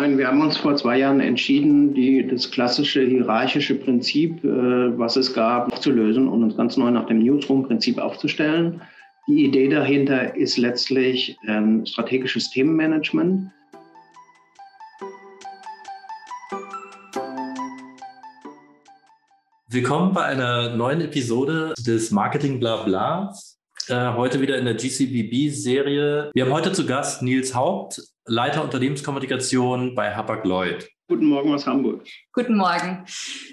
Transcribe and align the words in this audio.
Nein, 0.00 0.16
wir 0.16 0.28
haben 0.28 0.40
uns 0.40 0.56
vor 0.56 0.76
zwei 0.76 0.96
Jahren 0.98 1.18
entschieden, 1.18 1.92
die, 1.92 2.24
das 2.24 2.52
klassische 2.52 3.04
hierarchische 3.04 3.74
Prinzip, 3.74 4.44
äh, 4.44 4.96
was 4.96 5.16
es 5.16 5.34
gab, 5.34 5.82
zu 5.82 5.90
lösen 5.90 6.28
und 6.28 6.44
uns 6.44 6.56
ganz 6.56 6.76
neu 6.76 6.92
nach 6.92 7.06
dem 7.06 7.18
Newsroom-Prinzip 7.18 7.98
aufzustellen. 7.98 8.80
Die 9.26 9.44
Idee 9.44 9.68
dahinter 9.68 10.36
ist 10.36 10.56
letztlich 10.56 11.36
ähm, 11.48 11.84
strategisches 11.84 12.48
Themenmanagement. 12.50 13.50
Willkommen 19.66 20.12
bei 20.14 20.22
einer 20.26 20.76
neuen 20.76 21.00
Episode 21.00 21.74
des 21.76 22.12
Marketing 22.12 22.60
Blabla. 22.60 23.34
Äh, 23.88 24.12
heute 24.12 24.40
wieder 24.40 24.58
in 24.58 24.64
der 24.64 24.74
GCBB-Serie. 24.74 26.30
Wir 26.34 26.44
haben 26.44 26.52
heute 26.52 26.70
zu 26.72 26.86
Gast 26.86 27.22
Nils 27.22 27.54
Haupt, 27.54 28.00
Leiter 28.28 28.62
Unternehmenskommunikation 28.62 29.94
bei 29.94 30.14
Hapag 30.14 30.44
Lloyd. 30.44 30.86
Guten 31.08 31.24
Morgen 31.24 31.54
aus 31.54 31.66
Hamburg. 31.66 32.04
Guten 32.34 32.58
Morgen. 32.58 33.04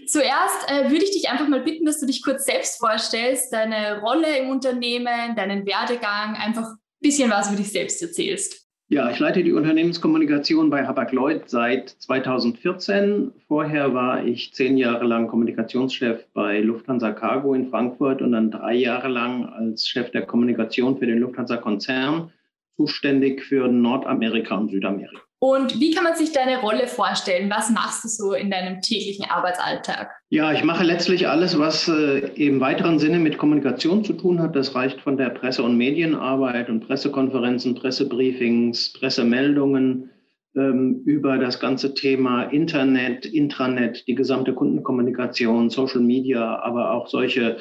Zuerst 0.05 0.70
äh, 0.70 0.91
würde 0.91 1.05
ich 1.05 1.11
dich 1.11 1.29
einfach 1.29 1.47
mal 1.47 1.61
bitten, 1.61 1.85
dass 1.85 2.02
du 2.02 2.05
dich 2.05 2.21
kurz 2.21 2.45
selbst 2.45 2.77
vorstellst, 2.80 3.53
deine 3.53 4.02
Rolle 4.02 4.38
im 4.38 4.49
Unternehmen, 4.49 5.33
deinen 5.38 5.66
Werdegang, 5.66 6.35
einfach 6.35 6.71
ein 6.71 6.77
bisschen 6.99 7.31
was 7.31 7.47
über 7.47 7.55
dich 7.55 7.71
selbst 7.71 8.02
erzählst. 8.02 8.67
Ja, 8.89 9.09
ich 9.09 9.17
leite 9.17 9.43
die 9.43 9.53
Unternehmenskommunikation 9.53 10.69
bei 10.69 10.85
Hapag-Lloyd 10.85 11.49
seit 11.49 11.89
2014. 11.89 13.31
Vorher 13.47 13.94
war 13.94 14.25
ich 14.25 14.53
zehn 14.53 14.77
Jahre 14.77 15.05
lang 15.05 15.27
Kommunikationschef 15.27 16.27
bei 16.33 16.59
Lufthansa 16.59 17.13
Cargo 17.13 17.53
in 17.53 17.69
Frankfurt 17.69 18.21
und 18.21 18.33
dann 18.33 18.52
drei 18.52 18.75
Jahre 18.75 19.07
lang 19.07 19.45
als 19.45 19.88
Chef 19.88 20.11
der 20.11 20.23
Kommunikation 20.23 20.97
für 20.97 21.07
den 21.07 21.19
Lufthansa-Konzern 21.19 22.31
zuständig 22.75 23.43
für 23.43 23.67
Nordamerika 23.67 24.55
und 24.55 24.71
Südamerika. 24.71 25.21
Und 25.39 25.79
wie 25.79 25.91
kann 25.91 26.03
man 26.03 26.16
sich 26.16 26.31
deine 26.31 26.59
Rolle 26.61 26.88
vorstellen? 26.88 27.52
Was 27.52 27.70
machst 27.70 28.03
du 28.03 28.07
so 28.07 28.33
in 28.33 28.49
deinem 28.49 28.81
täglichen 28.81 29.25
Arbeitsalltag? 29.29 30.09
Ja, 30.29 30.52
ich 30.52 30.63
mache 30.63 30.83
letztlich 30.83 31.27
alles, 31.27 31.59
was 31.59 31.88
äh, 31.88 32.19
im 32.35 32.59
weiteren 32.61 32.97
Sinne 32.97 33.19
mit 33.19 33.38
Kommunikation 33.38 34.03
zu 34.03 34.13
tun 34.13 34.41
hat. 34.41 34.55
Das 34.55 34.73
reicht 34.73 35.02
von 35.02 35.17
der 35.17 35.30
Presse- 35.30 35.61
und 35.61 35.77
Medienarbeit 35.77 36.69
und 36.69 36.88
Pressekonferenzen, 36.88 37.75
Pressebriefings, 37.75 38.94
Pressemeldungen 38.94 40.09
ähm, 40.55 41.03
über 41.05 41.38
das 41.38 41.59
ganze 41.59 41.94
Thema 41.94 42.44
Internet, 42.44 43.25
Intranet, 43.25 44.07
die 44.07 44.16
gesamte 44.16 44.53
Kundenkommunikation, 44.53 45.69
Social 45.69 46.02
Media, 46.02 46.59
aber 46.63 46.91
auch 46.91 47.07
solche 47.07 47.57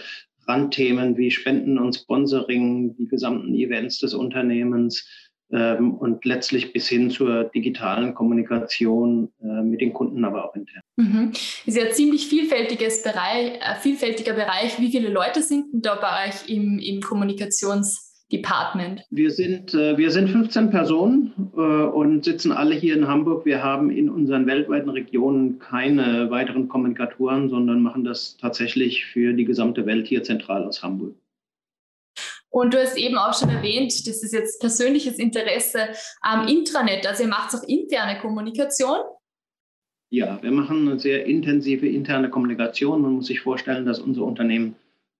Randthemen 0.48 1.17
wie 1.17 1.31
Spenden 1.31 1.78
und 1.78 1.95
Sponsoring, 1.95 2.97
die 2.97 3.06
gesamten 3.06 3.55
Events 3.55 3.98
des 3.98 4.14
Unternehmens 4.14 5.06
ähm, 5.51 5.95
und 5.95 6.25
letztlich 6.25 6.73
bis 6.73 6.89
hin 6.89 7.11
zur 7.11 7.45
digitalen 7.45 8.14
Kommunikation 8.14 9.31
äh, 9.42 9.62
mit 9.62 9.81
den 9.81 9.92
Kunden, 9.92 10.25
aber 10.25 10.48
auch 10.48 10.55
intern. 10.55 10.83
Mhm. 10.97 11.33
Ist 11.67 11.77
ja 11.77 11.84
ein 11.84 11.92
ziemlich 11.92 12.28
vielfältiges 12.28 13.03
Bereich, 13.03 13.61
äh, 13.61 13.75
vielfältiger 13.81 14.33
Bereich. 14.33 14.81
Wie 14.81 14.91
viele 14.91 15.11
Leute 15.11 15.42
sind 15.42 15.73
denn 15.73 15.83
da 15.83 15.97
bei 15.97 16.28
euch 16.28 16.48
im, 16.48 16.79
im 16.79 17.01
Kommunikationsdepartment? 18.42 19.02
Wir 19.10 19.30
sind, 19.30 19.74
äh, 19.74 19.96
wir 19.96 20.10
sind 20.10 20.28
15 20.28 20.70
Personen 20.70 21.52
äh, 21.56 21.60
und 21.60 22.24
sitzen 22.24 22.52
alle 22.52 22.74
hier 22.74 22.94
in 22.94 23.06
Hamburg. 23.06 23.44
Wir 23.44 23.62
haben 23.62 23.90
in 23.90 24.10
unseren 24.10 24.46
weltweiten 24.46 24.90
Regionen 24.90 25.58
keine 25.58 26.30
weiteren 26.30 26.68
Kommunikatoren, 26.68 27.48
sondern 27.48 27.82
machen 27.82 28.05
das 28.05 28.36
tatsächlich 28.36 29.06
für 29.06 29.32
die 29.32 29.44
gesamte 29.44 29.86
Welt 29.86 30.06
hier 30.06 30.22
zentral 30.22 30.64
aus 30.64 30.82
Hamburg. 30.82 31.14
Und 32.50 32.72
du 32.72 32.78
hast 32.78 32.96
eben 32.96 33.16
auch 33.16 33.36
schon 33.36 33.48
erwähnt, 33.48 33.92
das 34.06 34.22
ist 34.22 34.32
jetzt 34.32 34.60
persönliches 34.60 35.18
Interesse 35.18 35.88
am 36.20 36.46
Intranet. 36.46 37.05
Also 37.06 37.24
ihr 37.24 37.28
macht 37.28 37.52
auch 37.55 37.66
interne 37.66 38.20
Kommunikation. 38.20 38.98
Ja, 40.10 40.40
wir 40.40 40.52
machen 40.52 40.86
eine 40.88 41.00
sehr 41.00 41.27
intensive 41.27 41.88
interne 41.88 42.30
Kommunikation. 42.30 43.02
Man 43.02 43.14
muss 43.14 43.27
sich 43.27 43.40
vorstellen, 43.40 43.84
dass 43.84 43.98
unser 43.98 44.22
Unternehmen 44.22 44.77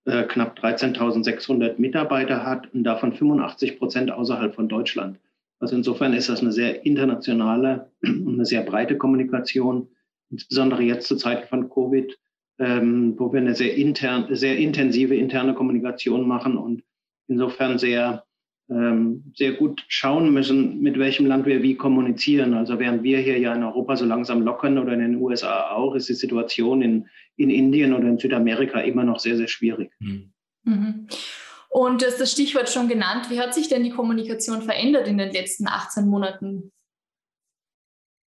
äh, 0.06 0.24
knapp 0.24 0.58
13.600 0.58 1.78
Mitarbeiter 1.78 2.44
hat 2.44 2.72
und 2.75 2.84
davon 2.84 3.12
85 3.12 3.78
Prozent 3.78 4.10
außerhalb 4.10 4.54
von 4.54 4.69
Deutschland. 4.69 5.19
Also 5.60 5.76
insofern 5.76 6.12
ist 6.12 6.28
das 6.28 6.41
eine 6.41 6.53
sehr 6.53 6.84
internationale 6.84 7.91
und 8.03 8.34
eine 8.34 8.44
sehr 8.44 8.62
breite 8.62 8.98
Kommunikation, 8.98 9.88
insbesondere 10.31 10.82
jetzt 10.82 11.06
zu 11.06 11.16
Zeiten 11.16 11.48
von 11.48 11.70
Covid, 11.70 12.19
ähm, 12.59 13.15
wo 13.19 13.32
wir 13.32 13.41
eine 13.41 13.54
sehr, 13.54 13.75
intern, 13.75 14.26
sehr 14.31 14.59
intensive 14.59 15.15
interne 15.15 15.54
Kommunikation 15.54 16.26
machen 16.28 16.56
und 16.56 16.82
insofern 17.28 17.78
sehr, 17.78 18.25
sehr 18.66 19.52
gut 19.52 19.84
schauen 19.88 20.32
müssen, 20.32 20.80
mit 20.80 20.98
welchem 20.98 21.26
Land 21.26 21.44
wir 21.44 21.62
wie 21.62 21.75
kommunizieren. 21.75 22.54
Also 22.54 22.78
während 22.78 23.02
wir 23.02 23.19
hier 23.19 23.38
ja 23.38 23.54
in 23.54 23.62
Europa 23.62 23.97
so 23.97 24.06
langsam 24.06 24.42
lockern 24.42 24.78
oder 24.78 24.94
in 24.94 25.00
den 25.00 25.16
USA 25.16 25.70
auch, 25.70 25.94
ist 25.94 26.08
die 26.08 26.14
Situation 26.14 26.80
in, 26.80 27.06
in 27.36 27.50
Indien 27.50 27.92
oder 27.92 28.08
in 28.08 28.19
Südamerika 28.19 28.80
immer 28.80 29.04
noch 29.04 29.19
sehr, 29.19 29.36
sehr 29.36 29.48
schwierig. 29.48 29.92
Mhm. 29.98 30.32
mhm. 30.64 31.06
Und 31.69 32.03
du 32.03 32.06
hast 32.06 32.20
das 32.20 32.30
Stichwort 32.30 32.70
schon 32.70 32.88
genannt. 32.88 33.30
Wie 33.30 33.41
hat 33.41 33.53
sich 33.53 33.69
denn 33.69 33.82
die 33.82 33.91
Kommunikation 33.91 34.62
verändert 34.62 35.08
in 35.08 35.19
den 35.19 35.32
letzten 35.32 35.66
18 35.66 36.06
Monaten? 36.06 36.70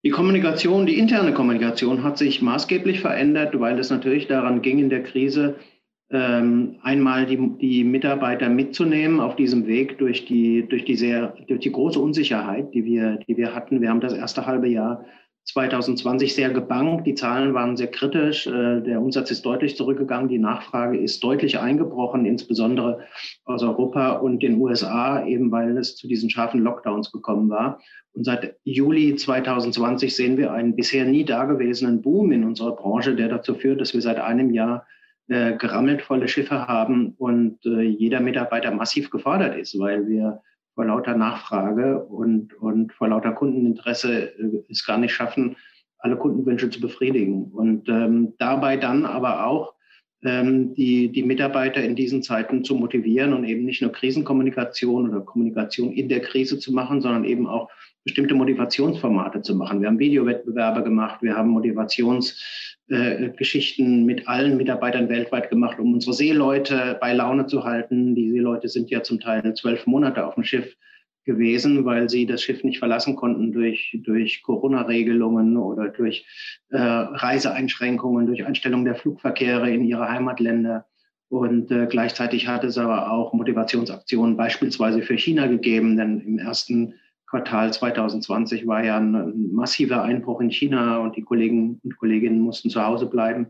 Die 0.06 0.12
Kommunikation, 0.12 0.86
die 0.86 1.00
interne 1.00 1.34
Kommunikation 1.34 2.04
hat 2.04 2.20
sich 2.20 2.44
maßgeblich 2.44 3.00
verändert, 3.00 3.60
weil 3.60 3.80
es 3.80 3.90
natürlich 3.90 4.28
daran 4.28 4.62
ging 4.62 4.78
in 4.78 4.92
der 4.92 5.02
Krise, 5.02 5.56
ähm, 5.56 5.81
einmal 6.18 7.26
die, 7.26 7.38
die 7.58 7.84
Mitarbeiter 7.84 8.50
mitzunehmen 8.50 9.20
auf 9.22 9.36
diesem 9.36 9.66
Weg 9.66 9.98
durch 9.98 10.26
die, 10.26 10.68
durch 10.68 10.84
die 10.84 10.96
sehr, 10.96 11.34
durch 11.48 11.62
die 11.62 11.72
große 11.72 12.00
Unsicherheit, 12.00 12.74
die 12.74 12.84
wir, 12.84 13.18
die 13.28 13.38
wir 13.38 13.56
hatten. 13.56 13.82
Wir 13.82 13.90
haben 13.90 14.02
das 14.02 14.14
erste 14.14 14.46
halbe 14.46 14.68
Jahr 14.68 15.06
2020 15.46 16.36
sehr 16.36 16.50
gebankt. 16.52 17.08
Die 17.08 17.16
Zahlen 17.16 17.54
waren 17.54 17.76
sehr 17.76 17.88
kritisch. 17.88 18.46
Äh, 18.48 18.82
der 18.82 19.02
Umsatz 19.02 19.32
ist 19.32 19.46
deutlich 19.46 19.76
zurückgegangen. 19.76 20.30
Die 20.30 20.38
Nachfrage 20.38 20.98
ist 20.98 21.24
deutlich 21.24 21.60
eingebrochen, 21.60 22.26
insbesondere 22.26 23.00
aus 23.46 23.64
Europa 23.64 24.12
und 24.14 24.44
den 24.44 24.60
USA, 24.62 25.26
eben 25.26 25.52
weil 25.52 25.78
es 25.78 25.96
zu 25.96 26.08
diesen 26.08 26.30
scharfen 26.30 26.62
Lockdowns 26.62 27.12
gekommen 27.12 27.50
war. 27.50 27.80
Und 28.14 28.26
seit 28.26 28.56
Juli 28.64 29.16
2020 29.16 30.16
sehen 30.16 30.38
wir 30.38 30.52
einen 30.52 30.76
bisher 30.76 31.06
nie 31.06 31.24
dagewesenen 31.24 32.02
Boom 32.02 32.32
in 32.32 32.44
unserer 32.44 32.76
Branche, 32.76 33.16
der 33.16 33.30
dazu 33.30 33.56
führt, 33.56 33.82
dass 33.82 33.94
wir 33.94 34.02
seit 34.02 34.20
einem 34.20 34.52
Jahr 34.52 34.86
äh, 35.32 35.56
gerammelt 35.56 36.02
volle 36.02 36.28
Schiffe 36.28 36.68
haben 36.68 37.14
und 37.18 37.66
äh, 37.66 37.84
jeder 37.84 38.20
Mitarbeiter 38.20 38.70
massiv 38.72 39.10
gefordert 39.10 39.58
ist, 39.58 39.80
weil 39.80 40.06
wir 40.10 40.42
vor 40.76 40.84
lauter 40.84 41.16
Nachfrage 41.16 42.04
und, 42.04 42.54
und 42.56 42.92
vor 42.92 43.08
lauter 43.08 43.32
Kundeninteresse 43.32 44.38
äh, 44.38 44.64
es 44.70 44.86
gar 44.86 44.98
nicht 44.98 45.14
schaffen, 45.14 45.56
alle 46.00 46.18
Kundenwünsche 46.18 46.70
zu 46.70 46.82
befriedigen. 46.82 47.46
Und 47.46 47.88
ähm, 47.88 48.34
dabei 48.40 48.76
dann 48.76 49.06
aber 49.06 49.48
auch 49.48 49.74
ähm, 50.22 50.74
die, 50.74 51.10
die 51.10 51.24
Mitarbeiter 51.24 51.82
in 51.82 51.96
diesen 51.96 52.24
Zeiten 52.24 52.66
zu 52.66 52.76
motivieren 52.76 53.32
und 53.32 53.46
eben 53.46 53.64
nicht 53.64 53.82
nur 53.82 53.94
Krisenkommunikation 53.94 55.10
oder 55.10 55.22
Kommunikation 55.22 55.94
in 55.94 56.10
der 56.10 56.20
Krise 56.20 56.60
zu 56.60 56.74
machen, 56.74 57.00
sondern 57.00 57.24
eben 57.24 57.48
auch 57.48 57.70
bestimmte 58.04 58.36
Motivationsformate 58.36 59.44
zu 59.44 59.56
machen. 59.56 59.80
Wir 59.80 59.88
haben 59.88 60.00
Videowettbewerbe 60.00 60.84
gemacht, 60.84 61.22
wir 61.22 61.38
haben 61.38 61.52
Motivationsgeschichten 61.52 62.81
äh, 62.92 64.04
mit 64.04 64.28
allen 64.28 64.58
Mitarbeitern 64.58 65.10
weltweit 65.10 65.50
gemacht, 65.50 65.80
um 65.80 65.94
unsere 65.94 66.14
Seeleute 66.14 66.98
bei 67.00 67.14
Laune 67.14 67.46
zu 67.48 67.64
halten. 67.64 68.16
Die 68.16 68.32
Seeleute 68.32 68.68
sind 68.68 68.90
ja 68.90 69.02
zum 69.02 69.20
Teil 69.20 69.54
zwölf 69.54 69.88
Monate 69.88 70.26
auf 70.26 70.36
dem 70.36 70.44
Schiff 70.44 70.76
gewesen, 71.24 71.86
weil 71.86 72.10
sie 72.10 72.26
das 72.26 72.42
Schiff 72.42 72.64
nicht 72.64 72.80
verlassen 72.80 73.16
konnten 73.16 73.52
durch, 73.52 73.98
durch 74.04 74.42
Corona-Regelungen 74.44 75.56
oder 75.58 75.90
durch 75.90 76.26
äh, 76.70 76.78
Reiseeinschränkungen, 76.78 78.26
durch 78.26 78.46
Einstellung 78.46 78.86
der 78.86 78.96
Flugverkehre 78.96 79.72
in 79.72 79.84
ihre 79.86 80.10
Heimatländer. 80.10 80.86
Und 81.30 81.72
äh, 81.72 81.88
gleichzeitig 81.90 82.48
hat 82.48 82.66
es 82.66 82.78
aber 82.78 83.12
auch 83.12 83.34
Motivationsaktionen 83.34 84.36
beispielsweise 84.36 85.02
für 85.02 85.18
China 85.18 85.48
gegeben, 85.48 85.96
denn 85.96 86.20
im 86.20 86.40
ersten 86.40 86.96
Quartal 87.32 87.72
2020 87.72 88.68
war 88.68 88.84
ja 88.84 88.98
ein 88.98 89.54
massiver 89.54 90.04
Einbruch 90.04 90.42
in 90.42 90.52
China 90.52 91.00
und 91.00 91.16
die 91.16 91.22
Kollegen 91.22 91.80
und 91.82 91.98
Kolleginnen 91.98 92.42
mussten 92.42 92.70
zu 92.70 92.86
Hause 92.86 93.06
bleiben. 93.06 93.48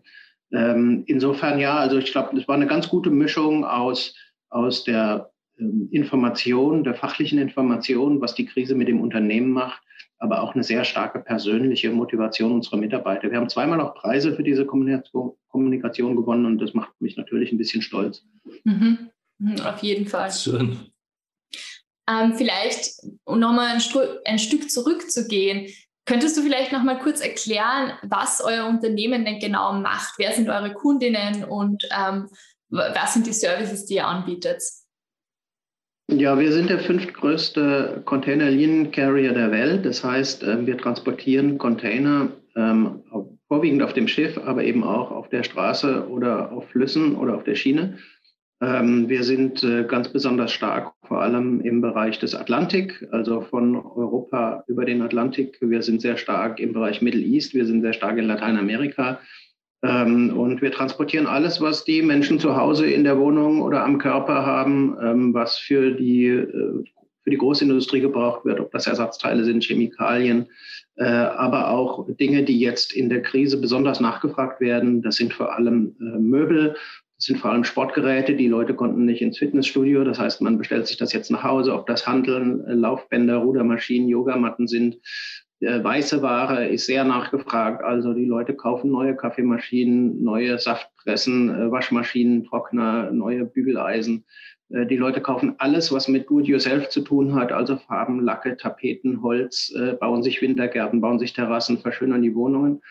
Ähm, 0.52 1.04
insofern 1.08 1.60
ja, 1.60 1.78
also 1.78 1.98
ich 1.98 2.12
glaube, 2.12 2.38
es 2.38 2.48
war 2.48 2.56
eine 2.56 2.68
ganz 2.68 2.88
gute 2.90 3.10
Mischung 3.10 3.66
aus, 3.66 4.16
aus 4.50 4.84
der 4.84 5.32
ähm, 5.58 5.88
Information, 5.92 6.84
der 6.84 6.94
fachlichen 6.94 7.40
Information, 7.40 8.22
was 8.22 8.36
die 8.36 8.46
Krise 8.46 8.76
mit 8.76 8.88
dem 8.88 9.02
Unternehmen 9.02 9.52
macht, 9.52 9.82
aber 10.20 10.44
auch 10.44 10.54
eine 10.54 10.64
sehr 10.64 10.84
starke 10.84 11.20
persönliche 11.20 11.90
Motivation 11.90 12.52
unserer 12.52 12.78
Mitarbeiter. 12.78 13.32
Wir 13.32 13.40
haben 13.40 13.50
zweimal 13.50 13.82
auch 13.82 13.96
Preise 13.96 14.36
für 14.36 14.44
diese 14.44 14.68
Kommunikation 14.68 16.16
gewonnen 16.16 16.46
und 16.46 16.60
das 16.60 16.76
macht 16.76 16.94
mich 17.02 17.18
natürlich 17.18 17.52
ein 17.52 17.58
bisschen 17.58 17.82
stolz. 17.82 18.24
Mhm. 18.64 19.10
mhm 19.40 19.60
auf 19.62 19.82
jeden 19.82 20.06
Fall. 20.06 20.32
Schön. 20.32 20.78
Ähm, 22.12 22.34
vielleicht, 22.36 22.92
um 23.26 23.40
nochmal 23.40 23.76
ein, 23.76 23.82
ein 24.26 24.40
Stück 24.40 24.70
zurückzugehen, 24.70 25.68
könntest 26.06 26.38
du 26.38 26.42
vielleicht 26.42 26.72
nochmal 26.72 27.00
kurz 27.00 27.22
erklären, 27.22 27.94
was 28.04 28.42
euer 28.44 28.68
Unternehmen 28.68 29.24
denn 29.24 29.40
genau 29.40 29.74
macht? 29.74 30.16
Wer 30.18 30.32
sind 30.34 30.50
eure 30.50 30.74
Kundinnen 30.74 31.44
und 31.44 31.88
ähm, 31.96 32.28
was 32.70 33.14
sind 33.14 33.28
die 33.28 33.34
Services, 33.34 33.86
die 33.86 33.96
ihr 33.96 34.08
anbietet? 34.08 34.62
Ja, 36.10 36.38
wir 36.38 36.52
sind 36.52 36.70
der 36.70 36.80
fünftgrößte 36.80 38.02
Containerliniencarrier 38.04 39.34
der 39.34 39.52
Welt. 39.52 39.86
Das 39.86 40.04
heißt, 40.04 40.44
ähm, 40.44 40.66
wir 40.66 40.78
transportieren 40.78 41.58
Container 41.58 42.30
ähm, 42.56 43.04
vorwiegend 43.48 43.82
auf 43.82 43.94
dem 43.94 44.08
Schiff, 44.08 44.38
aber 44.38 44.64
eben 44.64 44.84
auch 44.84 45.12
auf 45.12 45.30
der 45.30 45.44
Straße 45.44 46.10
oder 46.10 46.52
auf 46.52 46.68
Flüssen 46.70 47.16
oder 47.16 47.36
auf 47.36 47.46
der 47.46 47.56
Schiene. 47.56 47.98
Ähm, 48.62 49.08
wir 49.08 49.24
sind 49.24 49.64
äh, 49.64 49.86
ganz 49.86 50.10
besonders 50.10 50.52
stark, 50.52 50.94
vor 51.12 51.24
allem 51.24 51.60
im 51.60 51.82
Bereich 51.82 52.20
des 52.20 52.34
Atlantik, 52.34 53.06
also 53.12 53.42
von 53.42 53.76
Europa 53.76 54.64
über 54.68 54.86
den 54.86 55.02
Atlantik. 55.02 55.58
Wir 55.60 55.82
sind 55.82 56.02
sehr 56.02 56.16
stark 56.16 56.58
im 56.62 56.72
Bereich 56.72 57.02
Middle 57.02 57.20
East, 57.20 57.54
wir 57.54 57.66
sind 57.66 57.82
sehr 57.82 57.92
stark 57.92 58.18
in 58.18 58.28
Lateinamerika. 58.28 59.20
Ähm, 59.84 60.30
und 60.38 60.62
wir 60.62 60.72
transportieren 60.72 61.28
alles, 61.28 61.60
was 61.60 61.84
die 61.84 62.02
Menschen 62.02 62.40
zu 62.40 62.56
Hause 62.56 62.90
in 62.90 63.04
der 63.04 63.20
Wohnung 63.20 63.62
oder 63.62 63.84
am 63.84 63.98
Körper 63.98 64.46
haben, 64.46 64.96
ähm, 65.04 65.34
was 65.34 65.58
für 65.58 65.92
die, 65.92 66.28
äh, 66.28 66.84
für 67.24 67.30
die 67.30 67.38
Großindustrie 67.38 68.00
gebraucht 68.00 68.46
wird, 68.46 68.62
ob 68.62 68.72
das 68.72 68.88
Ersatzteile 68.88 69.44
sind, 69.44 69.66
Chemikalien, 69.66 70.48
äh, 70.96 71.04
aber 71.04 71.72
auch 71.72 72.08
Dinge, 72.22 72.44
die 72.44 72.58
jetzt 72.58 72.94
in 72.94 73.10
der 73.10 73.22
Krise 73.22 73.60
besonders 73.60 74.00
nachgefragt 74.00 74.62
werden. 74.62 75.02
Das 75.02 75.18
sind 75.18 75.34
vor 75.34 75.54
allem 75.54 75.94
äh, 76.00 76.20
Möbel, 76.20 76.78
sind 77.24 77.40
vor 77.40 77.52
allem 77.52 77.64
Sportgeräte. 77.64 78.36
Die 78.36 78.48
Leute 78.48 78.74
konnten 78.74 79.06
nicht 79.06 79.22
ins 79.22 79.38
Fitnessstudio. 79.38 80.04
Das 80.04 80.20
heißt, 80.20 80.42
man 80.42 80.58
bestellt 80.58 80.88
sich 80.88 80.98
das 80.98 81.14
jetzt 81.14 81.32
nach 81.32 81.44
Hause, 81.44 81.74
ob 81.74 81.88
das 81.88 82.08
Handeln, 82.08 82.64
Laufbänder, 82.66 83.38
Rudermaschinen, 83.38 84.10
Yogamatten 84.10 84.68
sind. 84.68 84.98
Weiße 85.62 86.24
Ware 86.24 86.68
ist 86.68 86.88
sehr 86.88 87.04
nachgefragt. 87.04 87.84
Also 87.84 88.14
die 88.14 88.26
Leute 88.26 88.56
kaufen 88.56 88.90
neue 88.90 89.16
Kaffeemaschinen, 89.16 90.24
neue 90.24 90.58
Saftpressen, 90.58 91.50
äh, 91.50 91.72
Waschmaschinen, 91.72 92.46
Trockner, 92.46 93.12
neue 93.12 93.46
Bügeleisen. 93.46 94.26
Äh, 94.70 94.88
die 94.88 94.98
Leute 94.98 95.22
kaufen 95.22 95.54
alles, 95.60 95.92
was 95.92 96.08
mit 96.08 96.28
Do-it-yourself 96.28 96.90
zu 96.90 97.02
tun 97.02 97.36
hat, 97.36 97.52
also 97.52 97.78
Farben, 97.78 98.22
Lacke, 98.22 98.58
Tapeten, 98.58 99.22
Holz, 99.22 99.72
äh, 99.76 99.94
bauen 99.94 100.24
sich 100.24 100.42
Wintergärten, 100.42 101.00
bauen 101.00 101.20
sich 101.20 101.34
Terrassen, 101.34 101.78
verschönern 101.78 102.24
die 102.24 102.34
Wohnungen. 102.34 102.82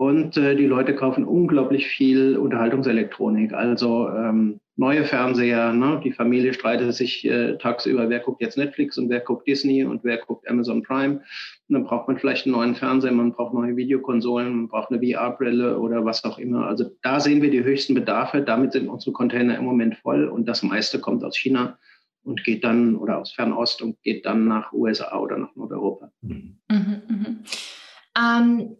Und 0.00 0.36
die 0.36 0.64
Leute 0.64 0.94
kaufen 0.94 1.26
unglaublich 1.26 1.86
viel 1.86 2.38
Unterhaltungselektronik, 2.38 3.52
also 3.52 4.08
ähm, 4.08 4.58
neue 4.74 5.04
Fernseher. 5.04 5.74
Ne? 5.74 6.00
Die 6.02 6.10
Familie 6.10 6.54
streitet 6.54 6.94
sich 6.94 7.26
äh, 7.26 7.58
tagsüber, 7.58 8.08
wer 8.08 8.20
guckt 8.20 8.40
jetzt 8.40 8.56
Netflix 8.56 8.96
und 8.96 9.10
wer 9.10 9.20
guckt 9.20 9.46
Disney 9.46 9.84
und 9.84 10.02
wer 10.02 10.16
guckt 10.16 10.48
Amazon 10.48 10.82
Prime. 10.82 11.16
Und 11.16 11.74
dann 11.74 11.84
braucht 11.84 12.08
man 12.08 12.16
vielleicht 12.16 12.46
einen 12.46 12.54
neuen 12.54 12.76
Fernseher, 12.76 13.12
man 13.12 13.32
braucht 13.32 13.52
neue 13.52 13.76
Videokonsolen, 13.76 14.48
man 14.56 14.68
braucht 14.68 14.90
eine 14.90 15.06
VR-Brille 15.06 15.78
oder 15.78 16.02
was 16.02 16.24
auch 16.24 16.38
immer. 16.38 16.66
Also 16.66 16.96
da 17.02 17.20
sehen 17.20 17.42
wir 17.42 17.50
die 17.50 17.62
höchsten 17.62 17.92
Bedarfe. 17.92 18.40
Damit 18.40 18.72
sind 18.72 18.88
unsere 18.88 19.12
Container 19.12 19.58
im 19.58 19.66
Moment 19.66 19.98
voll 19.98 20.28
und 20.28 20.46
das 20.48 20.62
meiste 20.62 20.98
kommt 20.98 21.22
aus 21.24 21.36
China 21.36 21.78
und 22.22 22.42
geht 22.42 22.64
dann 22.64 22.96
oder 22.96 23.18
aus 23.18 23.32
Fernost 23.32 23.82
und 23.82 24.00
geht 24.02 24.24
dann 24.24 24.48
nach 24.48 24.72
USA 24.72 25.18
oder 25.18 25.36
nach 25.36 25.54
Nordeuropa. 25.56 26.10
Mhm. 26.22 26.56
Mhm, 26.70 27.02
mh. 27.06 27.36
ähm, 28.18 28.76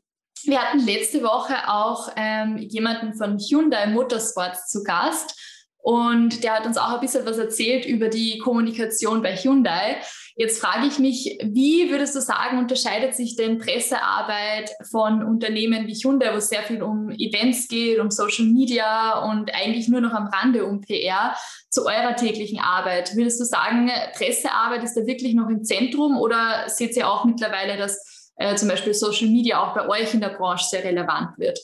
wir 0.46 0.60
hatten 0.60 0.84
letzte 0.86 1.22
Woche 1.22 1.54
auch 1.68 2.10
ähm, 2.16 2.58
jemanden 2.58 3.14
von 3.14 3.38
Hyundai 3.38 3.86
Motorsports 3.88 4.68
zu 4.68 4.82
Gast. 4.82 5.38
Und 5.82 6.44
der 6.44 6.56
hat 6.56 6.66
uns 6.66 6.76
auch 6.76 6.92
ein 6.92 7.00
bisschen 7.00 7.24
was 7.24 7.38
erzählt 7.38 7.86
über 7.86 8.08
die 8.08 8.38
Kommunikation 8.38 9.22
bei 9.22 9.34
Hyundai. 9.34 9.96
Jetzt 10.36 10.60
frage 10.60 10.86
ich 10.86 10.98
mich, 10.98 11.38
wie 11.42 11.90
würdest 11.90 12.14
du 12.14 12.20
sagen, 12.20 12.58
unterscheidet 12.58 13.14
sich 13.14 13.34
denn 13.36 13.58
Pressearbeit 13.58 14.70
von 14.90 15.22
Unternehmen 15.24 15.86
wie 15.86 15.94
Hyundai, 15.94 16.32
wo 16.32 16.36
es 16.36 16.50
sehr 16.50 16.62
viel 16.62 16.82
um 16.82 17.10
Events 17.10 17.66
geht, 17.68 17.98
um 17.98 18.10
Social 18.10 18.44
Media 18.44 19.20
und 19.30 19.54
eigentlich 19.54 19.88
nur 19.88 20.00
noch 20.02 20.12
am 20.12 20.26
Rande 20.26 20.66
um 20.66 20.82
PR, 20.82 21.34
zu 21.70 21.86
eurer 21.86 22.14
täglichen 22.14 22.60
Arbeit? 22.60 23.16
Würdest 23.16 23.40
du 23.40 23.44
sagen, 23.44 23.90
Pressearbeit 24.14 24.82
ist 24.84 24.96
da 24.96 25.06
wirklich 25.06 25.34
noch 25.34 25.48
im 25.48 25.64
Zentrum 25.64 26.18
oder 26.18 26.68
seht 26.68 26.96
ihr 26.96 27.08
auch 27.08 27.24
mittlerweile, 27.24 27.76
dass 27.76 28.09
äh, 28.40 28.56
zum 28.56 28.68
Beispiel 28.68 28.94
Social 28.94 29.28
Media 29.28 29.62
auch 29.62 29.74
bei 29.74 29.88
euch 29.88 30.14
in 30.14 30.20
der 30.20 30.30
Branche 30.30 30.64
sehr 30.64 30.82
relevant 30.82 31.38
wird? 31.38 31.58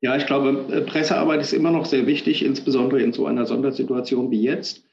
Ja, 0.00 0.16
ich 0.16 0.26
glaube, 0.26 0.66
äh, 0.72 0.82
Pressearbeit 0.82 1.40
ist 1.40 1.52
immer 1.52 1.70
noch 1.70 1.86
sehr 1.86 2.06
wichtig, 2.06 2.44
insbesondere 2.44 3.02
in 3.02 3.12
so 3.12 3.26
einer 3.26 3.46
Sondersituation 3.46 4.30
wie 4.30 4.42
jetzt. 4.42 4.84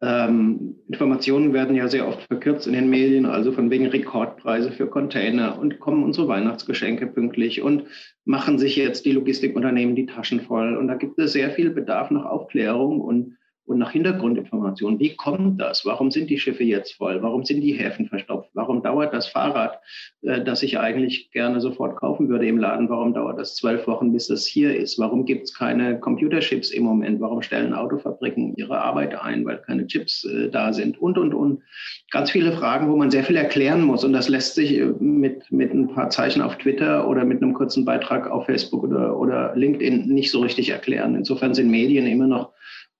Ähm, 0.00 0.76
Informationen 0.88 1.52
werden 1.52 1.76
ja 1.76 1.88
sehr 1.88 2.06
oft 2.06 2.22
verkürzt 2.22 2.66
in 2.66 2.72
den 2.74 2.88
Medien, 2.88 3.26
also 3.26 3.52
von 3.52 3.70
wegen 3.70 3.86
Rekordpreise 3.86 4.70
für 4.72 4.86
Container 4.86 5.58
und 5.58 5.80
kommen 5.80 6.02
unsere 6.02 6.28
Weihnachtsgeschenke 6.28 7.06
pünktlich 7.06 7.62
und 7.62 7.84
machen 8.24 8.58
sich 8.58 8.76
jetzt 8.76 9.04
die 9.06 9.12
Logistikunternehmen 9.12 9.96
die 9.96 10.06
Taschen 10.06 10.40
voll. 10.40 10.76
Und 10.76 10.88
da 10.88 10.94
gibt 10.94 11.18
es 11.18 11.32
sehr 11.32 11.50
viel 11.50 11.70
Bedarf 11.70 12.10
nach 12.10 12.24
Aufklärung 12.24 13.00
und 13.00 13.36
und 13.66 13.78
nach 13.78 13.92
Hintergrundinformationen. 13.92 15.00
Wie 15.00 15.16
kommt 15.16 15.60
das? 15.60 15.86
Warum 15.86 16.10
sind 16.10 16.28
die 16.28 16.38
Schiffe 16.38 16.64
jetzt 16.64 16.92
voll? 16.92 17.22
Warum 17.22 17.44
sind 17.44 17.62
die 17.62 17.72
Häfen 17.72 18.08
verstopft? 18.08 18.43
Warum 18.54 18.82
dauert 18.82 19.12
das 19.12 19.26
Fahrrad, 19.26 19.80
äh, 20.22 20.42
das 20.42 20.62
ich 20.62 20.78
eigentlich 20.78 21.30
gerne 21.32 21.60
sofort 21.60 21.96
kaufen 21.96 22.28
würde 22.28 22.46
im 22.46 22.58
Laden, 22.58 22.88
warum 22.88 23.12
dauert 23.12 23.38
das 23.38 23.56
zwölf 23.56 23.86
Wochen, 23.86 24.12
bis 24.12 24.28
das 24.28 24.46
hier 24.46 24.76
ist? 24.76 24.98
Warum 24.98 25.24
gibt 25.24 25.44
es 25.44 25.54
keine 25.54 25.98
Computerships 25.98 26.70
im 26.70 26.84
Moment? 26.84 27.20
Warum 27.20 27.42
stellen 27.42 27.74
Autofabriken 27.74 28.54
ihre 28.56 28.78
Arbeit 28.78 29.20
ein, 29.20 29.44
weil 29.44 29.58
keine 29.58 29.86
Chips 29.86 30.24
äh, 30.24 30.48
da 30.48 30.72
sind? 30.72 31.00
Und, 31.00 31.18
und, 31.18 31.34
und. 31.34 31.62
Ganz 32.10 32.30
viele 32.30 32.52
Fragen, 32.52 32.90
wo 32.90 32.96
man 32.96 33.10
sehr 33.10 33.24
viel 33.24 33.36
erklären 33.36 33.82
muss. 33.82 34.04
Und 34.04 34.12
das 34.12 34.28
lässt 34.28 34.54
sich 34.54 34.78
äh, 34.78 34.86
mit, 35.00 35.50
mit 35.50 35.74
ein 35.74 35.88
paar 35.88 36.10
Zeichen 36.10 36.40
auf 36.40 36.56
Twitter 36.56 37.08
oder 37.08 37.24
mit 37.24 37.42
einem 37.42 37.54
kurzen 37.54 37.84
Beitrag 37.84 38.30
auf 38.30 38.46
Facebook 38.46 38.84
oder, 38.84 39.18
oder 39.18 39.54
LinkedIn 39.56 40.06
nicht 40.06 40.30
so 40.30 40.40
richtig 40.40 40.70
erklären. 40.70 41.16
Insofern 41.16 41.54
sind 41.54 41.70
Medien 41.70 42.06
immer 42.06 42.26
noch 42.26 42.52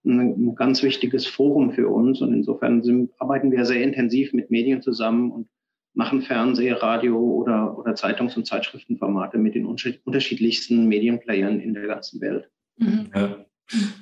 ein, 0.05 0.55
ganz 0.55 0.83
wichtiges 0.83 1.27
Forum 1.27 1.73
für 1.73 1.89
uns. 1.89 2.21
Und 2.21 2.33
insofern 2.33 2.83
sind, 2.83 3.11
arbeiten 3.19 3.51
wir 3.51 3.65
sehr 3.65 3.83
intensiv 3.83 4.33
mit 4.33 4.51
Medien 4.51 4.83
zusammen 4.83 5.31
und 5.31 5.49
machen 5.95 6.23
Fernseh, 6.23 6.73
Radio 6.73 7.19
oder, 7.19 7.79
oder 7.79 7.95
Zeitungs- 7.95 8.37
und 8.37 8.47
Zeitschriftenformate 8.47 9.39
mit 9.39 9.55
den 9.55 9.65
unterschiedlichsten 9.65 10.87
Medienplayern 10.87 11.61
in 11.61 11.75
der 11.75 11.87
ganzen 11.87 12.21
Welt. 12.21 12.49
Mhm. 12.77 13.11
Ja. 13.15 13.45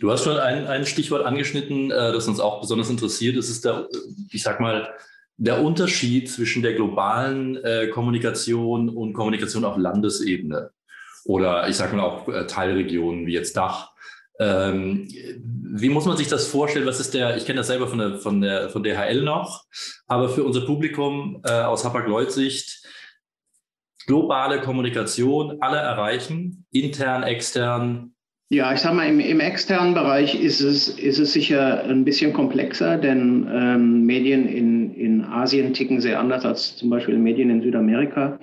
Du 0.00 0.10
hast 0.10 0.24
schon 0.24 0.38
ein, 0.38 0.66
ein 0.66 0.86
Stichwort 0.86 1.24
angeschnitten, 1.24 1.90
äh, 1.90 2.12
das 2.12 2.26
uns 2.26 2.40
auch 2.40 2.60
besonders 2.60 2.90
interessiert. 2.90 3.36
Das 3.36 3.48
ist 3.48 3.64
der, 3.64 3.88
ich 4.30 4.42
sag 4.42 4.58
mal, 4.58 4.88
der 5.36 5.62
Unterschied 5.62 6.30
zwischen 6.30 6.62
der 6.62 6.74
globalen 6.74 7.56
äh, 7.56 7.88
Kommunikation 7.88 8.88
und 8.88 9.12
Kommunikation 9.12 9.64
auf 9.64 9.76
Landesebene 9.76 10.70
oder 11.24 11.68
ich 11.68 11.76
sage 11.76 11.96
mal 11.96 12.04
auch 12.04 12.28
äh, 12.28 12.46
Teilregionen 12.46 13.26
wie 13.26 13.32
jetzt 13.32 13.56
Dach. 13.56 13.91
Ähm, 14.42 15.08
wie 15.74 15.88
muss 15.88 16.04
man 16.04 16.16
sich 16.16 16.28
das 16.28 16.46
vorstellen? 16.48 16.86
Was 16.86 17.00
ist 17.00 17.14
der, 17.14 17.36
ich 17.36 17.46
kenne 17.46 17.58
das 17.58 17.68
selber 17.68 17.88
von 17.88 17.98
der, 17.98 18.18
von 18.18 18.40
der, 18.40 18.68
von 18.68 18.82
DHL 18.82 19.22
noch, 19.22 19.64
aber 20.06 20.28
für 20.28 20.44
unser 20.44 20.62
Publikum 20.62 21.40
äh, 21.44 21.50
aus 21.50 21.84
Hapag-Lloyd-Sicht, 21.84 22.86
globale 24.06 24.60
Kommunikation, 24.60 25.58
alle 25.60 25.78
erreichen, 25.78 26.66
intern, 26.72 27.22
extern. 27.22 28.12
Ja, 28.50 28.74
ich 28.74 28.80
sage 28.80 28.96
mal, 28.96 29.08
im, 29.08 29.18
im, 29.18 29.40
externen 29.40 29.94
Bereich 29.94 30.38
ist 30.38 30.60
es, 30.60 30.88
ist 30.88 31.18
es 31.18 31.32
sicher 31.32 31.84
ein 31.84 32.04
bisschen 32.04 32.34
komplexer, 32.34 32.98
denn 32.98 33.48
ähm, 33.50 34.04
Medien 34.04 34.46
in, 34.46 34.94
in 34.94 35.24
Asien 35.24 35.72
ticken 35.72 36.02
sehr 36.02 36.20
anders 36.20 36.44
als 36.44 36.76
zum 36.76 36.90
Beispiel 36.90 37.16
Medien 37.16 37.48
in 37.48 37.62
Südamerika. 37.62 38.38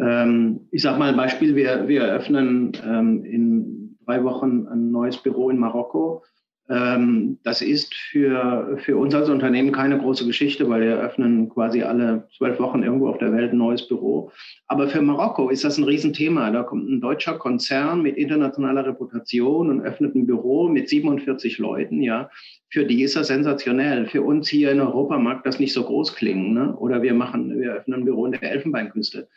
Ähm, 0.00 0.60
ich 0.70 0.80
sage 0.80 0.98
mal 0.98 1.10
ein 1.10 1.18
Beispiel, 1.18 1.54
wir, 1.54 1.86
wir 1.86 2.04
eröffnen 2.04 2.72
ähm, 2.82 3.24
in 3.26 3.81
drei 4.06 4.24
Wochen 4.24 4.66
ein 4.68 4.90
neues 4.90 5.16
Büro 5.16 5.50
in 5.50 5.58
Marokko. 5.58 6.22
Ähm, 6.68 7.38
das 7.42 7.60
ist 7.60 7.94
für, 7.94 8.78
für 8.78 8.96
uns 8.96 9.14
als 9.14 9.28
Unternehmen 9.28 9.72
keine 9.72 9.98
große 9.98 10.24
Geschichte, 10.24 10.68
weil 10.68 10.82
wir 10.82 10.90
eröffnen 10.92 11.48
quasi 11.48 11.82
alle 11.82 12.28
zwölf 12.36 12.60
Wochen 12.60 12.82
irgendwo 12.82 13.08
auf 13.08 13.18
der 13.18 13.32
Welt 13.32 13.52
ein 13.52 13.58
neues 13.58 13.88
Büro. 13.88 14.30
Aber 14.68 14.88
für 14.88 15.02
Marokko 15.02 15.50
ist 15.50 15.64
das 15.64 15.76
ein 15.76 15.84
Riesenthema. 15.84 16.50
Da 16.50 16.62
kommt 16.62 16.88
ein 16.88 17.00
deutscher 17.00 17.36
Konzern 17.36 18.02
mit 18.02 18.16
internationaler 18.16 18.86
Reputation 18.86 19.70
und 19.70 19.80
öffnet 19.82 20.14
ein 20.14 20.26
Büro 20.26 20.68
mit 20.68 20.88
47 20.88 21.58
Leuten. 21.58 22.00
Ja, 22.00 22.30
für 22.70 22.86
die 22.86 23.02
ist 23.02 23.16
das 23.16 23.26
sensationell. 23.26 24.06
Für 24.06 24.22
uns 24.22 24.48
hier 24.48 24.70
in 24.70 24.80
Europa 24.80 25.18
mag 25.18 25.42
das 25.44 25.58
nicht 25.58 25.72
so 25.72 25.82
groß 25.82 26.14
klingen. 26.14 26.54
Ne? 26.54 26.74
Oder 26.76 27.02
wir 27.02 27.12
machen, 27.12 27.60
wir 27.60 27.72
öffnen 27.72 28.00
ein 28.00 28.04
Büro 28.04 28.24
in 28.24 28.32
der 28.32 28.50
Elfenbeinküste. 28.50 29.28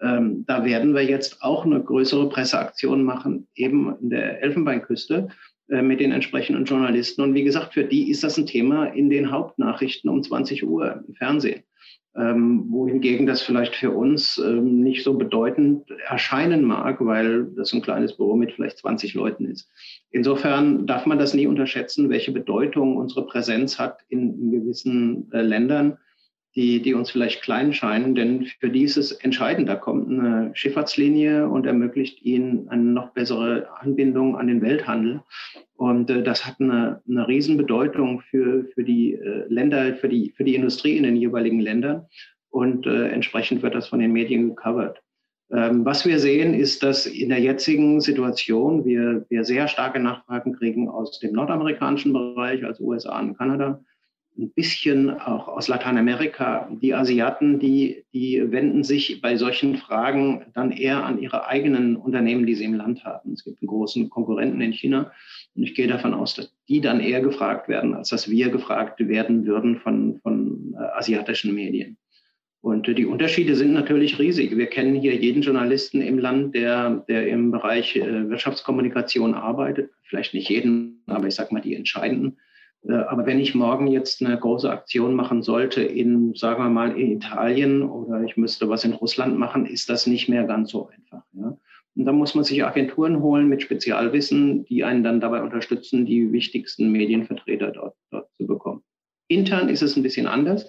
Ähm, 0.00 0.44
da 0.46 0.64
werden 0.64 0.94
wir 0.94 1.02
jetzt 1.02 1.42
auch 1.42 1.64
eine 1.64 1.82
größere 1.82 2.28
Presseaktion 2.28 3.02
machen, 3.02 3.48
eben 3.54 3.96
in 4.00 4.10
der 4.10 4.42
Elfenbeinküste 4.42 5.28
äh, 5.68 5.82
mit 5.82 6.00
den 6.00 6.12
entsprechenden 6.12 6.64
Journalisten. 6.64 7.22
Und 7.22 7.34
wie 7.34 7.44
gesagt, 7.44 7.74
für 7.74 7.84
die 7.84 8.10
ist 8.10 8.22
das 8.22 8.38
ein 8.38 8.46
Thema 8.46 8.86
in 8.86 9.10
den 9.10 9.30
Hauptnachrichten 9.30 10.08
um 10.08 10.22
20 10.22 10.64
Uhr 10.66 11.04
im 11.06 11.14
Fernsehen. 11.14 11.62
Ähm, 12.16 12.66
wohingegen 12.70 13.26
das 13.26 13.42
vielleicht 13.42 13.76
für 13.76 13.92
uns 13.92 14.38
ähm, 14.38 14.80
nicht 14.80 15.04
so 15.04 15.14
bedeutend 15.14 15.88
erscheinen 16.08 16.64
mag, 16.64 17.04
weil 17.04 17.46
das 17.54 17.72
ein 17.72 17.82
kleines 17.82 18.16
Büro 18.16 18.34
mit 18.34 18.52
vielleicht 18.52 18.78
20 18.78 19.14
Leuten 19.14 19.44
ist. 19.44 19.70
Insofern 20.10 20.86
darf 20.86 21.06
man 21.06 21.18
das 21.18 21.34
nie 21.34 21.46
unterschätzen, 21.46 22.08
welche 22.08 22.32
Bedeutung 22.32 22.96
unsere 22.96 23.26
Präsenz 23.26 23.78
hat 23.78 24.00
in, 24.08 24.34
in 24.40 24.50
gewissen 24.50 25.30
äh, 25.32 25.42
Ländern 25.42 25.98
die, 26.58 26.82
die 26.82 26.92
uns 26.92 27.12
vielleicht 27.12 27.42
klein 27.42 27.72
scheinen, 27.72 28.16
denn 28.16 28.46
für 28.58 28.68
die 28.68 28.82
ist 28.82 28.96
es 28.96 29.12
entscheidend. 29.12 29.68
Da 29.68 29.76
kommt 29.76 30.10
eine 30.10 30.50
Schifffahrtslinie 30.54 31.48
und 31.48 31.66
ermöglicht 31.66 32.20
ihnen 32.22 32.68
eine 32.68 32.82
noch 32.82 33.10
bessere 33.10 33.68
Anbindung 33.78 34.36
an 34.36 34.48
den 34.48 34.60
Welthandel. 34.60 35.22
Und 35.76 36.10
äh, 36.10 36.24
das 36.24 36.44
hat 36.44 36.56
eine, 36.58 37.00
eine 37.08 37.28
Riesenbedeutung 37.28 38.22
für, 38.22 38.64
für 38.74 38.82
die 38.82 39.14
äh, 39.14 39.44
Länder, 39.48 39.94
für 39.94 40.08
die, 40.08 40.34
für 40.36 40.42
die 40.42 40.56
Industrie 40.56 40.96
in 40.96 41.04
den 41.04 41.14
jeweiligen 41.14 41.60
Ländern. 41.60 42.06
Und 42.50 42.86
äh, 42.86 43.06
entsprechend 43.10 43.62
wird 43.62 43.76
das 43.76 43.86
von 43.86 44.00
den 44.00 44.10
Medien 44.10 44.48
gecovert. 44.48 45.00
Ähm, 45.52 45.84
was 45.84 46.04
wir 46.04 46.18
sehen, 46.18 46.54
ist, 46.54 46.82
dass 46.82 47.06
in 47.06 47.28
der 47.28 47.38
jetzigen 47.38 48.00
Situation 48.00 48.84
wir, 48.84 49.24
wir 49.28 49.44
sehr 49.44 49.68
starke 49.68 50.00
Nachfragen 50.00 50.54
kriegen 50.54 50.88
aus 50.88 51.20
dem 51.20 51.34
nordamerikanischen 51.34 52.12
Bereich, 52.12 52.64
also 52.64 52.82
USA 52.82 53.20
und 53.20 53.38
Kanada, 53.38 53.80
ein 54.38 54.50
bisschen 54.50 55.10
auch 55.10 55.48
aus 55.48 55.68
Lateinamerika. 55.68 56.70
Die 56.80 56.94
Asiaten, 56.94 57.58
die, 57.58 58.04
die 58.12 58.40
wenden 58.52 58.84
sich 58.84 59.20
bei 59.20 59.36
solchen 59.36 59.76
Fragen 59.76 60.46
dann 60.54 60.70
eher 60.70 61.04
an 61.04 61.20
ihre 61.20 61.46
eigenen 61.46 61.96
Unternehmen, 61.96 62.46
die 62.46 62.54
sie 62.54 62.64
im 62.64 62.74
Land 62.74 63.04
haben. 63.04 63.32
Es 63.32 63.44
gibt 63.44 63.60
einen 63.60 63.68
großen 63.68 64.08
Konkurrenten 64.08 64.60
in 64.60 64.72
China 64.72 65.10
und 65.54 65.64
ich 65.64 65.74
gehe 65.74 65.88
davon 65.88 66.14
aus, 66.14 66.34
dass 66.34 66.54
die 66.68 66.80
dann 66.80 67.00
eher 67.00 67.20
gefragt 67.20 67.68
werden, 67.68 67.94
als 67.94 68.10
dass 68.10 68.30
wir 68.30 68.48
gefragt 68.50 69.00
werden 69.06 69.44
würden 69.44 69.80
von, 69.80 70.20
von 70.22 70.74
äh, 70.78 70.84
asiatischen 70.96 71.54
Medien. 71.54 71.96
Und 72.60 72.86
die 72.86 73.06
Unterschiede 73.06 73.54
sind 73.54 73.72
natürlich 73.72 74.18
riesig. 74.18 74.56
Wir 74.56 74.66
kennen 74.66 74.96
hier 74.96 75.14
jeden 75.14 75.42
Journalisten 75.42 76.00
im 76.00 76.18
Land, 76.18 76.54
der, 76.54 77.04
der 77.08 77.28
im 77.28 77.50
Bereich 77.50 77.96
äh, 77.96 78.28
Wirtschaftskommunikation 78.28 79.34
arbeitet. 79.34 79.90
Vielleicht 80.02 80.34
nicht 80.34 80.48
jeden, 80.48 81.02
aber 81.06 81.26
ich 81.26 81.34
sage 81.34 81.54
mal 81.54 81.60
die 81.60 81.74
entscheidenden. 81.74 82.38
Äh, 82.86 82.92
aber 82.92 83.26
wenn 83.26 83.40
ich 83.40 83.54
morgen 83.54 83.86
jetzt 83.86 84.22
eine 84.22 84.38
große 84.38 84.70
Aktion 84.70 85.14
machen 85.14 85.42
sollte 85.42 85.82
in, 85.82 86.34
sagen 86.34 86.62
wir 86.62 86.70
mal, 86.70 86.98
in 86.98 87.12
Italien 87.12 87.82
oder 87.82 88.22
ich 88.22 88.36
müsste 88.36 88.68
was 88.68 88.84
in 88.84 88.92
Russland 88.92 89.38
machen, 89.38 89.66
ist 89.66 89.88
das 89.88 90.06
nicht 90.06 90.28
mehr 90.28 90.44
ganz 90.44 90.70
so 90.70 90.88
einfach. 90.88 91.22
Ja? 91.32 91.56
Und 91.96 92.04
da 92.04 92.12
muss 92.12 92.34
man 92.34 92.44
sich 92.44 92.64
Agenturen 92.64 93.22
holen 93.22 93.48
mit 93.48 93.62
Spezialwissen, 93.62 94.64
die 94.66 94.84
einen 94.84 95.02
dann 95.02 95.20
dabei 95.20 95.42
unterstützen, 95.42 96.06
die 96.06 96.32
wichtigsten 96.32 96.92
Medienvertreter 96.92 97.72
dort, 97.72 97.96
dort 98.10 98.28
zu 98.36 98.46
bekommen. 98.46 98.82
Intern 99.26 99.68
ist 99.68 99.82
es 99.82 99.96
ein 99.96 100.02
bisschen 100.02 100.26
anders. 100.26 100.68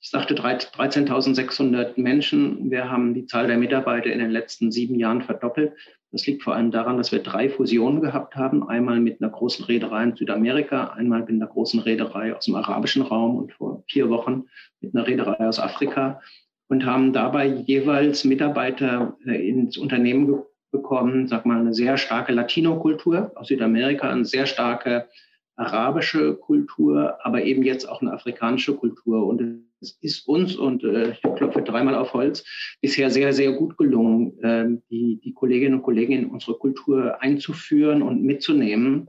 Ich 0.00 0.08
sagte 0.08 0.34
13.600 0.34 2.00
Menschen. 2.00 2.70
Wir 2.70 2.88
haben 2.88 3.12
die 3.14 3.26
Zahl 3.26 3.48
der 3.48 3.58
Mitarbeiter 3.58 4.10
in 4.10 4.18
den 4.18 4.30
letzten 4.30 4.72
sieben 4.72 4.94
Jahren 4.94 5.22
verdoppelt. 5.22 5.72
Das 6.12 6.26
liegt 6.26 6.42
vor 6.42 6.54
allem 6.54 6.70
daran, 6.72 6.96
dass 6.96 7.12
wir 7.12 7.22
drei 7.22 7.48
Fusionen 7.48 8.00
gehabt 8.00 8.34
haben. 8.34 8.68
Einmal 8.68 8.98
mit 8.98 9.20
einer 9.22 9.30
großen 9.30 9.64
Reederei 9.64 10.04
in 10.04 10.16
Südamerika, 10.16 10.88
einmal 10.88 11.20
mit 11.20 11.30
einer 11.30 11.46
großen 11.46 11.80
Reederei 11.80 12.34
aus 12.34 12.46
dem 12.46 12.56
arabischen 12.56 13.02
Raum 13.02 13.36
und 13.36 13.52
vor 13.52 13.84
vier 13.88 14.10
Wochen 14.10 14.46
mit 14.80 14.94
einer 14.94 15.06
Reederei 15.06 15.46
aus 15.46 15.60
Afrika 15.60 16.20
und 16.68 16.84
haben 16.84 17.12
dabei 17.12 17.46
jeweils 17.46 18.24
Mitarbeiter 18.24 19.16
äh, 19.26 19.48
ins 19.48 19.76
Unternehmen 19.76 20.42
bekommen, 20.72 21.26
sag 21.26 21.46
mal, 21.46 21.60
eine 21.60 21.74
sehr 21.74 21.96
starke 21.96 22.32
Latino-Kultur 22.32 23.32
aus 23.34 23.48
Südamerika, 23.48 24.08
eine 24.08 24.24
sehr 24.24 24.46
starke 24.46 25.08
arabische 25.56 26.36
Kultur, 26.36 27.18
aber 27.22 27.42
eben 27.42 27.62
jetzt 27.62 27.88
auch 27.88 28.00
eine 28.00 28.12
afrikanische 28.12 28.74
Kultur. 28.74 29.26
Und 29.26 29.64
es 29.80 29.98
ist 30.00 30.28
uns, 30.28 30.56
und 30.56 30.84
äh, 30.84 31.12
ich 31.12 31.20
klopfe 31.36 31.62
dreimal 31.62 31.94
auf 31.94 32.12
Holz, 32.12 32.44
bisher 32.80 33.10
sehr, 33.10 33.32
sehr 33.32 33.52
gut 33.52 33.76
gelungen, 33.78 34.38
äh, 34.42 34.66
die, 34.90 35.20
die 35.22 35.32
Kolleginnen 35.32 35.74
und 35.76 35.82
Kollegen 35.82 36.12
in 36.12 36.26
unsere 36.26 36.58
Kultur 36.58 37.20
einzuführen 37.22 38.02
und 38.02 38.22
mitzunehmen. 38.22 39.08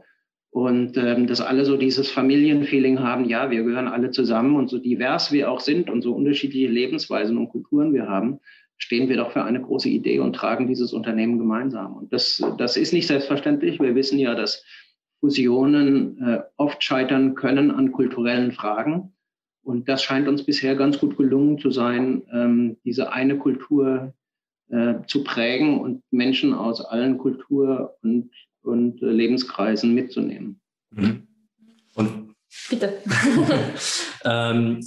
Und 0.49 0.97
ähm, 0.97 1.27
dass 1.27 1.39
alle 1.39 1.63
so 1.63 1.77
dieses 1.77 2.11
Familienfeeling 2.11 2.99
haben, 2.99 3.25
ja, 3.25 3.49
wir 3.51 3.63
gehören 3.63 3.87
alle 3.87 4.11
zusammen 4.11 4.57
und 4.57 4.69
so 4.69 4.79
divers 4.79 5.31
wir 5.31 5.49
auch 5.49 5.61
sind 5.61 5.89
und 5.89 6.01
so 6.01 6.13
unterschiedliche 6.13 6.67
Lebensweisen 6.67 7.37
und 7.37 7.49
Kulturen 7.49 7.93
wir 7.93 8.09
haben, 8.09 8.39
stehen 8.77 9.07
wir 9.07 9.15
doch 9.15 9.31
für 9.31 9.43
eine 9.43 9.61
große 9.61 9.87
Idee 9.87 10.19
und 10.19 10.33
tragen 10.33 10.67
dieses 10.67 10.91
Unternehmen 10.91 11.37
gemeinsam. 11.37 11.95
Und 11.95 12.11
das, 12.11 12.43
das 12.57 12.75
ist 12.75 12.91
nicht 12.91 13.07
selbstverständlich. 13.07 13.79
Wir 13.79 13.95
wissen 13.95 14.19
ja, 14.19 14.35
dass 14.35 14.65
Fusionen 15.21 16.21
äh, 16.21 16.41
oft 16.57 16.83
scheitern 16.83 17.35
können 17.35 17.71
an 17.71 17.91
kulturellen 17.91 18.51
Fragen. 18.51 19.13
Und 19.63 19.87
das 19.87 20.03
scheint 20.03 20.27
uns 20.27 20.45
bisher 20.45 20.75
ganz 20.75 20.99
gut 20.99 21.17
gelungen 21.17 21.59
zu 21.59 21.71
sein, 21.71 22.23
ähm, 22.31 22.77
diese 22.83 23.11
eine 23.11 23.37
Kultur 23.37 24.13
äh, 24.69 24.95
zu 25.07 25.23
prägen 25.23 25.79
und 25.79 26.03
Menschen 26.11 26.53
aus 26.53 26.81
allen 26.81 27.17
Kultur- 27.17 27.95
und, 28.01 28.31
und 28.63 29.01
äh, 29.01 29.05
Lebenskreisen 29.05 29.93
mitzunehmen. 29.93 30.59
Mhm. 30.91 31.27
Und 31.93 32.35
bitte. 32.69 33.01
ähm, 34.25 34.79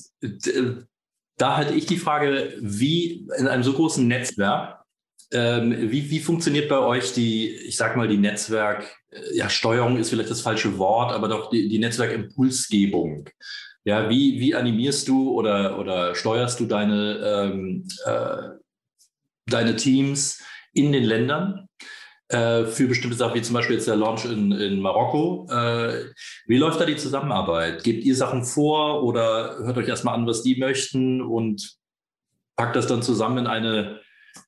da 1.36 1.56
hatte 1.56 1.74
ich 1.74 1.86
die 1.86 1.96
Frage, 1.96 2.54
wie 2.60 3.28
in 3.38 3.46
einem 3.46 3.62
so 3.62 3.72
großen 3.72 4.06
Netzwerk, 4.06 4.84
ähm, 5.32 5.90
wie, 5.90 6.10
wie 6.10 6.20
funktioniert 6.20 6.68
bei 6.68 6.78
euch 6.78 7.12
die, 7.12 7.50
ich 7.50 7.76
sag 7.76 7.96
mal, 7.96 8.08
die 8.08 8.18
Netzwerk, 8.18 8.84
äh, 9.10 9.36
ja, 9.36 9.48
Steuerung 9.48 9.96
ist 9.98 10.10
vielleicht 10.10 10.30
das 10.30 10.42
falsche 10.42 10.78
Wort, 10.78 11.12
aber 11.12 11.28
doch 11.28 11.50
die, 11.50 11.68
die 11.68 11.78
Netzwerkimpulsgebung? 11.78 13.28
Ja, 13.84 14.08
wie, 14.08 14.40
wie 14.40 14.54
animierst 14.54 15.08
du 15.08 15.32
oder, 15.32 15.78
oder 15.78 16.14
steuerst 16.14 16.58
du 16.58 16.64
deine, 16.64 17.18
ähm, 17.18 17.86
äh, 18.06 18.48
deine 19.46 19.76
Teams 19.76 20.42
in 20.72 20.92
den 20.92 21.04
Ländern 21.04 21.68
äh, 22.28 22.64
für 22.64 22.88
bestimmte 22.88 23.16
Sachen, 23.16 23.34
wie 23.34 23.42
zum 23.42 23.54
Beispiel 23.54 23.76
jetzt 23.76 23.86
der 23.86 23.96
Launch 23.96 24.24
in, 24.24 24.52
in 24.52 24.80
Marokko? 24.80 25.46
Äh, 25.50 26.12
wie 26.46 26.56
läuft 26.56 26.80
da 26.80 26.86
die 26.86 26.96
Zusammenarbeit? 26.96 27.84
Gebt 27.84 28.04
ihr 28.04 28.16
Sachen 28.16 28.44
vor 28.44 29.02
oder 29.04 29.58
hört 29.58 29.76
euch 29.76 29.88
erstmal 29.88 30.14
an, 30.14 30.26
was 30.26 30.42
die 30.42 30.56
möchten 30.56 31.20
und 31.20 31.76
packt 32.56 32.76
das 32.76 32.86
dann 32.86 33.02
zusammen 33.02 33.38
in 33.38 33.46
eine 33.46 34.00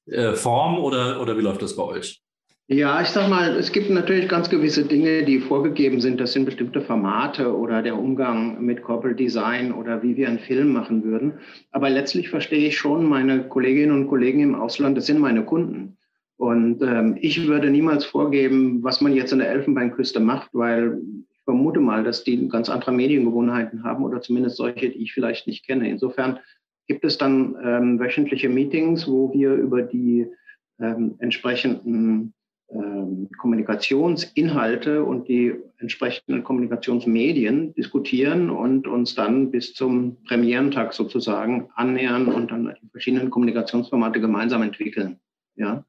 äh, 0.07 0.33
Form 0.33 0.79
oder, 0.79 1.21
oder 1.21 1.37
wie 1.37 1.43
läuft 1.43 1.61
das 1.61 1.77
bei 1.77 1.83
euch? 1.83 2.23
Ja, 2.69 3.01
ich 3.01 3.11
sag 3.11 3.29
mal, 3.31 3.55
es 3.57 3.71
gibt 3.71 3.91
natürlich 3.91 4.29
ganz 4.29 4.51
gewisse 4.51 4.85
Dinge, 4.85 5.25
die 5.25 5.39
vorgegeben 5.39 6.01
sind. 6.01 6.19
Das 6.19 6.33
sind 6.33 6.47
bestimmte 6.47 6.81
Formate 6.81 7.57
oder 7.57 7.81
der 7.81 7.97
Umgang 7.97 8.61
mit 8.61 8.83
Corporate 8.83 9.15
Design 9.15 9.73
oder 9.73 10.03
wie 10.03 10.17
wir 10.17 10.27
einen 10.27 10.41
Film 10.41 10.73
machen 10.73 11.05
würden. 11.05 11.35
Aber 11.71 11.89
letztlich 11.91 12.29
verstehe 12.29 12.67
ich 12.67 12.77
schon 12.77 13.09
meine 13.09 13.47
Kolleginnen 13.47 13.93
und 13.93 14.09
Kollegen 14.09 14.41
im 14.41 14.57
Ausland, 14.57 14.97
das 14.97 15.07
sind 15.07 15.21
meine 15.21 15.45
Kunden. 15.45 15.97
Und 16.39 16.83
ähm, 16.83 17.17
ich 17.21 17.47
würde 17.47 17.71
niemals 17.71 18.05
vorgeben, 18.05 18.83
was 18.83 19.01
man 19.01 19.15
jetzt 19.15 19.33
an 19.33 19.39
der 19.39 19.51
Elfenbeinküste 19.51 20.19
macht, 20.19 20.51
weil 20.53 21.01
ich 21.31 21.43
vermute 21.45 21.79
mal, 21.79 22.03
dass 22.03 22.25
die 22.25 22.49
ganz 22.49 22.69
andere 22.69 22.91
Mediengewohnheiten 22.91 23.85
haben 23.85 24.03
oder 24.05 24.21
zumindest 24.21 24.57
solche, 24.57 24.91
die 24.91 25.05
ich 25.05 25.13
vielleicht 25.13 25.47
nicht 25.47 25.65
kenne. 25.65 25.89
Insofern 25.89 26.41
gibt 26.89 27.05
es 27.05 27.17
dann 27.17 27.55
ähm, 27.63 28.01
wöchentliche 28.01 28.49
Meetings, 28.49 29.07
wo 29.07 29.33
wir 29.33 29.55
über 29.55 29.83
die 29.83 30.27
ähm, 30.81 31.15
entsprechenden 31.21 32.35
Kommunikationsinhalte 33.39 35.05
und 35.05 35.29
die 35.29 35.55
entsprechenden 35.79 36.43
Kommunikationsmedien 36.43 37.75
diskutieren 37.75 38.51
und 38.51 38.89
uns 38.89 39.15
dann 39.15 39.51
bis 39.51 39.75
zum 39.75 40.23
Premierentag 40.25 40.93
sozusagen 40.93 41.71
annähern 41.75 42.27
und 42.27 42.51
dann 42.51 42.75
die 42.83 42.89
verschiedenen 42.89 43.31
Kommunikationsformate 43.31 44.21
gemeinsam 44.21 44.63
entwickeln. 44.63 45.21
Ja. 45.55 45.85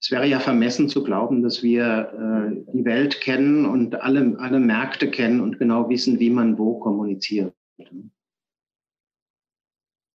Es 0.00 0.12
wäre 0.12 0.26
ja 0.26 0.38
vermessen 0.38 0.88
zu 0.88 1.02
glauben, 1.02 1.42
dass 1.42 1.64
wir 1.64 2.12
äh, 2.54 2.72
die 2.72 2.84
Welt 2.84 3.20
kennen 3.20 3.66
und 3.66 4.00
alle, 4.00 4.36
alle 4.38 4.60
Märkte 4.60 5.10
kennen 5.10 5.40
und 5.40 5.58
genau 5.58 5.88
wissen, 5.88 6.20
wie 6.20 6.30
man 6.30 6.56
wo 6.56 6.78
kommuniziert. 6.78 7.52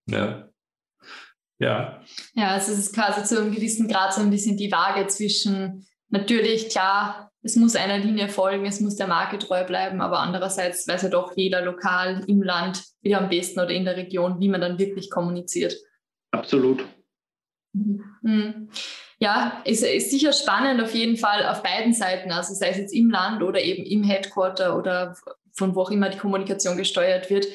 Ja, 0.06 0.51
ja. 1.62 2.02
Ja, 2.34 2.48
also 2.48 2.72
es 2.72 2.78
ist 2.78 2.94
quasi 2.94 3.24
zu 3.24 3.40
einem 3.40 3.54
gewissen 3.54 3.88
Grad 3.88 4.12
so 4.12 4.20
ein 4.20 4.30
bisschen 4.30 4.56
die 4.56 4.72
Waage 4.72 5.06
zwischen 5.06 5.86
natürlich, 6.08 6.68
klar, 6.68 7.30
es 7.42 7.56
muss 7.56 7.74
einer 7.74 7.98
Linie 7.98 8.28
folgen, 8.28 8.66
es 8.66 8.80
muss 8.80 8.96
der 8.96 9.08
Marke 9.08 9.38
treu 9.38 9.64
bleiben, 9.64 10.00
aber 10.00 10.20
andererseits 10.20 10.86
weiß 10.86 11.02
ja 11.02 11.08
doch 11.08 11.36
jeder 11.36 11.62
lokal 11.62 12.22
im 12.26 12.42
Land 12.42 12.84
wieder 13.00 13.18
am 13.18 13.28
besten 13.28 13.60
oder 13.60 13.70
in 13.70 13.84
der 13.84 13.96
Region, 13.96 14.38
wie 14.38 14.48
man 14.48 14.60
dann 14.60 14.78
wirklich 14.78 15.10
kommuniziert. 15.10 15.76
Absolut. 16.30 16.84
Mhm. 17.72 18.68
Ja, 19.18 19.62
ist, 19.64 19.82
ist 19.82 20.10
sicher 20.10 20.32
spannend 20.32 20.82
auf 20.82 20.94
jeden 20.94 21.16
Fall 21.16 21.46
auf 21.46 21.62
beiden 21.62 21.94
Seiten, 21.94 22.32
also 22.32 22.54
sei 22.54 22.70
es 22.70 22.76
jetzt 22.76 22.94
im 22.94 23.10
Land 23.10 23.42
oder 23.42 23.60
eben 23.60 23.84
im 23.84 24.02
Headquarter 24.02 24.76
oder 24.76 25.16
von 25.52 25.74
wo 25.74 25.82
auch 25.82 25.90
immer 25.90 26.08
die 26.08 26.18
Kommunikation 26.18 26.76
gesteuert 26.76 27.30
wird. 27.30 27.46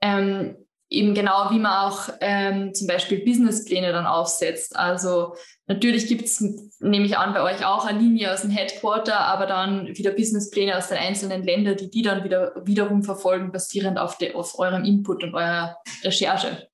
Ähm, 0.00 0.56
eben 0.92 1.14
genau, 1.14 1.50
wie 1.50 1.58
man 1.58 1.72
auch 1.72 2.08
ähm, 2.20 2.74
zum 2.74 2.86
Beispiel 2.86 3.24
Businesspläne 3.24 3.92
dann 3.92 4.06
aufsetzt. 4.06 4.76
Also 4.76 5.34
natürlich 5.66 6.06
gibt 6.06 6.24
es, 6.24 6.40
nehme 6.80 7.06
ich 7.06 7.16
an, 7.16 7.32
bei 7.32 7.42
euch 7.42 7.64
auch 7.64 7.86
eine 7.86 7.98
Linie 7.98 8.32
aus 8.32 8.42
dem 8.42 8.50
Headquarter, 8.50 9.18
aber 9.18 9.46
dann 9.46 9.88
wieder 9.96 10.10
Businesspläne 10.10 10.76
aus 10.76 10.88
den 10.88 10.98
einzelnen 10.98 11.42
Ländern, 11.42 11.76
die 11.76 11.90
die 11.90 12.02
dann 12.02 12.24
wieder 12.24 12.52
wiederum 12.64 13.02
verfolgen, 13.02 13.52
basierend 13.52 13.98
auf, 13.98 14.18
de, 14.18 14.34
auf 14.34 14.58
eurem 14.58 14.84
Input 14.84 15.24
und 15.24 15.34
eurer 15.34 15.76
Recherche. 16.04 16.68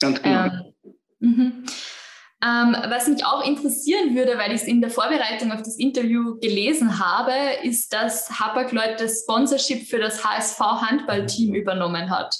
Ganz 0.00 0.22
genau. 0.22 0.44
Ähm, 0.44 0.74
mhm. 1.18 1.64
Ähm, 2.44 2.76
was 2.88 3.08
mich 3.08 3.24
auch 3.24 3.46
interessieren 3.46 4.14
würde, 4.14 4.36
weil 4.36 4.52
ich 4.52 4.60
es 4.62 4.68
in 4.68 4.82
der 4.82 4.90
Vorbereitung 4.90 5.52
auf 5.52 5.62
das 5.62 5.78
Interview 5.78 6.38
gelesen 6.38 6.98
habe, 6.98 7.32
ist, 7.62 7.92
dass 7.94 8.28
Hapag-Lloyd 8.38 9.00
das 9.00 9.22
Sponsorship 9.22 9.88
für 9.88 9.98
das 9.98 10.22
HSV 10.22 10.60
Handballteam 10.60 11.54
übernommen 11.54 12.10
hat. 12.10 12.36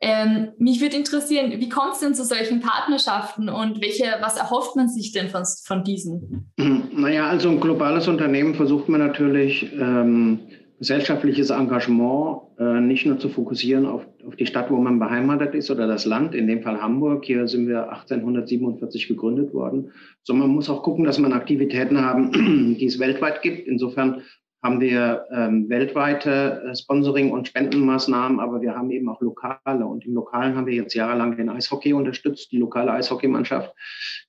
Ähm, 0.00 0.50
mich 0.58 0.80
würde 0.80 0.96
interessieren, 0.96 1.50
wie 1.58 1.68
kommt 1.68 1.94
es 1.94 2.00
denn 2.00 2.14
zu 2.14 2.24
solchen 2.24 2.60
Partnerschaften 2.60 3.48
und 3.48 3.80
welche, 3.82 4.04
was 4.20 4.36
erhofft 4.36 4.76
man 4.76 4.88
sich 4.88 5.12
denn 5.12 5.28
von, 5.28 5.42
von 5.64 5.82
diesen? 5.82 6.52
Naja, 6.56 7.28
also 7.28 7.48
ein 7.48 7.60
globales 7.60 8.06
Unternehmen 8.06 8.54
versucht 8.54 8.88
man 8.88 9.00
natürlich, 9.00 9.72
ähm, 9.72 10.40
gesellschaftliches 10.78 11.50
Engagement 11.50 12.42
äh, 12.58 12.80
nicht 12.80 13.04
nur 13.04 13.18
zu 13.18 13.28
fokussieren 13.28 13.86
auf, 13.86 14.06
auf 14.26 14.36
die 14.36 14.46
Stadt, 14.46 14.70
wo 14.70 14.76
man 14.76 14.98
beheimatet 14.98 15.54
ist 15.54 15.70
oder 15.70 15.86
das 15.86 16.04
Land, 16.06 16.34
in 16.34 16.46
dem 16.46 16.62
Fall 16.62 16.80
Hamburg. 16.80 17.24
Hier 17.24 17.48
sind 17.48 17.66
wir 17.66 17.90
1847 17.90 19.08
gegründet 19.08 19.52
worden, 19.52 19.90
sondern 20.22 20.46
man 20.46 20.54
muss 20.54 20.70
auch 20.70 20.82
gucken, 20.82 21.04
dass 21.04 21.18
man 21.18 21.32
Aktivitäten 21.32 22.00
haben, 22.00 22.32
die 22.78 22.86
es 22.86 23.00
weltweit 23.00 23.42
gibt. 23.42 23.66
Insofern 23.66 24.22
haben 24.62 24.80
wir 24.80 25.26
ähm, 25.30 25.68
weltweite 25.68 26.62
äh, 26.64 26.76
Sponsoring- 26.76 27.30
und 27.30 27.46
Spendenmaßnahmen, 27.46 28.40
aber 28.40 28.60
wir 28.60 28.74
haben 28.74 28.90
eben 28.90 29.08
auch 29.08 29.20
lokale. 29.20 29.86
Und 29.86 30.04
im 30.04 30.14
Lokalen 30.14 30.56
haben 30.56 30.66
wir 30.66 30.74
jetzt 30.74 30.94
jahrelang 30.94 31.36
den 31.36 31.48
Eishockey 31.48 31.92
unterstützt, 31.92 32.50
die 32.50 32.58
lokale 32.58 32.92
Eishockeymannschaft, 32.92 33.72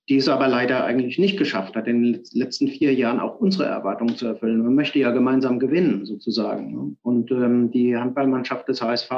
die 0.08 0.18
es 0.18 0.30
aber 0.30 0.48
leider 0.48 0.84
eigentlich 0.84 1.18
nicht 1.18 1.38
geschafft 1.38 1.76
hat, 1.76 1.88
in 1.88 2.04
den 2.04 2.24
letzten 2.34 2.68
vier 2.68 2.94
Jahren 2.94 3.20
auch 3.20 3.40
unsere 3.40 3.66
Erwartungen 3.66 4.16
zu 4.16 4.28
erfüllen. 4.28 4.64
Man 4.64 4.76
möchte 4.76 5.00
ja 5.00 5.12
gemeinsam 5.12 5.58
gewinnen, 5.58 6.06
sozusagen. 6.06 6.74
Ne? 6.74 6.96
Und 7.02 7.32
ähm, 7.32 7.72
die 7.72 7.98
Handballmannschaft 7.98 8.68
des 8.68 8.82
HSV 8.84 9.12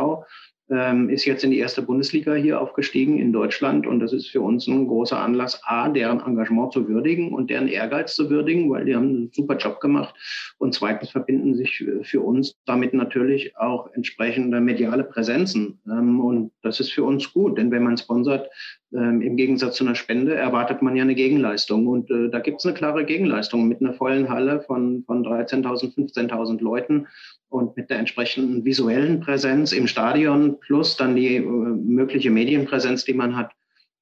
ähm, 0.70 1.10
ist 1.10 1.25
jetzt 1.25 1.44
in 1.44 1.51
die 1.51 1.60
erste 1.60 1.82
Bundesliga 1.82 2.34
hier 2.34 2.62
aufgestiegen 2.62 3.20
in 3.20 3.34
Deutschland. 3.34 3.86
Und 3.86 4.00
das 4.00 4.13
ist 4.13 4.30
für 4.30 4.41
uns 4.41 4.68
ein 4.68 4.88
großer 4.88 5.20
Anlass, 5.20 5.62
A, 5.63 5.89
deren 5.89 6.22
Engagement 6.22 6.74
zu 6.74 6.88
würdigen 6.88 7.34
und 7.34 7.50
deren 7.50 7.68
Ehrgeiz 7.68 8.15
zu 8.15 8.30
würdigen, 8.30 8.70
weil 8.70 8.86
die 8.86 8.96
haben 8.96 9.10
einen 9.10 9.32
super 9.34 9.58
Job 9.58 9.80
gemacht. 9.82 10.15
Und 10.58 10.74
zweitens 10.74 11.10
verbinden 11.10 11.56
sich 11.56 11.84
für 12.03 12.22
uns 12.22 12.56
damit 12.65 12.94
natürlich 12.94 13.58
auch 13.58 13.91
entsprechende 13.94 14.62
mediale 14.62 15.03
Präsenzen. 15.03 15.82
Ähm, 15.88 16.20
und 16.20 16.51
das 16.62 16.80
ist 16.80 16.91
für 16.91 17.03
uns 17.03 17.34
gut, 17.34 17.58
denn 17.58 17.72
wenn 17.72 17.84
man 17.84 17.98
sponsert, 17.98 18.50
ähm, 18.94 19.22
Im 19.22 19.38
Gegensatz 19.38 19.77
zu 19.77 19.86
einer 19.86 19.96
Spende 19.96 20.36
erwartet 20.36 20.82
man 20.82 20.96
ja 20.96 21.03
eine 21.03 21.15
Gegenleistung. 21.15 21.88
Und 21.88 22.12
äh, 22.12 22.30
da 22.30 22.39
gibt 22.39 22.60
es 22.60 22.65
eine 22.65 22.75
klare 22.75 23.06
Gegenleistung 23.06 23.68
mit 23.68 23.82
einer 23.82 23.94
vollen 23.94 24.30
Halle 24.30 24.62
von, 24.62 25.03
von 25.06 25.25
13.000, 25.25 25.96
15.000 25.96 26.62
Leuten 26.62 27.08
und 27.51 27.75
mit 27.75 27.89
der 27.89 28.00
entsprechenden 28.00 28.63
visuellen 28.63 29.20
Präsenz 29.20 29.74
im 29.74 29.86
Stadion 29.86 30.60
plus 30.62 30.96
dann 30.96 31.15
die 31.15 31.36
äh, 31.36 31.41
mögliche 31.41 32.31
Medienpräsenz, 32.31 33.03
die 33.03 33.13
man 33.13 33.36
hat, 33.36 33.51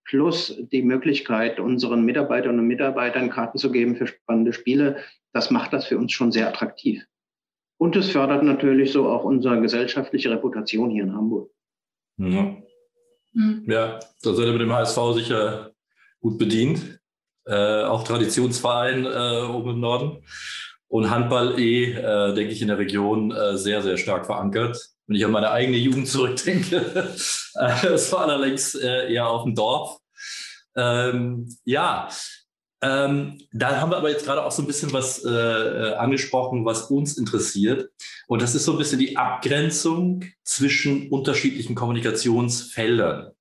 plus 0.06 0.56
die 0.72 0.84
Möglichkeit, 0.84 1.60
unseren 1.60 2.03
Mitarbeiterinnen 2.03 2.62
und 2.62 2.68
Mitarbeitern 2.68 3.29
Karten 3.32 3.58
zu 3.58 3.72
geben 3.72 3.96
für 3.96 4.08
spannende 4.08 4.53
Spiele, 4.53 4.98
das 5.34 5.50
macht 5.50 5.74
das 5.74 5.88
für 5.88 5.98
uns 5.98 6.12
schon 6.12 6.32
sehr 6.32 6.48
attraktiv. 6.48 7.03
Und 7.77 7.96
es 7.96 8.12
fördert 8.12 8.44
natürlich 8.44 8.91
so 8.91 9.10
auch 9.10 9.24
unsere 9.24 9.60
gesellschaftliche 9.62 10.29
Reputation 10.29 10.91
hier 10.91 11.03
in 11.03 11.13
Hamburg. 11.13 11.51
Ja, 12.18 12.56
mhm. 13.34 13.63
ja 13.68 14.00
da 14.22 14.34
seid 14.34 14.46
ihr 14.46 14.51
mit 14.51 14.62
dem 14.62 14.74
HSV 14.74 15.00
sicher 15.15 15.72
gut 16.20 16.38
bedient. 16.38 17.00
Äh, 17.46 17.84
auch 17.84 18.03
Traditionsverein 18.03 19.06
äh, 19.06 19.51
oben 19.51 19.72
im 19.72 19.79
Norden. 19.79 20.24
Und 20.89 21.12
Handball 21.12 21.60
eh, 21.60 21.93
äh, 21.93 22.34
denke 22.34 22.51
ich, 22.51 22.62
in 22.62 22.67
der 22.67 22.79
Region 22.79 23.31
äh, 23.31 23.58
sehr, 23.58 23.84
sehr 23.84 23.98
stark 23.98 24.25
verankert. 24.25 24.89
Wenn 25.05 25.15
ich 25.15 25.24
an 25.24 25.31
meine 25.31 25.51
eigene 25.51 25.77
Jugend 25.77 26.08
zurückdenke, 26.08 26.77
äh, 27.55 27.88
es 27.88 28.12
war 28.12 28.22
allerdings 28.22 28.74
äh, 28.74 29.13
eher 29.13 29.27
auf 29.27 29.43
dem 29.43 29.53
Dorf. 29.53 30.00
Ähm, 30.75 31.48
ja, 31.63 32.10
ähm, 32.81 33.39
da 33.51 33.79
haben 33.79 33.91
wir 33.91 33.98
aber 33.98 34.10
jetzt 34.10 34.25
gerade 34.25 34.43
auch 34.43 34.51
so 34.51 34.63
ein 34.63 34.67
bisschen 34.67 34.91
was 34.91 35.24
äh, 35.24 35.29
äh, 35.29 35.93
angesprochen, 35.96 36.65
was 36.65 36.84
uns 36.84 37.17
interessiert. 37.19 37.91
Und 38.27 38.41
das 38.41 38.55
ist 38.55 38.65
so 38.65 38.72
ein 38.72 38.77
bisschen 38.79 39.00
die 39.00 39.15
Abgrenzung 39.15 40.24
zwischen 40.43 41.10
unterschiedlichen 41.10 41.75
Kommunikationsfeldern 41.75 43.31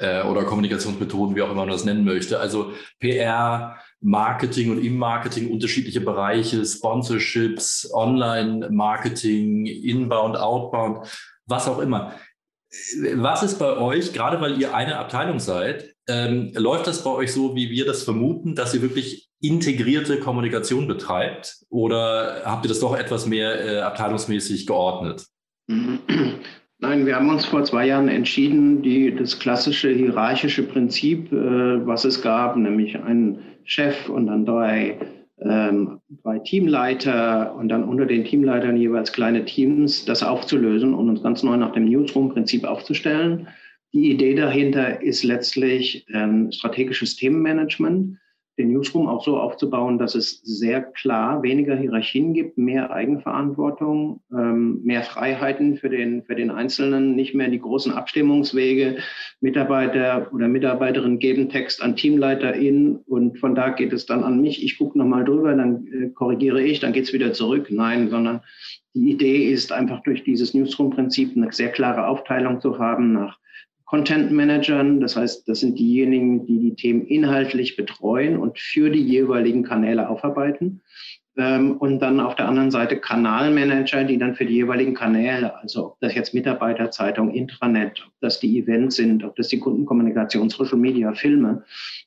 oder 0.00 0.44
Kommunikationsmethoden, 0.44 1.36
wie 1.36 1.42
auch 1.42 1.50
immer 1.50 1.66
man 1.66 1.68
das 1.68 1.84
nennen 1.84 2.06
möchte. 2.06 2.40
Also 2.40 2.72
PR, 3.00 3.76
Marketing 4.00 4.70
und 4.70 4.84
im 4.84 4.96
Marketing 4.96 5.50
unterschiedliche 5.50 6.00
Bereiche, 6.00 6.64
Sponsorships, 6.64 7.90
Online-Marketing, 7.92 9.66
Inbound, 9.66 10.36
Outbound, 10.36 11.06
was 11.46 11.68
auch 11.68 11.78
immer. 11.78 12.14
Was 13.16 13.42
ist 13.42 13.58
bei 13.58 13.76
euch, 13.76 14.12
gerade 14.12 14.40
weil 14.40 14.60
ihr 14.60 14.74
eine 14.74 14.96
Abteilung 14.96 15.40
seid, 15.40 15.94
ähm, 16.08 16.52
läuft 16.54 16.86
das 16.86 17.04
bei 17.04 17.10
euch 17.10 17.32
so, 17.32 17.54
wie 17.56 17.70
wir 17.70 17.84
das 17.84 18.04
vermuten, 18.04 18.54
dass 18.54 18.74
ihr 18.74 18.82
wirklich 18.82 19.28
integrierte 19.40 20.20
Kommunikation 20.20 20.86
betreibt? 20.86 21.58
Oder 21.68 22.42
habt 22.44 22.64
ihr 22.64 22.68
das 22.68 22.80
doch 22.80 22.96
etwas 22.96 23.26
mehr 23.26 23.64
äh, 23.64 23.80
abteilungsmäßig 23.80 24.66
geordnet? 24.66 25.26
Nein, 26.82 27.04
wir 27.04 27.16
haben 27.16 27.28
uns 27.28 27.44
vor 27.44 27.62
zwei 27.64 27.86
Jahren 27.86 28.08
entschieden, 28.08 28.80
die, 28.80 29.14
das 29.14 29.38
klassische 29.38 29.90
hierarchische 29.90 30.62
Prinzip, 30.62 31.30
äh, 31.30 31.86
was 31.86 32.06
es 32.06 32.22
gab, 32.22 32.56
nämlich 32.56 32.98
einen 32.98 33.40
Chef 33.64 34.08
und 34.08 34.28
dann 34.28 34.46
drei, 34.46 34.98
ähm, 35.42 36.00
drei 36.22 36.38
Teamleiter 36.38 37.54
und 37.54 37.68
dann 37.68 37.84
unter 37.84 38.06
den 38.06 38.24
Teamleitern 38.24 38.78
jeweils 38.78 39.12
kleine 39.12 39.44
Teams, 39.44 40.06
das 40.06 40.22
aufzulösen 40.22 40.94
und 40.94 41.10
uns 41.10 41.22
ganz 41.22 41.42
neu 41.42 41.58
nach 41.58 41.72
dem 41.72 41.84
Newsroom-Prinzip 41.84 42.64
aufzustellen. 42.64 43.48
Die 43.92 44.10
Idee 44.10 44.34
dahinter 44.34 45.02
ist 45.02 45.22
letztlich 45.22 46.06
ähm, 46.14 46.50
strategisches 46.50 47.14
Themenmanagement 47.16 48.16
den 48.60 48.72
Newsroom 48.72 49.08
auch 49.08 49.24
so 49.24 49.38
aufzubauen, 49.38 49.98
dass 49.98 50.14
es 50.14 50.40
sehr 50.42 50.82
klar 50.82 51.42
weniger 51.42 51.74
Hierarchien 51.74 52.34
gibt, 52.34 52.58
mehr 52.58 52.90
Eigenverantwortung, 52.90 54.20
ähm, 54.32 54.80
mehr 54.84 55.02
Freiheiten 55.02 55.76
für 55.76 55.88
den, 55.88 56.22
für 56.24 56.34
den 56.34 56.50
Einzelnen, 56.50 57.16
nicht 57.16 57.34
mehr 57.34 57.48
die 57.48 57.58
großen 57.58 57.92
Abstimmungswege. 57.92 58.98
Mitarbeiter 59.40 60.28
oder 60.32 60.48
Mitarbeiterinnen 60.48 61.18
geben 61.18 61.48
Text 61.48 61.82
an 61.82 61.96
TeamleiterInnen 61.96 62.96
und 63.06 63.38
von 63.38 63.54
da 63.54 63.70
geht 63.70 63.92
es 63.92 64.06
dann 64.06 64.22
an 64.22 64.40
mich. 64.40 64.62
Ich 64.62 64.78
gucke 64.78 64.98
nochmal 64.98 65.24
drüber, 65.24 65.54
dann 65.54 65.86
äh, 65.86 66.08
korrigiere 66.10 66.62
ich, 66.62 66.80
dann 66.80 66.92
geht 66.92 67.04
es 67.04 67.12
wieder 67.12 67.32
zurück. 67.32 67.68
Nein, 67.70 68.10
sondern 68.10 68.42
die 68.94 69.10
Idee 69.10 69.50
ist 69.50 69.72
einfach 69.72 70.02
durch 70.02 70.24
dieses 70.24 70.52
Newsroom-Prinzip 70.52 71.36
eine 71.36 71.50
sehr 71.52 71.70
klare 71.70 72.06
Aufteilung 72.06 72.60
zu 72.60 72.78
haben 72.78 73.12
nach 73.12 73.38
Content 73.90 74.30
Managern. 74.30 75.00
Das 75.00 75.16
heißt, 75.16 75.48
das 75.48 75.60
sind 75.60 75.76
diejenigen, 75.76 76.46
die 76.46 76.60
die 76.60 76.76
Themen 76.76 77.04
inhaltlich 77.08 77.74
betreuen 77.74 78.36
und 78.36 78.56
für 78.56 78.88
die 78.88 79.02
jeweiligen 79.02 79.64
Kanäle 79.64 80.08
aufarbeiten. 80.08 80.80
Ähm, 81.36 81.76
und 81.76 81.98
dann 81.98 82.20
auf 82.20 82.36
der 82.36 82.46
anderen 82.46 82.70
Seite 82.70 82.98
Kanalmanager, 82.98 84.04
die 84.04 84.16
dann 84.16 84.36
für 84.36 84.46
die 84.46 84.54
jeweiligen 84.54 84.94
Kanäle, 84.94 85.58
also 85.58 85.86
ob 85.86 86.00
das 86.00 86.14
jetzt 86.14 86.34
Mitarbeiterzeitung, 86.34 87.34
Intranet, 87.34 88.04
ob 88.06 88.12
das 88.20 88.38
die 88.38 88.60
Events 88.60 88.94
sind, 88.94 89.24
ob 89.24 89.34
das 89.34 89.48
die 89.48 89.58
Kundenkommunikation, 89.58 90.50
Social 90.50 90.78
Media, 90.78 91.12
Filme 91.12 91.64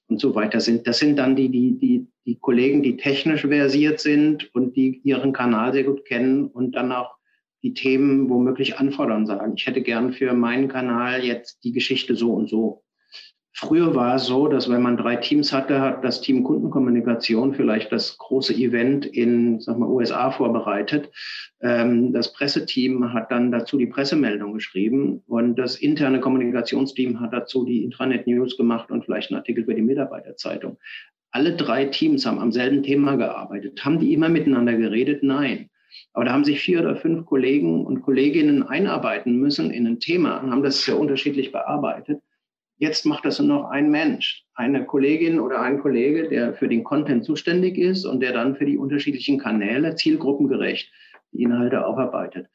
und 0.07 0.21
so 0.21 0.33
weiter 0.35 0.61
sind. 0.61 0.87
Das 0.87 0.99
sind 0.99 1.19
dann 1.19 1.35
die, 1.35 1.49
die, 1.49 1.77
die, 1.79 2.07
die 2.25 2.35
Kollegen, 2.39 2.81
die 2.81 2.95
technisch 2.95 3.41
versiert 3.41 3.99
sind 3.99 4.55
und 4.55 4.77
die 4.77 5.01
ihren 5.03 5.33
Kanal 5.33 5.73
sehr 5.73 5.83
gut 5.83 6.05
kennen 6.05 6.47
und 6.47 6.75
dann 6.75 6.93
auch 6.93 7.15
die 7.63 7.73
Themen 7.73 8.29
womöglich 8.29 8.77
anfordern, 8.77 9.25
sagen, 9.25 9.53
ich 9.55 9.65
hätte 9.65 9.81
gern 9.81 10.13
für 10.13 10.33
meinen 10.33 10.67
Kanal 10.67 11.23
jetzt 11.23 11.63
die 11.63 11.71
Geschichte 11.71 12.15
so 12.15 12.33
und 12.33 12.49
so. 12.49 12.83
Früher 13.55 13.93
war 13.93 14.15
es 14.15 14.25
so, 14.25 14.47
dass 14.47 14.67
wenn 14.67 14.81
man 14.81 14.97
drei 14.97 15.15
Teams 15.15 15.53
hatte, 15.53 15.79
hat 15.79 16.03
das 16.03 16.21
Team 16.21 16.43
Kundenkommunikation 16.43 17.53
vielleicht 17.53 17.91
das 17.91 18.17
große 18.17 18.53
Event 18.53 19.05
in 19.05 19.59
sag 19.59 19.77
mal, 19.77 19.87
USA 19.87 20.31
vorbereitet. 20.31 21.11
Ähm, 21.61 22.11
das 22.13 22.33
Presseteam 22.33 23.13
hat 23.13 23.31
dann 23.31 23.51
dazu 23.51 23.77
die 23.77 23.85
Pressemeldung 23.85 24.53
geschrieben 24.53 25.21
und 25.27 25.55
das 25.55 25.75
interne 25.75 26.19
Kommunikationsteam 26.19 27.19
hat 27.19 27.31
dazu 27.31 27.63
die 27.63 27.83
Intranet-News 27.83 28.57
gemacht 28.57 28.89
und 28.89 29.05
vielleicht 29.05 29.29
einen 29.29 29.37
Artikel 29.37 29.65
für 29.65 29.75
die 29.75 29.83
Mitarbeiterzeitung. 29.83 30.79
Alle 31.29 31.55
drei 31.55 31.85
Teams 31.85 32.25
haben 32.25 32.39
am 32.39 32.51
selben 32.51 32.81
Thema 32.81 33.17
gearbeitet. 33.17 33.85
Haben 33.85 33.99
die 33.99 34.13
immer 34.13 34.29
miteinander 34.29 34.73
geredet? 34.73 35.21
Nein. 35.21 35.69
Aber 36.13 36.25
da 36.25 36.33
haben 36.33 36.43
sich 36.43 36.61
vier 36.61 36.79
oder 36.79 36.95
fünf 36.95 37.25
Kollegen 37.25 37.85
und 37.85 38.01
Kolleginnen 38.01 38.63
einarbeiten 38.63 39.37
müssen 39.37 39.71
in 39.71 39.87
ein 39.87 39.99
Thema 39.99 40.37
und 40.37 40.51
haben 40.51 40.63
das 40.63 40.83
sehr 40.83 40.99
unterschiedlich 40.99 41.51
bearbeitet. 41.51 42.21
Jetzt 42.77 43.05
macht 43.05 43.25
das 43.25 43.39
nur 43.39 43.59
noch 43.59 43.69
ein 43.69 43.89
Mensch, 43.89 44.45
eine 44.55 44.85
Kollegin 44.85 45.39
oder 45.39 45.61
ein 45.61 45.79
Kollege, 45.79 46.27
der 46.27 46.53
für 46.53 46.67
den 46.67 46.83
Content 46.83 47.23
zuständig 47.23 47.77
ist 47.77 48.05
und 48.05 48.19
der 48.19 48.33
dann 48.33 48.55
für 48.55 48.65
die 48.65 48.77
unterschiedlichen 48.77 49.37
Kanäle 49.37 49.95
zielgruppengerecht 49.95 50.91
die 51.31 51.43
Inhalte 51.43 51.85
aufarbeitet. 51.85 52.47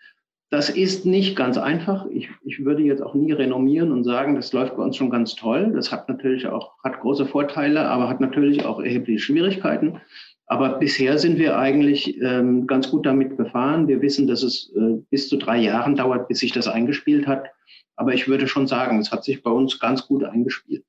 Das 0.51 0.70
ist 0.70 1.05
nicht 1.05 1.37
ganz 1.37 1.59
einfach. 1.59 2.07
Ich, 2.11 2.31
ich 2.42 2.64
würde 2.64 2.83
jetzt 2.83 3.03
auch 3.03 3.14
nie 3.14 3.33
renommieren 3.33 3.92
und 3.92 4.05
sagen, 4.05 4.35
das 4.35 4.53
läuft 4.55 4.77
bei 4.77 4.83
uns 4.83 4.96
schon 4.96 5.11
ganz 5.11 5.35
toll. 5.35 5.72
Das 5.74 5.92
hat 5.92 6.09
natürlich 6.09 6.46
auch, 6.46 6.72
hat 6.83 7.01
große 7.01 7.27
Vorteile, 7.27 7.87
aber 7.87 8.09
hat 8.09 8.20
natürlich 8.20 8.64
auch 8.64 8.81
erhebliche 8.81 9.18
Schwierigkeiten. 9.18 10.01
Aber 10.49 10.79
bisher 10.79 11.19
sind 11.19 11.39
wir 11.39 11.59
eigentlich 11.59 12.21
ähm, 12.23 12.67
ganz 12.67 12.91
gut 12.91 13.05
damit 13.05 13.37
gefahren. 13.37 13.87
Wir 13.87 14.01
wissen, 14.01 14.27
dass 14.27 14.43
es 14.43 14.73
äh, 14.75 14.97
bis 15.11 15.29
zu 15.29 15.37
drei 15.37 15.59
Jahren 15.59 15.95
dauert, 15.95 16.27
bis 16.29 16.39
sich 16.39 16.53
das 16.53 16.67
eingespielt 16.67 17.27
hat. 17.27 17.51
Aber 17.97 18.15
ich 18.15 18.29
würde 18.29 18.49
schon 18.49 18.67
sagen, 18.67 18.99
es 18.99 19.13
hat 19.13 19.25
sich 19.25 19.43
bei 19.43 19.51
uns 19.51 19.79
ganz 19.79 20.07
gut 20.07 20.25
eingespielt. 20.25 20.85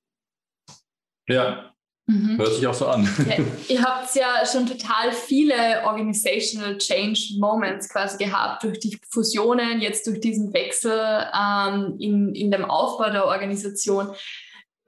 Ja, 1.27 1.69
Mhm. 2.09 2.39
Hört 2.39 2.55
sich 2.55 2.65
auch 2.65 2.73
so 2.73 2.87
an. 2.87 3.07
Ja, 3.29 3.35
ihr 3.67 3.83
habt 3.83 4.15
ja 4.15 4.43
schon 4.51 4.65
total 4.65 5.11
viele 5.11 5.83
Organizational 5.85 6.75
Change 6.79 7.35
Moments 7.37 7.87
quasi 7.87 8.17
gehabt 8.17 8.63
durch 8.63 8.79
die 8.79 8.99
Fusionen, 9.11 9.79
jetzt 9.79 10.07
durch 10.07 10.19
diesen 10.19 10.51
Wechsel 10.51 10.91
ähm, 10.91 11.97
in, 11.99 12.33
in 12.33 12.49
dem 12.49 12.65
Aufbau 12.65 13.11
der 13.11 13.25
Organisation. 13.25 14.09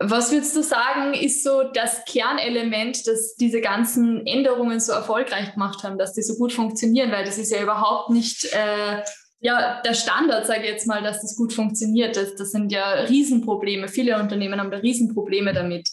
Was 0.03 0.31
würdest 0.31 0.55
du 0.55 0.63
sagen, 0.63 1.13
ist 1.13 1.43
so 1.43 1.63
das 1.73 2.03
Kernelement, 2.05 3.05
das 3.05 3.35
diese 3.35 3.61
ganzen 3.61 4.25
Änderungen 4.25 4.79
so 4.79 4.93
erfolgreich 4.93 5.53
gemacht 5.53 5.83
haben, 5.83 5.97
dass 5.97 6.13
die 6.13 6.23
so 6.23 6.35
gut 6.35 6.53
funktionieren? 6.53 7.11
Weil 7.11 7.23
das 7.23 7.37
ist 7.37 7.51
ja 7.51 7.61
überhaupt 7.61 8.09
nicht 8.09 8.45
äh, 8.45 9.03
ja, 9.41 9.81
der 9.83 9.93
Standard, 9.93 10.45
sage 10.45 10.61
ich 10.63 10.69
jetzt 10.69 10.87
mal, 10.87 11.01
dass 11.01 11.21
das 11.21 11.35
gut 11.35 11.51
funktioniert. 11.51 12.15
Das, 12.15 12.35
das 12.35 12.51
sind 12.51 12.71
ja 12.71 12.91
Riesenprobleme. 13.09 13.87
Viele 13.87 14.19
Unternehmen 14.19 14.59
haben 14.59 14.71
da 14.71 14.77
Riesenprobleme 14.77 15.53
damit. 15.53 15.89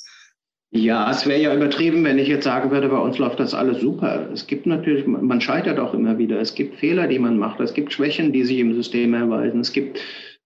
Ja, 0.70 1.10
es 1.10 1.26
wäre 1.26 1.40
ja 1.40 1.54
übertrieben, 1.54 2.04
wenn 2.04 2.18
ich 2.18 2.28
jetzt 2.28 2.44
sagen 2.44 2.70
würde, 2.70 2.90
bei 2.90 2.98
uns 2.98 3.16
läuft 3.16 3.40
das 3.40 3.54
alles 3.54 3.80
super. 3.80 4.28
Es 4.34 4.46
gibt 4.46 4.66
natürlich, 4.66 5.06
man 5.06 5.40
scheitert 5.40 5.78
auch 5.78 5.94
immer 5.94 6.18
wieder. 6.18 6.38
Es 6.40 6.54
gibt 6.54 6.76
Fehler, 6.76 7.08
die 7.08 7.18
man 7.18 7.38
macht. 7.38 7.58
Es 7.60 7.72
gibt 7.72 7.90
Schwächen, 7.90 8.34
die 8.34 8.44
sich 8.44 8.58
im 8.58 8.74
System 8.74 9.14
erweisen. 9.14 9.60
Es 9.60 9.72
gibt 9.72 9.98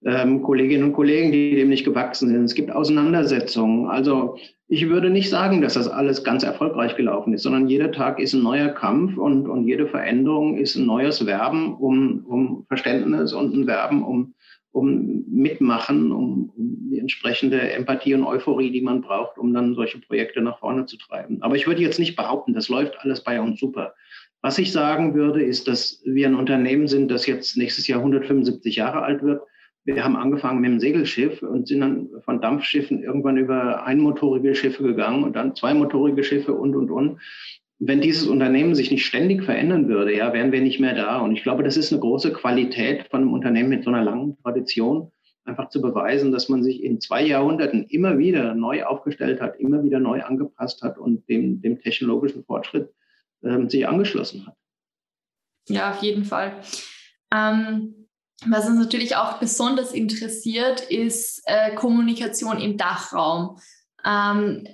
ähm, 0.05 0.43
Kolleginnen 0.43 0.85
und 0.85 0.93
Kollegen, 0.93 1.33
die 1.33 1.55
dem 1.55 1.69
nicht 1.69 1.85
gewachsen 1.85 2.29
sind. 2.29 2.45
Es 2.45 2.55
gibt 2.55 2.71
Auseinandersetzungen. 2.71 3.89
Also 3.89 4.37
ich 4.69 4.89
würde 4.89 5.11
nicht 5.11 5.31
sagen, 5.31 5.61
dass 5.61 5.75
das 5.75 5.89
alles 5.89 6.25
ganz 6.25 6.43
erfolgreich 6.43 6.97
gelaufen 6.97 7.35
ist, 7.35 7.43
sondern 7.43 7.69
jeder 7.69 7.93
Tag 7.93 8.19
ist 8.19 8.33
ein 8.33 8.43
neuer 8.43 8.69
Kampf 8.69 9.17
und, 9.17 9.49
und 9.49 9.67
jede 9.67 9.87
Veränderung 9.87 10.57
ist 10.57 10.77
ein 10.77 10.87
neues 10.87 11.25
Werben 11.27 11.75
um, 11.75 12.25
um 12.27 12.65
Verständnis 12.69 13.33
und 13.33 13.55
ein 13.55 13.67
Werben 13.67 14.03
um 14.03 14.35
um 14.73 15.25
mitmachen, 15.29 16.11
um, 16.11 16.51
um 16.57 16.91
die 16.91 16.99
entsprechende 16.99 17.61
Empathie 17.73 18.15
und 18.15 18.25
Euphorie, 18.25 18.71
die 18.71 18.81
man 18.81 19.03
braucht, 19.03 19.39
um 19.39 19.53
dann 19.53 19.75
solche 19.75 19.99
Projekte 19.99 20.41
nach 20.41 20.59
vorne 20.59 20.87
zu 20.87 20.97
treiben. 20.97 21.43
Aber 21.43 21.57
ich 21.57 21.67
würde 21.67 21.83
jetzt 21.83 21.99
nicht 21.99 22.17
behaupten, 22.17 22.55
das 22.55 22.69
läuft 22.69 22.99
alles 23.01 23.23
bei 23.23 23.41
uns 23.41 23.61
super. 23.61 23.95
Was 24.41 24.59
ich 24.59 24.73
sagen 24.73 25.15
würde, 25.15 25.43
ist, 25.43 25.69
dass 25.69 26.03
wir 26.05 26.27
ein 26.27 26.35
Unternehmen 26.35 26.89
sind, 26.89 27.11
das 27.11 27.27
jetzt 27.27 27.57
nächstes 27.57 27.87
Jahr 27.87 28.01
175 28.01 28.77
Jahre 28.77 29.03
alt 29.03 29.23
wird. 29.23 29.43
Wir 29.85 30.05
haben 30.05 30.17
angefangen 30.17 30.61
mit 30.61 30.71
einem 30.71 30.81
Segelschiff 30.81 31.43
und 31.43 31.67
sind 31.67 31.81
dann 31.81 32.09
von 32.25 32.41
Dampfschiffen 32.41 33.03
irgendwann 33.03 33.37
über 33.37 33.85
einmotorige 33.85 34.55
Schiffe 34.55 34.85
gegangen 34.85 35.25
und 35.25 35.35
dann 35.35 35.57
zweimotorige 35.57 36.23
Schiffe 36.23 36.55
und, 36.55 36.77
und, 36.77 36.91
und 36.91 37.21
wenn 37.85 38.01
dieses 38.01 38.29
Unternehmen 38.29 38.77
sich 38.77 38.93
nicht 38.93 39.05
ständig 39.05 39.43
verändern 39.43 39.89
würde, 39.89 40.17
ja, 40.17 40.33
wären 40.33 40.53
wir 40.53 40.61
nicht 40.61 40.79
mehr 40.79 40.95
da. 40.95 41.19
Und 41.19 41.33
ich 41.33 41.43
glaube, 41.43 41.65
das 41.65 41.77
ist 41.77 41.93
eine 41.93 42.01
große 42.01 42.33
Qualität 42.33 43.09
von 43.11 43.23
einem 43.23 43.33
Unternehmen 43.33 43.71
mit 43.71 43.83
so 43.83 43.91
einer 43.91 44.05
langen 44.05 44.39
Tradition, 44.41 45.11
einfach 45.45 45.69
zu 45.69 45.83
beweisen, 45.83 46.31
dass 46.31 46.49
man 46.49 46.63
sich 46.63 46.85
in 46.85 47.01
zwei 47.01 47.27
Jahrhunderten 47.27 47.85
immer 47.89 48.19
wieder 48.19 48.55
neu 48.55 48.85
aufgestellt 48.85 49.41
hat, 49.41 49.59
immer 49.59 49.83
wieder 49.83 49.99
neu 49.99 50.23
angepasst 50.23 50.83
hat 50.83 50.97
und 50.97 51.29
dem, 51.29 51.61
dem 51.61 51.81
technologischen 51.81 52.45
Fortschritt 52.45 52.89
ähm, 53.43 53.69
sich 53.69 53.89
angeschlossen 53.89 54.47
hat. 54.47 54.55
Ja, 55.69 55.91
auf 55.91 56.03
jeden 56.03 56.25
Fall. 56.25 56.53
Ähm, 57.35 58.02
was 58.49 58.67
uns 58.67 58.79
natürlich 58.79 59.17
auch 59.17 59.39
besonders 59.39 59.93
interessiert, 59.93 60.81
ist 60.81 61.43
äh, 61.47 61.75
Kommunikation 61.75 62.59
im 62.59 62.77
Dachraum. 62.77 63.59
Ähm, 64.05 64.67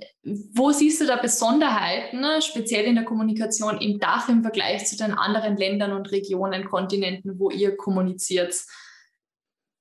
wo 0.54 0.70
siehst 0.70 1.00
du 1.00 1.06
da 1.06 1.16
Besonderheiten, 1.16 2.20
ne, 2.20 2.40
speziell 2.40 2.84
in 2.84 2.94
der 2.94 3.04
Kommunikation 3.04 3.78
im 3.78 3.98
Dach 3.98 4.28
im 4.28 4.42
Vergleich 4.42 4.86
zu 4.86 4.96
den 4.96 5.12
anderen 5.12 5.56
Ländern 5.56 5.92
und 5.92 6.10
Regionen, 6.12 6.64
Kontinenten, 6.64 7.38
wo 7.38 7.50
ihr 7.50 7.76
kommuniziert? 7.76 8.54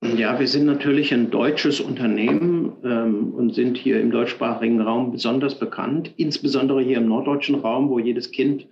Ja, 0.03 0.39
wir 0.39 0.47
sind 0.47 0.65
natürlich 0.65 1.11
ein 1.11 1.31
deutsches 1.31 1.79
Unternehmen 1.79 2.77
ähm, 2.83 3.33
und 3.33 3.55
sind 3.55 3.77
hier 3.77 3.99
im 3.99 4.11
deutschsprachigen 4.11 4.79
Raum 4.79 5.11
besonders 5.11 5.57
bekannt, 5.57 6.13
insbesondere 6.17 6.83
hier 6.83 6.97
im 6.97 7.07
norddeutschen 7.07 7.55
Raum, 7.55 7.89
wo 7.89 7.97
jedes 7.97 8.31
Kind 8.31 8.67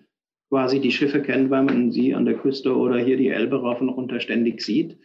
quasi 0.55 0.79
die 0.79 0.93
Schiffe 0.93 1.21
kennt, 1.21 1.49
weil 1.49 1.63
man 1.63 1.91
sie 1.91 2.15
an 2.15 2.23
der 2.23 2.35
Küste 2.35 2.77
oder 2.77 2.97
hier 2.97 3.17
die 3.17 3.27
Elbe 3.27 3.57
rauf 3.59 3.81
und 3.81 3.89
runter 3.89 4.21
ständig 4.21 4.61
sieht. 4.61 4.97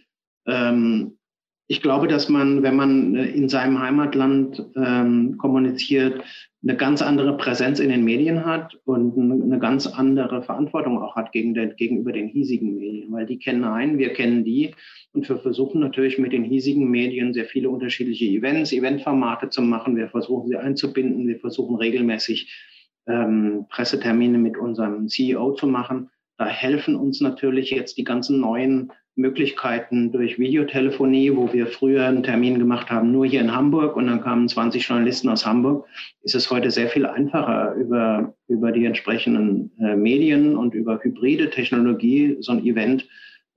Ähm, 0.46 1.18
ich 1.66 1.82
glaube, 1.82 2.06
dass 2.06 2.28
man, 2.28 2.62
wenn 2.62 2.76
man 2.76 3.16
äh, 3.16 3.26
in 3.26 3.48
seinem 3.48 3.80
Heimatland 3.80 4.64
ähm, 4.76 5.38
kommuniziert, 5.38 6.22
eine 6.62 6.76
ganz 6.76 7.02
andere 7.02 7.36
Präsenz 7.36 7.80
in 7.80 7.88
den 7.88 8.04
Medien 8.04 8.46
hat 8.46 8.78
und 8.84 9.18
eine 9.18 9.58
ganz 9.58 9.88
andere 9.88 10.44
Verantwortung 10.44 11.02
auch 11.02 11.16
hat 11.16 11.32
gegen 11.32 11.52
den, 11.54 11.74
gegenüber 11.74 12.12
den 12.12 12.28
hiesigen 12.28 12.76
Medien, 12.76 13.10
weil 13.10 13.26
die 13.26 13.40
kennen 13.40 13.64
einen, 13.64 13.98
wir 13.98 14.12
kennen 14.12 14.44
die 14.44 14.70
und 15.12 15.28
wir 15.28 15.38
versuchen 15.38 15.80
natürlich 15.80 16.16
mit 16.16 16.32
den 16.32 16.44
hiesigen 16.44 16.88
Medien 16.88 17.34
sehr 17.34 17.46
viele 17.46 17.70
unterschiedliche 17.70 18.26
Events, 18.26 18.72
Eventformate 18.72 19.50
zu 19.50 19.62
machen. 19.62 19.96
Wir 19.96 20.10
versuchen 20.10 20.46
sie 20.46 20.56
einzubinden, 20.56 21.26
wir 21.26 21.40
versuchen 21.40 21.74
regelmäßig 21.74 22.69
ähm, 23.06 23.66
Pressetermine 23.68 24.38
mit 24.38 24.56
unserem 24.56 25.08
CEO 25.08 25.52
zu 25.52 25.66
machen. 25.66 26.10
Da 26.38 26.46
helfen 26.46 26.96
uns 26.96 27.20
natürlich 27.20 27.70
jetzt 27.70 27.98
die 27.98 28.04
ganzen 28.04 28.40
neuen 28.40 28.92
Möglichkeiten 29.16 30.12
durch 30.12 30.38
Videotelefonie, 30.38 31.36
wo 31.36 31.52
wir 31.52 31.66
früher 31.66 32.06
einen 32.06 32.22
Termin 32.22 32.58
gemacht 32.58 32.90
haben, 32.90 33.12
nur 33.12 33.26
hier 33.26 33.40
in 33.40 33.54
Hamburg 33.54 33.96
und 33.96 34.06
dann 34.06 34.22
kamen 34.22 34.48
20 34.48 34.86
Journalisten 34.86 35.28
aus 35.28 35.44
Hamburg, 35.44 35.86
ist 36.22 36.34
es 36.34 36.50
heute 36.50 36.70
sehr 36.70 36.88
viel 36.88 37.04
einfacher 37.06 37.74
über, 37.74 38.34
über 38.48 38.72
die 38.72 38.86
entsprechenden 38.86 39.72
äh, 39.80 39.96
Medien 39.96 40.56
und 40.56 40.74
über 40.74 40.98
hybride 41.02 41.50
Technologie 41.50 42.36
so 42.40 42.52
ein 42.52 42.64
Event 42.64 43.06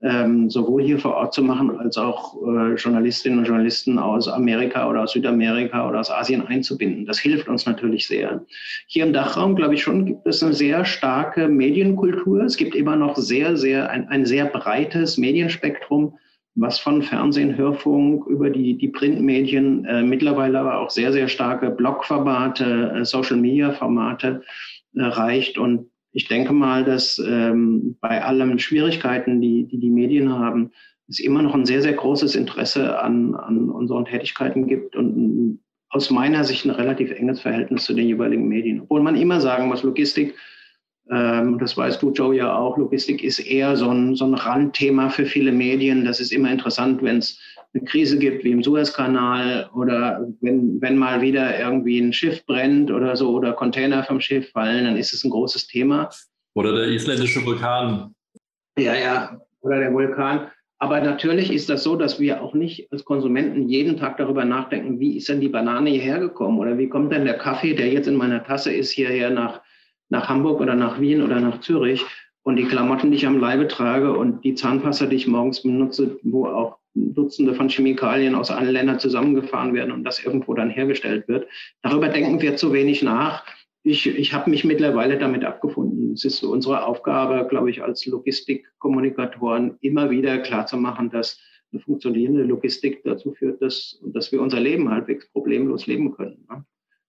ähm, 0.04 0.50
sowohl 0.50 0.82
hier 0.82 0.98
vor 0.98 1.14
Ort 1.14 1.32
zu 1.32 1.42
machen, 1.42 1.78
als 1.78 1.96
auch 1.96 2.36
äh, 2.42 2.74
Journalistinnen 2.74 3.38
und 3.38 3.46
Journalisten 3.46 3.98
aus 3.98 4.28
Amerika 4.28 4.88
oder 4.88 5.02
aus 5.02 5.12
Südamerika 5.12 5.88
oder 5.88 6.00
aus 6.00 6.10
Asien 6.10 6.46
einzubinden. 6.46 7.06
Das 7.06 7.18
hilft 7.18 7.48
uns 7.48 7.64
natürlich 7.64 8.06
sehr. 8.06 8.44
Hier 8.86 9.06
im 9.06 9.14
Dachraum, 9.14 9.56
glaube 9.56 9.74
ich 9.74 9.82
schon, 9.82 10.04
gibt 10.04 10.26
es 10.26 10.42
eine 10.42 10.52
sehr 10.52 10.84
starke 10.84 11.48
Medienkultur. 11.48 12.42
Es 12.42 12.58
gibt 12.58 12.74
immer 12.74 12.96
noch 12.96 13.16
sehr, 13.16 13.56
sehr, 13.56 13.88
ein, 13.88 14.06
ein 14.08 14.26
sehr 14.26 14.44
breites 14.44 15.16
Medienspektrum, 15.16 16.18
was 16.54 16.78
von 16.78 17.02
Fernsehen, 17.02 17.56
Hörfunk 17.56 18.26
über 18.26 18.50
die, 18.50 18.76
die 18.76 18.88
Printmedien, 18.88 19.86
äh, 19.86 20.02
mittlerweile 20.02 20.60
aber 20.60 20.80
auch 20.80 20.90
sehr, 20.90 21.12
sehr 21.12 21.28
starke 21.28 21.70
Blogformate, 21.70 22.92
äh, 22.94 23.04
Social-Media-Formate 23.06 24.42
äh, 24.96 25.02
reicht. 25.02 25.56
Und 25.56 25.88
ich 26.14 26.28
denke 26.28 26.52
mal, 26.52 26.84
dass 26.84 27.18
ähm, 27.18 27.96
bei 28.00 28.22
allen 28.22 28.58
Schwierigkeiten, 28.60 29.40
die, 29.40 29.66
die 29.66 29.78
die 29.78 29.90
Medien 29.90 30.32
haben, 30.32 30.70
es 31.08 31.18
immer 31.18 31.42
noch 31.42 31.54
ein 31.54 31.66
sehr, 31.66 31.82
sehr 31.82 31.92
großes 31.92 32.36
Interesse 32.36 32.98
an, 33.00 33.34
an 33.34 33.68
unseren 33.68 34.04
Tätigkeiten 34.06 34.66
gibt 34.66 34.96
und 34.96 35.60
aus 35.90 36.10
meiner 36.10 36.44
Sicht 36.44 36.64
ein 36.64 36.70
relativ 36.70 37.10
enges 37.10 37.40
Verhältnis 37.40 37.84
zu 37.84 37.94
den 37.94 38.06
jeweiligen 38.06 38.48
Medien. 38.48 38.80
Obwohl 38.82 39.02
man 39.02 39.16
immer 39.16 39.40
sagen 39.40 39.68
muss, 39.68 39.82
Logistik, 39.82 40.34
ähm, 41.10 41.58
das 41.58 41.76
weißt 41.76 42.00
du, 42.00 42.12
Joe, 42.12 42.34
ja 42.34 42.56
auch, 42.56 42.78
Logistik 42.78 43.22
ist 43.22 43.40
eher 43.40 43.76
so 43.76 43.90
ein, 43.90 44.14
so 44.14 44.24
ein 44.24 44.34
Randthema 44.34 45.10
für 45.10 45.26
viele 45.26 45.52
Medien. 45.52 46.04
Das 46.04 46.20
ist 46.20 46.32
immer 46.32 46.50
interessant, 46.50 47.02
wenn 47.02 47.18
es 47.18 47.40
eine 47.74 47.84
Krise 47.84 48.18
gibt 48.18 48.44
wie 48.44 48.52
im 48.52 48.62
Suezkanal 48.62 49.68
oder 49.74 50.26
wenn, 50.40 50.80
wenn 50.80 50.96
mal 50.96 51.20
wieder 51.20 51.58
irgendwie 51.58 51.98
ein 51.98 52.12
Schiff 52.12 52.44
brennt 52.46 52.90
oder 52.90 53.16
so 53.16 53.30
oder 53.30 53.52
Container 53.52 54.04
vom 54.04 54.20
Schiff 54.20 54.50
fallen, 54.50 54.84
dann 54.84 54.96
ist 54.96 55.12
es 55.12 55.24
ein 55.24 55.30
großes 55.30 55.66
Thema. 55.66 56.08
Oder 56.54 56.72
der 56.72 56.88
isländische 56.88 57.44
Vulkan. 57.44 58.14
Ja, 58.78 58.94
ja, 58.94 59.40
oder 59.60 59.80
der 59.80 59.92
Vulkan. 59.92 60.50
Aber 60.78 61.00
natürlich 61.00 61.52
ist 61.52 61.70
das 61.70 61.82
so, 61.82 61.96
dass 61.96 62.20
wir 62.20 62.42
auch 62.42 62.54
nicht 62.54 62.92
als 62.92 63.04
Konsumenten 63.04 63.68
jeden 63.68 63.96
Tag 63.96 64.18
darüber 64.18 64.44
nachdenken, 64.44 65.00
wie 65.00 65.16
ist 65.16 65.28
denn 65.28 65.40
die 65.40 65.48
Banane 65.48 65.90
hierher 65.90 66.18
gekommen 66.18 66.58
oder 66.58 66.78
wie 66.78 66.88
kommt 66.88 67.12
denn 67.12 67.24
der 67.24 67.38
Kaffee, 67.38 67.74
der 67.74 67.88
jetzt 67.88 68.06
in 68.06 68.16
meiner 68.16 68.44
Tasse 68.44 68.72
ist, 68.72 68.90
hierher 68.90 69.30
nach, 69.30 69.62
nach 70.10 70.28
Hamburg 70.28 70.60
oder 70.60 70.74
nach 70.74 71.00
Wien 71.00 71.22
oder 71.22 71.40
nach 71.40 71.60
Zürich. 71.60 72.04
Und 72.42 72.56
die 72.56 72.64
Klamotten, 72.64 73.10
die 73.10 73.16
ich 73.16 73.26
am 73.26 73.40
Leibe 73.40 73.66
trage 73.66 74.12
und 74.12 74.44
die 74.44 74.54
Zahnpasta, 74.54 75.06
die 75.06 75.16
ich 75.16 75.26
morgens 75.26 75.62
benutze, 75.62 76.18
wo 76.22 76.46
auch 76.46 76.76
Dutzende 76.94 77.54
von 77.54 77.68
Chemikalien 77.68 78.34
aus 78.34 78.50
allen 78.50 78.72
Ländern 78.72 79.00
zusammengefahren 79.00 79.74
werden 79.74 79.92
und 79.92 80.04
das 80.04 80.24
irgendwo 80.24 80.54
dann 80.54 80.70
hergestellt 80.70 81.26
wird. 81.28 81.48
Darüber 81.82 82.08
denken 82.08 82.40
wir 82.40 82.56
zu 82.56 82.72
wenig 82.72 83.02
nach. 83.02 83.44
Ich, 83.82 84.06
ich 84.06 84.32
habe 84.32 84.48
mich 84.48 84.64
mittlerweile 84.64 85.18
damit 85.18 85.44
abgefunden. 85.44 86.12
Es 86.12 86.24
ist 86.24 86.42
unsere 86.42 86.86
Aufgabe, 86.86 87.46
glaube 87.48 87.70
ich, 87.70 87.82
als 87.82 88.06
Logistikkommunikatoren 88.06 89.76
immer 89.80 90.10
wieder 90.10 90.38
klarzumachen, 90.38 91.10
dass 91.10 91.38
eine 91.72 91.82
funktionierende 91.82 92.44
Logistik 92.44 93.02
dazu 93.04 93.32
führt, 93.32 93.60
dass, 93.60 94.00
dass 94.06 94.30
wir 94.32 94.40
unser 94.40 94.60
Leben 94.60 94.90
halbwegs 94.90 95.28
problemlos 95.30 95.86
leben 95.86 96.14
können. 96.14 96.46
Ne? 96.48 96.64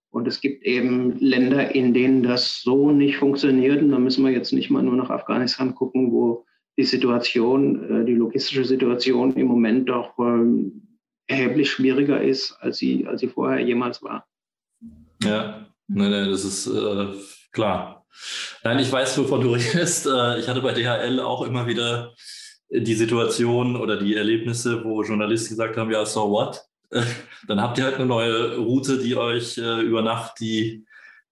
Und 0.10 0.28
es 0.28 0.42
gibt 0.42 0.64
eben 0.64 1.20
Länder, 1.20 1.76
in 1.76 1.94
denen 1.94 2.24
das 2.24 2.62
so 2.62 2.92
nicht 2.92 3.18
funktioniert. 3.18 3.82
Und 3.82 3.92
da 3.92 4.00
müssen 4.00 4.26
wir 4.26 4.32
jetzt 4.32 4.54
nicht 4.54 4.70
mal 4.70 4.82
nur 4.82 4.96
nach 4.96 5.10
Afghanistan 5.10 5.76
gucken, 5.76 6.12
wo 6.12 6.46
die 6.78 6.84
Situation, 6.84 8.02
äh, 8.02 8.06
die 8.06 8.16
logistische 8.16 8.66
Situation 8.66 9.34
im 9.36 9.48
Moment 9.48 9.90
doch 9.90 10.18
ähm, 10.20 11.00
erheblich 11.28 11.72
schwieriger 11.72 12.22
ist, 12.22 12.58
als 12.60 12.78
sie, 12.78 13.08
als 13.08 13.22
sie 13.22 13.28
vorher 13.28 13.66
jemals 13.66 14.04
war. 14.04 14.28
Ja, 15.24 15.66
nein, 15.88 16.12
nein, 16.12 16.30
das 16.30 16.44
ist 16.44 16.68
äh, 16.68 17.08
klar. 17.52 18.06
Nein, 18.64 18.80
ich 18.80 18.92
weiß, 18.92 19.18
wovon 19.18 19.42
du 19.42 19.52
redest. 19.54 20.06
Äh, 20.06 20.40
ich 20.40 20.48
hatte 20.48 20.62
bei 20.62 20.74
DHL 20.74 21.20
auch 21.20 21.46
immer 21.46 21.68
wieder 21.68 22.14
die 22.70 22.96
Situation 22.96 23.76
oder 23.76 23.98
die 23.98 24.16
Erlebnisse, 24.16 24.84
wo 24.84 25.04
Journalisten 25.04 25.50
gesagt 25.50 25.78
haben, 25.78 25.92
ja, 25.92 26.06
so 26.06 26.30
what? 26.30 26.62
Dann 27.48 27.62
habt 27.62 27.78
ihr 27.78 27.86
halt 27.86 27.96
eine 27.96 28.06
neue 28.06 28.58
Route, 28.58 28.98
die 28.98 29.16
euch 29.16 29.58
äh, 29.58 29.82
über 29.82 30.02
Nacht 30.02 30.40
die 30.40 30.86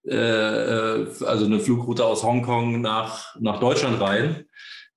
äh, 0.06 0.16
also 0.16 1.46
eine 1.46 1.60
Flugroute 1.60 2.06
aus 2.06 2.24
Hongkong 2.24 2.82
nach, 2.82 3.36
nach 3.40 3.60
Deutschland 3.60 4.02
rein. 4.02 4.46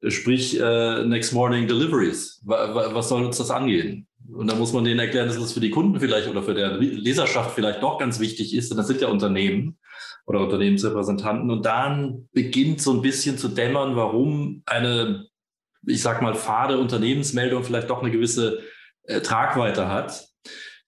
Sprich, 0.08 0.60
äh, 0.60 1.04
Next 1.04 1.32
Morning 1.32 1.66
Deliveries. 1.66 2.40
Was 2.44 3.08
soll 3.08 3.24
uns 3.24 3.38
das 3.38 3.50
angehen? 3.50 4.06
Und 4.32 4.50
da 4.50 4.54
muss 4.54 4.72
man 4.72 4.84
denen 4.84 5.00
erklären, 5.00 5.28
dass 5.28 5.38
das 5.38 5.52
für 5.52 5.60
die 5.60 5.70
Kunden 5.70 6.00
vielleicht 6.00 6.28
oder 6.28 6.42
für 6.42 6.54
der 6.54 6.76
Leserschaft 6.78 7.54
vielleicht 7.54 7.82
doch 7.82 7.98
ganz 7.98 8.18
wichtig 8.20 8.54
ist. 8.54 8.70
Denn 8.70 8.76
das 8.76 8.88
sind 8.88 9.00
ja 9.00 9.08
Unternehmen 9.08 9.78
oder 10.26 10.40
Unternehmensrepräsentanten. 10.40 11.50
Und 11.50 11.64
dann 11.64 12.28
beginnt 12.32 12.80
so 12.80 12.92
ein 12.92 13.02
bisschen 13.02 13.38
zu 13.38 13.48
dämmern, 13.48 13.96
warum 13.96 14.62
eine, 14.66 15.26
ich 15.86 16.02
sag 16.02 16.22
mal, 16.22 16.34
fade 16.34 16.78
Unternehmensmeldung 16.78 17.62
vielleicht 17.62 17.90
doch 17.90 18.02
eine 18.02 18.10
gewisse 18.10 18.60
äh, 19.04 19.20
Tragweite 19.20 19.88
hat. 19.88 20.26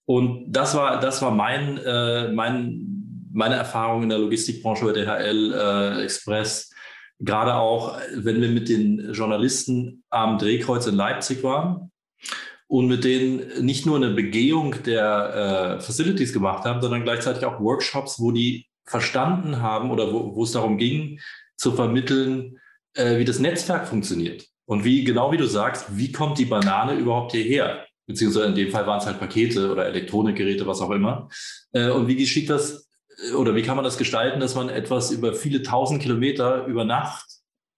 Und 0.05 0.51
das 0.51 0.75
war, 0.75 0.99
das 0.99 1.21
war 1.21 1.31
mein, 1.31 1.77
äh, 1.77 2.31
mein, 2.31 3.29
meine 3.31 3.55
Erfahrung 3.55 4.03
in 4.03 4.09
der 4.09 4.17
Logistikbranche 4.17 4.85
bei 4.85 4.91
DHL 4.93 5.53
äh, 5.53 6.03
Express. 6.03 6.68
Gerade 7.19 7.55
auch, 7.55 7.99
wenn 8.15 8.41
wir 8.41 8.49
mit 8.49 8.69
den 8.69 9.13
Journalisten 9.13 10.03
am 10.09 10.37
Drehkreuz 10.37 10.87
in 10.87 10.95
Leipzig 10.95 11.43
waren 11.43 11.91
und 12.67 12.87
mit 12.87 13.03
denen 13.03 13.65
nicht 13.65 13.85
nur 13.85 13.97
eine 13.97 14.11
Begehung 14.11 14.75
der 14.85 15.77
äh, 15.77 15.81
Facilities 15.81 16.31
gemacht 16.31 16.63
haben, 16.63 16.81
sondern 16.81 17.03
gleichzeitig 17.03 17.43
auch 17.43 17.59
Workshops, 17.59 18.19
wo 18.19 18.31
die 18.31 18.67
verstanden 18.85 19.61
haben 19.61 19.91
oder 19.91 20.13
wo, 20.13 20.35
wo 20.35 20.43
es 20.43 20.53
darum 20.53 20.77
ging, 20.77 21.19
zu 21.57 21.73
vermitteln, 21.73 22.57
äh, 22.93 23.17
wie 23.17 23.25
das 23.25 23.39
Netzwerk 23.39 23.87
funktioniert. 23.87 24.47
Und 24.65 24.85
wie, 24.85 25.03
genau 25.03 25.31
wie 25.31 25.37
du 25.37 25.47
sagst, 25.47 25.97
wie 25.97 26.11
kommt 26.11 26.37
die 26.37 26.45
Banane 26.45 26.93
überhaupt 26.93 27.33
hierher? 27.33 27.85
Beziehungsweise 28.05 28.47
in 28.47 28.55
dem 28.55 28.71
Fall 28.71 28.87
waren 28.87 28.99
es 28.99 29.05
halt 29.05 29.19
Pakete 29.19 29.71
oder 29.71 29.85
Elektronikgeräte, 29.87 30.65
was 30.65 30.81
auch 30.81 30.91
immer. 30.91 31.27
Äh, 31.73 31.89
und 31.89 32.07
wie 32.07 32.15
geschieht 32.15 32.49
das 32.49 32.88
oder 33.35 33.55
wie 33.55 33.61
kann 33.61 33.75
man 33.75 33.85
das 33.85 33.97
gestalten, 33.97 34.39
dass 34.39 34.55
man 34.55 34.69
etwas 34.69 35.11
über 35.11 35.33
viele 35.33 35.61
tausend 35.61 36.01
Kilometer 36.01 36.65
über 36.65 36.85
Nacht 36.85 37.25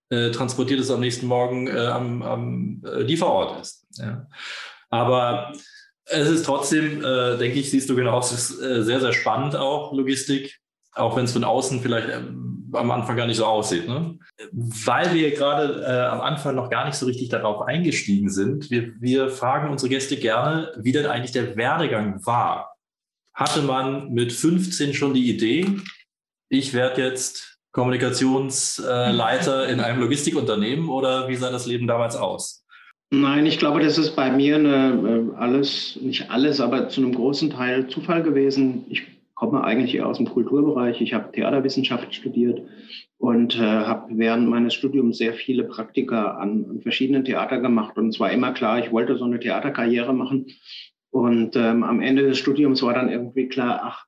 äh, 0.09 0.31
transportiert, 0.31 0.79
das 0.79 0.91
am 0.91 0.99
nächsten 0.99 1.25
Morgen 1.27 1.67
äh, 1.67 1.87
am, 1.87 2.21
am 2.21 2.81
äh, 2.85 3.01
Lieferort 3.01 3.61
ist? 3.61 3.87
Ja. 3.97 4.27
Aber 4.89 5.53
es 6.05 6.29
ist 6.29 6.45
trotzdem, 6.45 7.03
äh, 7.03 7.37
denke 7.37 7.59
ich, 7.59 7.69
siehst 7.69 7.89
du 7.89 7.95
genau, 7.95 8.19
es 8.19 8.31
ist 8.31 8.61
äh, 8.61 8.83
sehr, 8.83 8.99
sehr 8.99 9.13
spannend 9.13 9.55
auch, 9.55 9.93
Logistik, 9.93 10.59
auch 10.93 11.15
wenn 11.15 11.25
es 11.25 11.31
von 11.31 11.43
außen 11.43 11.81
vielleicht 11.81 12.09
ähm, 12.09 12.69
am 12.73 12.91
Anfang 12.91 13.15
gar 13.15 13.27
nicht 13.27 13.37
so 13.37 13.45
aussieht. 13.45 13.87
Ne? 13.87 14.17
Weil 14.51 15.13
wir 15.13 15.31
gerade 15.31 15.83
äh, 15.83 16.05
am 16.07 16.21
Anfang 16.21 16.55
noch 16.55 16.69
gar 16.69 16.85
nicht 16.85 16.95
so 16.95 17.05
richtig 17.05 17.29
darauf 17.29 17.61
eingestiegen 17.61 18.29
sind, 18.29 18.69
wir, 18.69 18.93
wir 18.99 19.29
fragen 19.29 19.69
unsere 19.69 19.89
Gäste 19.89 20.17
gerne, 20.17 20.71
wie 20.77 20.91
denn 20.91 21.05
eigentlich 21.05 21.31
der 21.31 21.55
Werdegang 21.55 22.25
war. 22.25 22.70
Hatte 23.33 23.61
man 23.61 24.11
mit 24.11 24.33
15 24.33 24.93
schon 24.93 25.13
die 25.13 25.29
Idee, 25.29 25.65
ich 26.49 26.73
werde 26.73 27.01
jetzt 27.01 27.59
Kommunikationsleiter 27.71 29.69
in 29.69 29.79
einem 29.79 30.01
Logistikunternehmen 30.01 30.89
oder 30.89 31.29
wie 31.29 31.35
sah 31.35 31.51
das 31.51 31.65
Leben 31.65 31.87
damals 31.87 32.15
aus? 32.17 32.65
Nein, 33.13 33.45
ich 33.45 33.59
glaube, 33.59 33.81
das 33.81 33.97
ist 33.97 34.15
bei 34.15 34.31
mir 34.31 34.55
eine, 34.55 35.31
äh, 35.33 35.37
alles, 35.37 35.99
nicht 36.01 36.29
alles, 36.31 36.61
aber 36.61 36.89
zu 36.89 37.01
einem 37.01 37.13
großen 37.13 37.49
Teil 37.49 37.87
Zufall 37.87 38.23
gewesen. 38.23 38.85
Ich 38.89 39.03
komme 39.35 39.63
eigentlich 39.63 39.95
eher 39.95 40.07
aus 40.07 40.17
dem 40.17 40.29
Kulturbereich. 40.29 41.01
Ich 41.01 41.13
habe 41.13 41.31
Theaterwissenschaft 41.31 42.13
studiert 42.13 42.61
und 43.17 43.55
äh, 43.55 43.59
habe 43.59 44.17
während 44.17 44.47
meines 44.49 44.73
Studiums 44.73 45.17
sehr 45.17 45.33
viele 45.33 45.65
Praktika 45.65 46.37
an, 46.37 46.65
an, 46.69 46.81
verschiedenen 46.81 47.25
Theatern 47.25 47.61
gemacht. 47.61 47.97
Und 47.97 48.09
es 48.09 48.19
war 48.19 48.31
immer 48.31 48.53
klar, 48.53 48.79
ich 48.79 48.91
wollte 48.91 49.17
so 49.17 49.25
eine 49.25 49.39
Theaterkarriere 49.39 50.13
machen. 50.13 50.47
Und 51.11 51.55
ähm, 51.55 51.83
am 51.83 52.01
Ende 52.01 52.23
des 52.23 52.37
Studiums 52.37 52.81
war 52.81 52.93
dann 52.93 53.09
irgendwie 53.09 53.47
klar, 53.47 53.81
ach, 53.83 54.05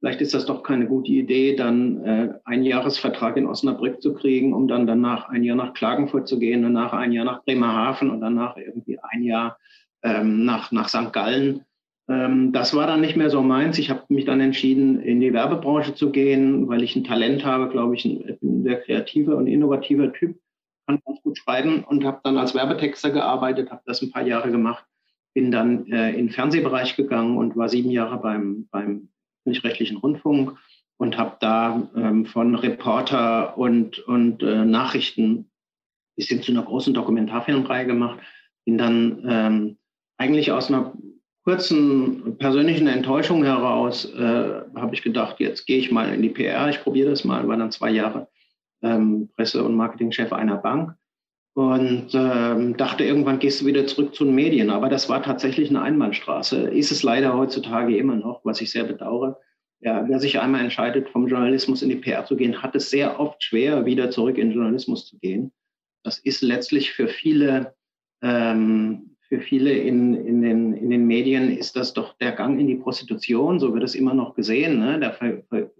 vielleicht 0.00 0.20
ist 0.20 0.34
das 0.34 0.46
doch 0.46 0.62
keine 0.62 0.86
gute 0.86 1.12
Idee, 1.12 1.54
dann 1.54 2.04
äh, 2.04 2.34
einen 2.44 2.64
Jahresvertrag 2.64 3.36
in 3.36 3.46
Osnabrück 3.46 4.00
zu 4.00 4.14
kriegen, 4.14 4.54
um 4.54 4.66
dann 4.66 4.86
danach 4.86 5.28
ein 5.28 5.42
Jahr 5.42 5.56
nach 5.56 5.74
Klagenfurt 5.74 6.28
zu 6.28 6.38
gehen, 6.38 6.62
danach 6.62 6.92
ein 6.92 7.12
Jahr 7.12 7.24
nach 7.24 7.44
Bremerhaven 7.44 8.10
und 8.10 8.20
danach 8.20 8.56
irgendwie 8.56 8.98
ein 9.00 9.22
Jahr 9.22 9.58
ähm, 10.02 10.44
nach, 10.44 10.72
nach 10.72 10.88
St. 10.88 11.12
Gallen. 11.12 11.64
Ähm, 12.08 12.52
das 12.52 12.74
war 12.74 12.86
dann 12.86 13.00
nicht 13.00 13.16
mehr 13.16 13.30
so 13.30 13.42
meins. 13.42 13.78
Ich 13.78 13.90
habe 13.90 14.04
mich 14.08 14.24
dann 14.24 14.40
entschieden, 14.40 15.00
in 15.00 15.20
die 15.20 15.32
Werbebranche 15.32 15.94
zu 15.94 16.10
gehen, 16.10 16.68
weil 16.68 16.82
ich 16.82 16.96
ein 16.96 17.04
Talent 17.04 17.44
habe, 17.44 17.68
glaube 17.68 17.96
ich, 17.96 18.04
ein, 18.04 18.38
ein 18.42 18.62
sehr 18.62 18.80
kreativer 18.80 19.36
und 19.36 19.46
innovativer 19.46 20.12
Typ, 20.12 20.38
kann 20.86 21.00
ganz 21.04 21.20
gut 21.22 21.36
schreiben 21.36 21.84
und 21.84 22.04
habe 22.04 22.20
dann 22.22 22.38
als 22.38 22.54
Werbetexter 22.54 23.10
gearbeitet, 23.10 23.70
habe 23.70 23.82
das 23.86 24.02
ein 24.02 24.12
paar 24.12 24.26
Jahre 24.26 24.50
gemacht, 24.50 24.84
bin 25.36 25.50
dann 25.50 25.86
äh, 25.92 26.12
in 26.12 26.28
den 26.28 26.30
Fernsehbereich 26.30 26.96
gegangen 26.96 27.36
und 27.36 27.58
war 27.58 27.68
sieben 27.68 27.90
Jahre 27.90 28.16
beim, 28.16 28.68
beim 28.70 29.10
öffentlich-rechtlichen 29.42 29.98
Rundfunk 29.98 30.56
und 30.96 31.18
habe 31.18 31.36
da 31.40 31.90
ähm, 31.94 32.24
von 32.24 32.54
Reporter 32.54 33.58
und, 33.58 33.98
und 33.98 34.42
äh, 34.42 34.64
Nachrichten 34.64 35.50
bis 36.16 36.28
hin 36.28 36.40
zu 36.40 36.52
einer 36.52 36.62
großen 36.62 36.94
Dokumentarfilmreihe 36.94 37.84
gemacht. 37.84 38.18
Bin 38.64 38.78
dann 38.78 39.26
ähm, 39.28 39.76
eigentlich 40.16 40.52
aus 40.52 40.70
einer 40.70 40.94
kurzen 41.44 42.38
persönlichen 42.38 42.86
Enttäuschung 42.86 43.44
heraus, 43.44 44.06
äh, 44.06 44.62
habe 44.74 44.94
ich 44.94 45.02
gedacht, 45.02 45.38
jetzt 45.38 45.66
gehe 45.66 45.78
ich 45.78 45.92
mal 45.92 46.14
in 46.14 46.22
die 46.22 46.30
PR, 46.30 46.70
ich 46.70 46.82
probiere 46.82 47.10
das 47.10 47.24
mal, 47.24 47.46
war 47.46 47.58
dann 47.58 47.70
zwei 47.70 47.90
Jahre 47.90 48.28
ähm, 48.80 49.28
Presse- 49.36 49.62
und 49.62 49.76
Marketingchef 49.76 50.32
einer 50.32 50.56
Bank 50.56 50.94
und 51.56 52.08
ähm, 52.12 52.76
dachte, 52.76 53.02
irgendwann 53.02 53.38
gehst 53.38 53.62
du 53.62 53.66
wieder 53.66 53.86
zurück 53.86 54.14
zu 54.14 54.26
den 54.26 54.34
Medien. 54.34 54.68
Aber 54.68 54.90
das 54.90 55.08
war 55.08 55.22
tatsächlich 55.22 55.70
eine 55.70 55.80
Einbahnstraße. 55.80 56.68
Ist 56.68 56.92
es 56.92 57.02
leider 57.02 57.34
heutzutage 57.34 57.96
immer 57.96 58.14
noch, 58.14 58.44
was 58.44 58.60
ich 58.60 58.70
sehr 58.70 58.84
bedauere. 58.84 59.40
Ja, 59.80 60.06
wer 60.06 60.20
sich 60.20 60.38
einmal 60.38 60.60
entscheidet, 60.60 61.08
vom 61.08 61.26
Journalismus 61.26 61.80
in 61.80 61.88
die 61.88 61.96
PR 61.96 62.26
zu 62.26 62.36
gehen, 62.36 62.62
hat 62.62 62.76
es 62.76 62.90
sehr 62.90 63.18
oft 63.18 63.42
schwer, 63.42 63.86
wieder 63.86 64.10
zurück 64.10 64.36
in 64.36 64.50
den 64.50 64.54
Journalismus 64.54 65.06
zu 65.06 65.18
gehen. 65.18 65.50
Das 66.04 66.18
ist 66.18 66.42
letztlich 66.42 66.92
für 66.92 67.08
viele, 67.08 67.74
ähm, 68.20 69.16
für 69.22 69.40
viele 69.40 69.72
in, 69.72 70.14
in, 70.26 70.42
den, 70.42 70.74
in 70.74 70.90
den 70.90 71.06
Medien 71.06 71.56
ist 71.56 71.74
das 71.74 71.94
doch 71.94 72.18
der 72.18 72.32
Gang 72.32 72.60
in 72.60 72.66
die 72.66 72.76
Prostitution, 72.76 73.60
so 73.60 73.72
wird 73.72 73.84
es 73.84 73.94
immer 73.94 74.12
noch 74.12 74.34
gesehen. 74.34 74.78
Ne? 74.78 75.00
Da 75.00 75.10
ver, 75.10 75.42
ver, 75.48 75.70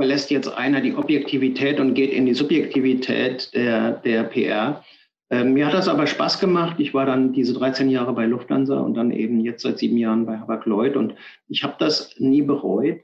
verlässt 0.00 0.30
jetzt 0.30 0.48
einer 0.48 0.80
die 0.80 0.94
Objektivität 0.94 1.78
und 1.78 1.92
geht 1.92 2.10
in 2.10 2.24
die 2.24 2.32
Subjektivität 2.32 3.52
der, 3.52 3.92
der 3.92 4.24
PR. 4.24 4.82
Ähm, 5.28 5.52
mir 5.52 5.66
hat 5.66 5.74
das 5.74 5.88
aber 5.88 6.06
Spaß 6.06 6.40
gemacht. 6.40 6.76
Ich 6.78 6.94
war 6.94 7.04
dann 7.04 7.34
diese 7.34 7.52
13 7.52 7.90
Jahre 7.90 8.14
bei 8.14 8.24
Lufthansa 8.24 8.80
und 8.80 8.94
dann 8.94 9.10
eben 9.10 9.40
jetzt 9.40 9.60
seit 9.60 9.76
sieben 9.76 9.98
Jahren 9.98 10.24
bei 10.24 10.38
Hapag-Lloyd 10.38 10.96
und 10.96 11.16
ich 11.48 11.64
habe 11.64 11.74
das 11.78 12.14
nie 12.18 12.40
bereut, 12.40 13.00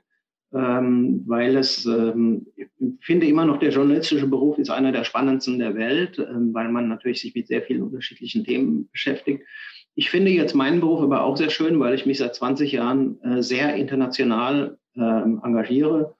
ähm, 0.55 1.23
weil 1.27 1.59
es, 1.59 1.85
ähm, 1.85 2.47
ich 2.57 2.69
finde 3.03 3.27
immer 3.27 3.45
noch, 3.45 3.59
der 3.59 3.73
journalistische 3.73 4.27
Beruf 4.27 4.57
ist 4.57 4.71
einer 4.71 4.91
der 4.91 5.05
spannendsten 5.05 5.59
der 5.59 5.75
Welt, 5.75 6.19
ähm, 6.19 6.55
weil 6.55 6.71
man 6.71 6.89
natürlich 6.89 7.21
sich 7.21 7.35
mit 7.35 7.47
sehr 7.47 7.61
vielen 7.61 7.83
unterschiedlichen 7.83 8.43
Themen 8.43 8.89
beschäftigt. 8.91 9.43
Ich 9.95 10.09
finde 10.09 10.31
jetzt 10.31 10.55
meinen 10.55 10.81
Beruf 10.81 11.03
aber 11.03 11.25
auch 11.25 11.37
sehr 11.37 11.51
schön, 11.51 11.79
weil 11.79 11.95
ich 11.95 12.07
mich 12.07 12.17
seit 12.17 12.35
20 12.35 12.73
Jahren 12.73 13.21
äh, 13.21 13.43
sehr 13.43 13.75
international 13.75 14.79
ähm, 14.97 15.43
engagiere 15.45 16.16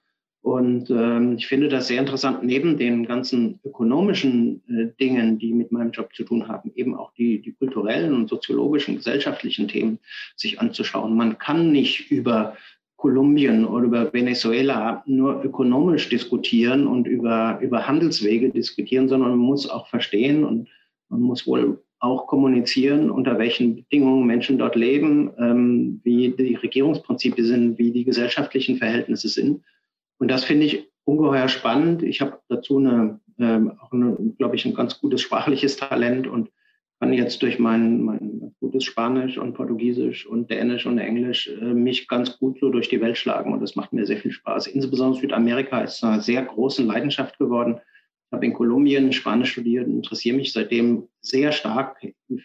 und 0.47 0.89
ähm, 0.91 1.35
ich 1.37 1.45
finde 1.45 1.67
das 1.67 1.89
sehr 1.89 1.99
interessant, 1.99 2.41
neben 2.41 2.77
den 2.77 3.05
ganzen 3.05 3.59
ökonomischen 3.65 4.63
äh, 4.69 4.97
Dingen, 4.97 5.37
die 5.37 5.51
mit 5.51 5.73
meinem 5.73 5.91
Job 5.91 6.15
zu 6.15 6.23
tun 6.23 6.47
haben, 6.47 6.71
eben 6.73 6.95
auch 6.95 7.11
die, 7.15 7.41
die 7.41 7.51
kulturellen 7.51 8.13
und 8.13 8.29
soziologischen, 8.29 8.95
gesellschaftlichen 8.95 9.67
Themen 9.67 9.99
sich 10.37 10.61
anzuschauen. 10.61 11.17
Man 11.17 11.37
kann 11.37 11.73
nicht 11.73 12.09
über 12.11 12.55
Kolumbien 12.95 13.65
oder 13.65 13.87
über 13.87 14.13
Venezuela 14.13 15.03
nur 15.05 15.43
ökonomisch 15.43 16.07
diskutieren 16.07 16.87
und 16.87 17.07
über, 17.07 17.59
über 17.61 17.85
Handelswege 17.85 18.49
diskutieren, 18.49 19.09
sondern 19.09 19.31
man 19.31 19.39
muss 19.39 19.69
auch 19.69 19.89
verstehen 19.89 20.45
und 20.45 20.69
man 21.09 21.19
muss 21.23 21.45
wohl 21.45 21.83
auch 21.99 22.25
kommunizieren, 22.25 23.11
unter 23.11 23.37
welchen 23.37 23.75
Bedingungen 23.75 24.25
Menschen 24.25 24.57
dort 24.57 24.77
leben, 24.77 25.29
ähm, 25.39 25.99
wie 26.05 26.29
die 26.29 26.55
Regierungsprinzipien 26.55 27.45
sind, 27.45 27.77
wie 27.77 27.91
die 27.91 28.05
gesellschaftlichen 28.05 28.77
Verhältnisse 28.77 29.27
sind. 29.27 29.61
Und 30.19 30.29
das 30.29 30.43
finde 30.43 30.65
ich 30.65 30.89
ungeheuer 31.05 31.47
spannend. 31.47 32.03
Ich 32.03 32.21
habe 32.21 32.39
dazu 32.49 32.77
eine, 32.77 33.19
ähm, 33.39 33.73
auch 33.79 33.91
glaube 34.37 34.55
ich, 34.55 34.65
ein 34.65 34.73
ganz 34.73 34.99
gutes 34.99 35.21
sprachliches 35.21 35.77
Talent 35.77 36.27
und 36.27 36.49
kann 36.99 37.13
jetzt 37.13 37.43
durch 37.43 37.59
mein, 37.59 38.01
mein 38.01 38.55
gutes 38.59 38.83
Spanisch 38.83 39.37
und 39.37 39.53
Portugiesisch 39.53 40.25
und 40.25 40.49
Dänisch 40.49 40.85
und 40.85 40.97
Englisch 40.97 41.47
äh, 41.47 41.73
mich 41.73 42.07
ganz 42.07 42.39
gut 42.39 42.59
so 42.59 42.69
durch 42.69 42.89
die 42.89 43.01
Welt 43.01 43.17
schlagen. 43.17 43.53
Und 43.53 43.61
das 43.61 43.75
macht 43.75 43.93
mir 43.93 44.05
sehr 44.05 44.17
viel 44.17 44.31
Spaß. 44.31 44.67
Insbesondere 44.67 45.21
Südamerika 45.21 45.81
ist 45.81 45.97
zu 45.97 46.07
einer 46.07 46.21
sehr 46.21 46.43
großen 46.43 46.87
Leidenschaft 46.87 47.37
geworden. 47.37 47.79
Ich 48.29 48.33
habe 48.33 48.45
in 48.45 48.53
Kolumbien 48.53 49.13
Spanisch 49.13 49.51
studiert 49.51 49.87
und 49.87 49.95
interessiere 49.95 50.35
mich 50.35 50.51
seitdem 50.51 51.07
sehr 51.21 51.51
stark 51.51 51.97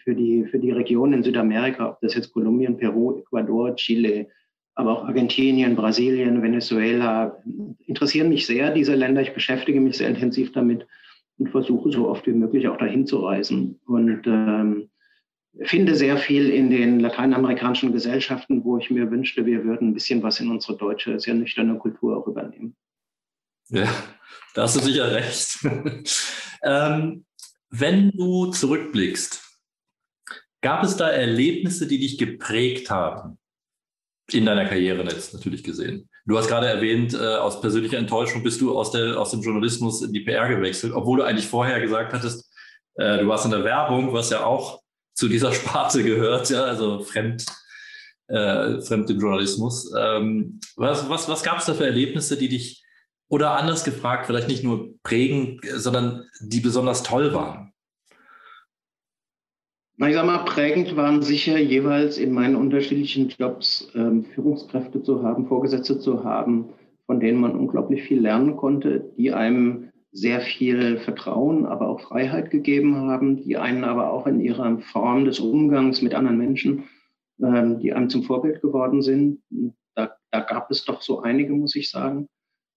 für 0.03 0.15
die, 0.15 0.45
für 0.45 0.59
die 0.59 0.71
Region 0.71 1.13
in 1.13 1.23
Südamerika, 1.23 1.89
ob 1.89 1.99
das 2.01 2.13
jetzt 2.13 2.31
Kolumbien, 2.31 2.77
Peru, 2.77 3.19
Ecuador, 3.19 3.75
Chile, 3.75 4.27
aber 4.75 4.91
auch 4.91 5.05
Argentinien, 5.05 5.75
Brasilien, 5.75 6.41
Venezuela 6.41 7.37
interessieren 7.85 8.29
mich 8.29 8.45
sehr, 8.45 8.71
diese 8.71 8.95
Länder. 8.95 9.21
Ich 9.21 9.33
beschäftige 9.33 9.79
mich 9.79 9.97
sehr 9.97 10.09
intensiv 10.09 10.51
damit 10.51 10.87
und 11.37 11.49
versuche 11.49 11.91
so 11.91 12.09
oft 12.09 12.25
wie 12.25 12.31
möglich 12.31 12.67
auch 12.67 12.77
dahin 12.77 13.05
zu 13.05 13.19
reisen. 13.19 13.79
Und 13.85 14.25
ähm, 14.25 14.89
finde 15.61 15.95
sehr 15.95 16.17
viel 16.17 16.49
in 16.49 16.69
den 16.71 16.99
lateinamerikanischen 16.99 17.91
Gesellschaften, 17.91 18.63
wo 18.63 18.77
ich 18.77 18.89
mir 18.89 19.11
wünschte, 19.11 19.45
wir 19.45 19.63
würden 19.63 19.89
ein 19.89 19.93
bisschen 19.93 20.23
was 20.23 20.39
in 20.39 20.49
unsere 20.49 20.77
deutsche, 20.77 21.19
sehr 21.19 21.35
nüchterne 21.35 21.77
Kultur 21.77 22.17
auch 22.17 22.27
übernehmen. 22.27 22.75
Ja, 23.69 23.87
da 24.55 24.63
hast 24.63 24.75
du 24.75 24.79
sicher 24.79 25.11
recht. 25.11 25.59
ähm, 26.63 27.25
wenn 27.69 28.11
du 28.11 28.47
zurückblickst, 28.47 29.41
gab 30.61 30.83
es 30.83 30.97
da 30.97 31.09
Erlebnisse, 31.09 31.87
die 31.87 31.99
dich 31.99 32.17
geprägt 32.17 32.89
haben? 32.89 33.37
In 34.31 34.45
deiner 34.45 34.65
Karriere 34.65 35.03
jetzt 35.03 35.33
natürlich 35.33 35.63
gesehen. 35.63 36.09
Du 36.25 36.37
hast 36.37 36.47
gerade 36.47 36.67
erwähnt, 36.67 37.13
äh, 37.13 37.35
aus 37.35 37.59
persönlicher 37.59 37.97
Enttäuschung 37.97 38.41
bist 38.41 38.61
du 38.61 38.77
aus, 38.77 38.91
der, 38.91 39.19
aus 39.19 39.31
dem 39.31 39.41
Journalismus 39.41 40.01
in 40.01 40.13
die 40.13 40.21
PR 40.21 40.47
gewechselt, 40.47 40.93
obwohl 40.93 41.19
du 41.19 41.25
eigentlich 41.25 41.47
vorher 41.47 41.81
gesagt 41.81 42.13
hattest, 42.13 42.49
äh, 42.95 43.17
du 43.19 43.27
warst 43.27 43.43
in 43.43 43.51
der 43.51 43.65
Werbung, 43.65 44.13
was 44.13 44.29
ja 44.29 44.45
auch 44.45 44.81
zu 45.13 45.27
dieser 45.27 45.51
Sparte 45.53 46.03
gehört, 46.03 46.49
ja, 46.49 46.63
also 46.63 47.01
fremd, 47.01 47.45
äh, 48.27 48.79
fremd 48.81 49.09
im 49.09 49.19
Journalismus. 49.19 49.91
Ähm, 49.97 50.61
was 50.77 51.09
was, 51.09 51.27
was 51.27 51.43
gab 51.43 51.59
es 51.59 51.65
da 51.65 51.73
für 51.73 51.85
Erlebnisse, 51.85 52.37
die 52.37 52.47
dich, 52.47 52.81
oder 53.27 53.57
anders 53.57 53.83
gefragt, 53.83 54.27
vielleicht 54.27 54.47
nicht 54.47 54.63
nur 54.63 54.93
prägen, 55.03 55.59
sondern 55.75 56.25
die 56.39 56.61
besonders 56.61 57.03
toll 57.03 57.33
waren? 57.33 57.72
Na, 59.97 60.09
ich 60.09 60.15
sag 60.15 60.25
mal, 60.25 60.39
prägend 60.39 60.95
waren 60.95 61.21
sicher 61.21 61.59
jeweils 61.59 62.17
in 62.17 62.33
meinen 62.33 62.55
unterschiedlichen 62.55 63.29
Jobs 63.29 63.91
ähm, 63.93 64.25
Führungskräfte 64.25 65.03
zu 65.03 65.21
haben, 65.21 65.47
Vorgesetzte 65.47 65.99
zu 65.99 66.23
haben, 66.23 66.69
von 67.05 67.19
denen 67.19 67.39
man 67.39 67.55
unglaublich 67.55 68.01
viel 68.01 68.19
lernen 68.19 68.57
konnte, 68.57 69.11
die 69.17 69.31
einem 69.33 69.91
sehr 70.11 70.41
viel 70.41 70.97
Vertrauen, 70.97 71.67
aber 71.67 71.89
auch 71.89 72.01
Freiheit 72.01 72.49
gegeben 72.49 72.95
haben, 72.95 73.43
die 73.43 73.57
einen 73.57 73.83
aber 73.83 74.11
auch 74.11 74.25
in 74.25 74.39
ihrer 74.39 74.79
Form 74.79 75.25
des 75.25 75.39
Umgangs 75.39 76.01
mit 76.01 76.15
anderen 76.15 76.39
Menschen, 76.39 76.85
ähm, 77.39 77.79
die 77.79 77.93
einem 77.93 78.09
zum 78.09 78.23
Vorbild 78.23 78.61
geworden 78.61 79.03
sind. 79.03 79.41
Da, 79.93 80.15
da 80.31 80.39
gab 80.39 80.71
es 80.71 80.85
doch 80.85 81.03
so 81.03 81.21
einige, 81.21 81.53
muss 81.53 81.75
ich 81.75 81.91
sagen. 81.91 82.27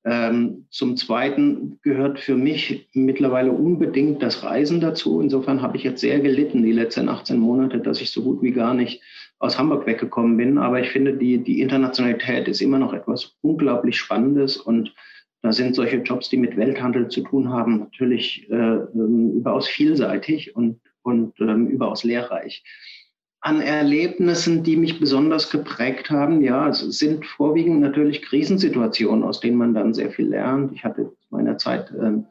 Ähm, 0.07 0.67
zum 0.71 0.97
Zweiten 0.97 1.81
gehört 1.83 2.21
für 2.21 2.37
mich 2.37 2.89
mittlerweile 2.93 3.51
unbedingt 3.51 4.23
das 4.23 4.45
Reisen 4.45 4.81
dazu. 4.81 5.21
Insofern 5.21 5.63
habe 5.63 5.77
ich 5.77 5.83
jetzt 5.83 6.01
sehr 6.01 6.21
gelitten 6.21 6.63
die 6.63 6.71
letzten 6.71 7.09
18 7.09 7.37
Monate, 7.37 7.81
dass 7.81 8.01
ich 8.01 8.13
so 8.13 8.23
gut 8.23 8.41
wie 8.41 8.53
gar 8.53 8.73
nicht 8.73 9.03
aus 9.41 9.59
Hamburg 9.59 9.85
weggekommen 9.85 10.37
bin. 10.37 10.59
Aber 10.59 10.81
ich 10.81 10.91
finde, 10.91 11.15
die, 11.15 11.39
die 11.39 11.61
Internationalität 11.61 12.47
ist 12.47 12.61
immer 12.61 12.79
noch 12.79 12.93
etwas 12.93 13.37
unglaublich 13.41 13.99
Spannendes 13.99 14.57
und 14.57 14.95
da 15.43 15.53
sind 15.53 15.75
solche 15.75 15.97
Jobs, 15.97 16.29
die 16.29 16.37
mit 16.37 16.57
Welthandel 16.57 17.09
zu 17.09 17.23
tun 17.23 17.51
haben, 17.51 17.79
natürlich 17.79 18.49
äh, 18.49 18.55
ähm, 18.55 19.33
überaus 19.33 19.67
vielseitig 19.67 20.55
und, 20.55 20.81
und 21.03 21.35
ähm, 21.41 21.67
überaus 21.67 22.05
lehrreich 22.05 22.63
an 23.47 23.61
Erlebnissen, 23.61 24.65
die 24.65 24.77
mich 24.77 24.99
besonders 24.99 25.51
geprägt 25.51 26.11
haben, 26.11 26.43
ja, 26.43 26.69
es 26.69 26.81
sind 26.81 27.25
vorwiegend 27.25 27.81
natürlich 27.81 28.23
Krisensituationen, 28.23 29.23
aus 29.23 29.39
denen 29.39 29.57
man 29.57 29.73
dann 29.73 29.95
sehr 29.95 30.11
viel 30.11 30.27
lernt. 30.27 30.73
Ich 30.73 30.83
hatte 30.83 31.13
zu 31.21 31.27
meiner 31.31 31.57
Zeit 31.57 31.95
ähm, 31.97 32.27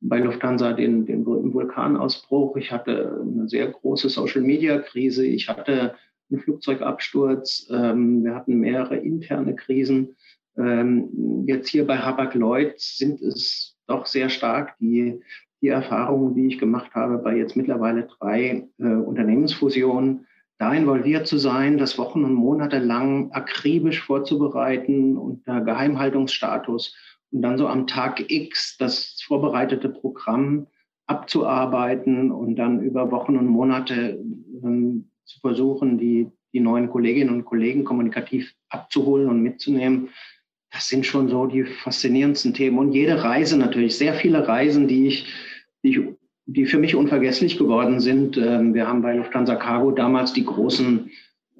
bei 0.00 0.20
Lufthansa 0.20 0.72
den, 0.72 1.04
den 1.04 1.26
Vulkanausbruch. 1.26 2.56
Ich 2.56 2.70
hatte 2.70 3.24
eine 3.26 3.48
sehr 3.48 3.72
große 3.72 4.08
Social-Media-Krise. 4.08 5.26
Ich 5.26 5.48
hatte 5.48 5.96
einen 6.30 6.40
Flugzeugabsturz. 6.40 7.68
Ähm, 7.68 8.22
wir 8.22 8.36
hatten 8.36 8.60
mehrere 8.60 8.98
interne 8.98 9.56
Krisen. 9.56 10.14
Ähm, 10.56 11.44
jetzt 11.44 11.70
hier 11.70 11.88
bei 11.88 11.98
Hapag-Lloyd 11.98 12.74
sind 12.76 13.20
es 13.20 13.76
doch 13.88 14.06
sehr 14.06 14.28
stark 14.28 14.76
die, 14.78 15.18
die 15.60 15.68
Erfahrungen, 15.68 16.36
die 16.36 16.46
ich 16.46 16.58
gemacht 16.60 16.94
habe 16.94 17.18
bei 17.18 17.36
jetzt 17.36 17.56
mittlerweile 17.56 18.06
drei 18.06 18.68
äh, 18.78 18.84
Unternehmensfusionen 18.84 20.28
da 20.62 20.72
involviert 20.72 21.26
zu 21.26 21.38
sein, 21.38 21.76
das 21.76 21.98
Wochen 21.98 22.22
und 22.22 22.34
Monate 22.34 22.78
lang 22.78 23.32
akribisch 23.32 24.00
vorzubereiten 24.00 25.18
unter 25.18 25.60
Geheimhaltungsstatus 25.60 26.94
und 27.32 27.42
dann 27.42 27.58
so 27.58 27.66
am 27.66 27.88
Tag 27.88 28.30
X 28.30 28.76
das 28.78 29.20
vorbereitete 29.26 29.88
Programm 29.88 30.68
abzuarbeiten 31.08 32.30
und 32.30 32.54
dann 32.54 32.80
über 32.80 33.10
Wochen 33.10 33.36
und 33.36 33.48
Monate 33.48 34.24
ähm, 34.62 35.10
zu 35.24 35.40
versuchen, 35.40 35.98
die, 35.98 36.28
die 36.52 36.60
neuen 36.60 36.88
Kolleginnen 36.88 37.34
und 37.34 37.44
Kollegen 37.44 37.82
kommunikativ 37.82 38.54
abzuholen 38.68 39.28
und 39.28 39.42
mitzunehmen. 39.42 40.10
Das 40.70 40.86
sind 40.86 41.04
schon 41.04 41.28
so 41.28 41.46
die 41.46 41.64
faszinierendsten 41.64 42.54
Themen. 42.54 42.78
Und 42.78 42.92
jede 42.92 43.24
Reise 43.24 43.58
natürlich, 43.58 43.98
sehr 43.98 44.14
viele 44.14 44.46
Reisen, 44.46 44.86
die 44.86 45.08
ich, 45.08 45.26
die 45.82 45.90
ich 45.90 45.98
die 46.46 46.66
für 46.66 46.78
mich 46.78 46.94
unvergesslich 46.94 47.58
geworden 47.58 48.00
sind. 48.00 48.36
Ähm, 48.36 48.74
wir 48.74 48.88
haben 48.88 49.02
bei 49.02 49.14
Lufthansa 49.16 49.56
Cargo 49.56 49.90
damals 49.92 50.32
die 50.32 50.44
großen 50.44 51.10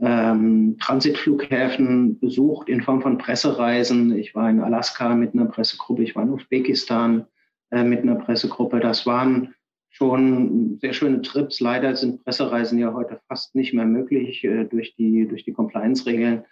ähm, 0.00 0.76
Transitflughäfen 0.80 2.18
besucht 2.18 2.68
in 2.68 2.82
Form 2.82 3.00
von 3.00 3.18
Pressereisen. 3.18 4.16
Ich 4.16 4.34
war 4.34 4.50
in 4.50 4.60
Alaska 4.60 5.14
mit 5.14 5.34
einer 5.34 5.46
Pressegruppe, 5.46 6.02
ich 6.02 6.16
war 6.16 6.24
in 6.24 6.30
Usbekistan 6.30 7.26
äh, 7.70 7.84
mit 7.84 8.02
einer 8.02 8.16
Pressegruppe. 8.16 8.80
Das 8.80 9.06
waren 9.06 9.54
schon 9.90 10.78
sehr 10.80 10.92
schöne 10.92 11.22
Trips. 11.22 11.60
Leider 11.60 11.94
sind 11.94 12.24
Pressereisen 12.24 12.78
ja 12.78 12.92
heute 12.92 13.20
fast 13.28 13.54
nicht 13.54 13.74
mehr 13.74 13.84
möglich 13.84 14.42
äh, 14.42 14.64
durch 14.64 14.96
die, 14.96 15.28
durch 15.28 15.44
die 15.44 15.52
Compliance-Regeln. 15.52 16.44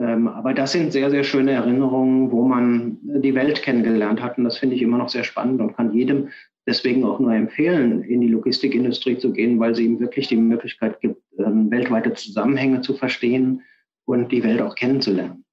Ähm, 0.00 0.28
aber 0.28 0.52
das 0.52 0.72
sind 0.72 0.92
sehr, 0.92 1.10
sehr 1.10 1.24
schöne 1.24 1.52
Erinnerungen, 1.52 2.30
wo 2.30 2.46
man 2.46 2.98
die 3.02 3.34
Welt 3.34 3.62
kennengelernt 3.62 4.22
hat. 4.22 4.36
Und 4.36 4.44
das 4.44 4.58
finde 4.58 4.76
ich 4.76 4.82
immer 4.82 4.98
noch 4.98 5.08
sehr 5.08 5.24
spannend 5.24 5.60
und 5.60 5.76
kann 5.76 5.92
jedem 5.92 6.28
deswegen 6.68 7.04
auch 7.04 7.18
nur 7.18 7.32
empfehlen, 7.32 8.02
in 8.04 8.20
die 8.20 8.28
Logistikindustrie 8.28 9.18
zu 9.18 9.32
gehen, 9.32 9.58
weil 9.58 9.74
sie 9.74 9.86
ihm 9.86 9.98
wirklich 9.98 10.28
die 10.28 10.36
Möglichkeit 10.36 11.00
gibt, 11.00 11.22
ähm, 11.38 11.70
weltweite 11.70 12.12
Zusammenhänge 12.12 12.82
zu 12.82 12.94
verstehen 12.94 13.62
und 14.04 14.30
die 14.30 14.44
Welt 14.44 14.60
auch 14.60 14.74
kennenzulernen. 14.74 15.44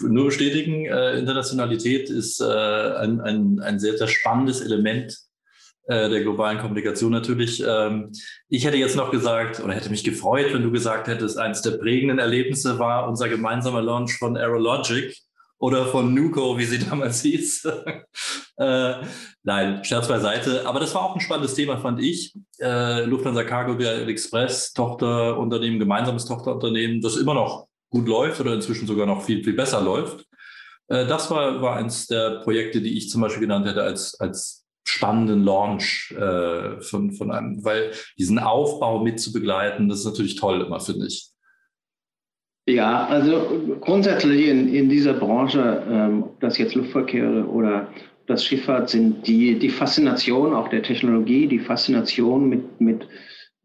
Nur 0.00 0.26
bestätigen, 0.26 0.86
äh, 0.86 1.18
Internationalität 1.18 2.10
ist 2.10 2.40
äh, 2.40 2.44
ein, 2.44 3.20
ein, 3.20 3.60
ein 3.60 3.78
sehr, 3.78 3.96
sehr 3.96 4.08
spannendes 4.08 4.60
Element 4.60 5.16
äh, 5.86 6.08
der 6.08 6.22
globalen 6.22 6.58
Kommunikation 6.58 7.12
natürlich. 7.12 7.62
Ähm, 7.64 8.10
ich 8.48 8.64
hätte 8.64 8.78
jetzt 8.78 8.96
noch 8.96 9.12
gesagt 9.12 9.60
oder 9.60 9.74
hätte 9.74 9.90
mich 9.90 10.02
gefreut, 10.02 10.52
wenn 10.52 10.62
du 10.62 10.72
gesagt 10.72 11.06
hättest, 11.06 11.38
eines 11.38 11.62
der 11.62 11.72
prägenden 11.72 12.18
Erlebnisse 12.18 12.80
war 12.80 13.08
unser 13.08 13.28
gemeinsamer 13.28 13.82
Launch 13.82 14.18
von 14.18 14.36
Aerologic 14.36 15.16
oder 15.62 15.86
von 15.86 16.12
Nuco, 16.12 16.58
wie 16.58 16.64
sie 16.64 16.78
damals 16.90 17.22
hieß. 17.22 17.66
äh, 18.56 18.94
nein, 19.44 19.84
Scherz 19.84 20.08
beiseite. 20.08 20.66
Aber 20.66 20.80
das 20.80 20.92
war 20.92 21.04
auch 21.04 21.14
ein 21.14 21.20
spannendes 21.20 21.54
Thema, 21.54 21.78
fand 21.78 22.02
ich. 22.02 22.34
Äh, 22.60 23.04
Lufthansa 23.04 23.44
Cargo 23.44 23.76
BRL 23.76 24.08
Express, 24.08 24.72
Tochterunternehmen, 24.72 25.78
gemeinsames 25.78 26.24
Tochterunternehmen, 26.24 27.00
das 27.00 27.16
immer 27.16 27.34
noch 27.34 27.68
gut 27.90 28.08
läuft 28.08 28.40
oder 28.40 28.54
inzwischen 28.54 28.88
sogar 28.88 29.06
noch 29.06 29.22
viel, 29.22 29.44
viel 29.44 29.54
besser 29.54 29.80
läuft. 29.80 30.26
Äh, 30.88 31.06
das 31.06 31.30
war, 31.30 31.62
war 31.62 31.76
eins 31.76 32.08
der 32.08 32.40
Projekte, 32.40 32.80
die 32.80 32.98
ich 32.98 33.08
zum 33.08 33.20
Beispiel 33.20 33.42
genannt 33.42 33.66
hätte 33.66 33.84
als, 33.84 34.18
als 34.18 34.66
spannenden 34.84 35.44
Launch 35.44 36.12
äh, 36.18 36.80
von, 36.80 37.12
von 37.12 37.30
einem, 37.30 37.64
weil 37.64 37.92
diesen 38.18 38.40
Aufbau 38.40 38.98
mit 39.04 39.20
zu 39.20 39.32
begleiten, 39.32 39.88
das 39.88 40.00
ist 40.00 40.06
natürlich 40.06 40.34
toll 40.34 40.60
immer, 40.60 40.80
finde 40.80 41.06
ich. 41.06 41.31
Ja, 42.66 43.06
also 43.06 43.76
grundsätzlich 43.80 44.46
in, 44.46 44.72
in 44.72 44.88
dieser 44.88 45.14
Branche, 45.14 45.82
ähm, 45.88 46.22
ob 46.22 46.40
das 46.40 46.58
jetzt 46.58 46.76
Luftverkehr 46.76 47.48
oder 47.48 47.88
das 48.26 48.44
Schifffahrt 48.44 48.88
sind, 48.88 49.26
die, 49.26 49.58
die 49.58 49.68
Faszination 49.68 50.54
auch 50.54 50.68
der 50.68 50.82
Technologie, 50.82 51.48
die 51.48 51.58
Faszination 51.58 52.48
mit, 52.48 52.80
mit 52.80 53.08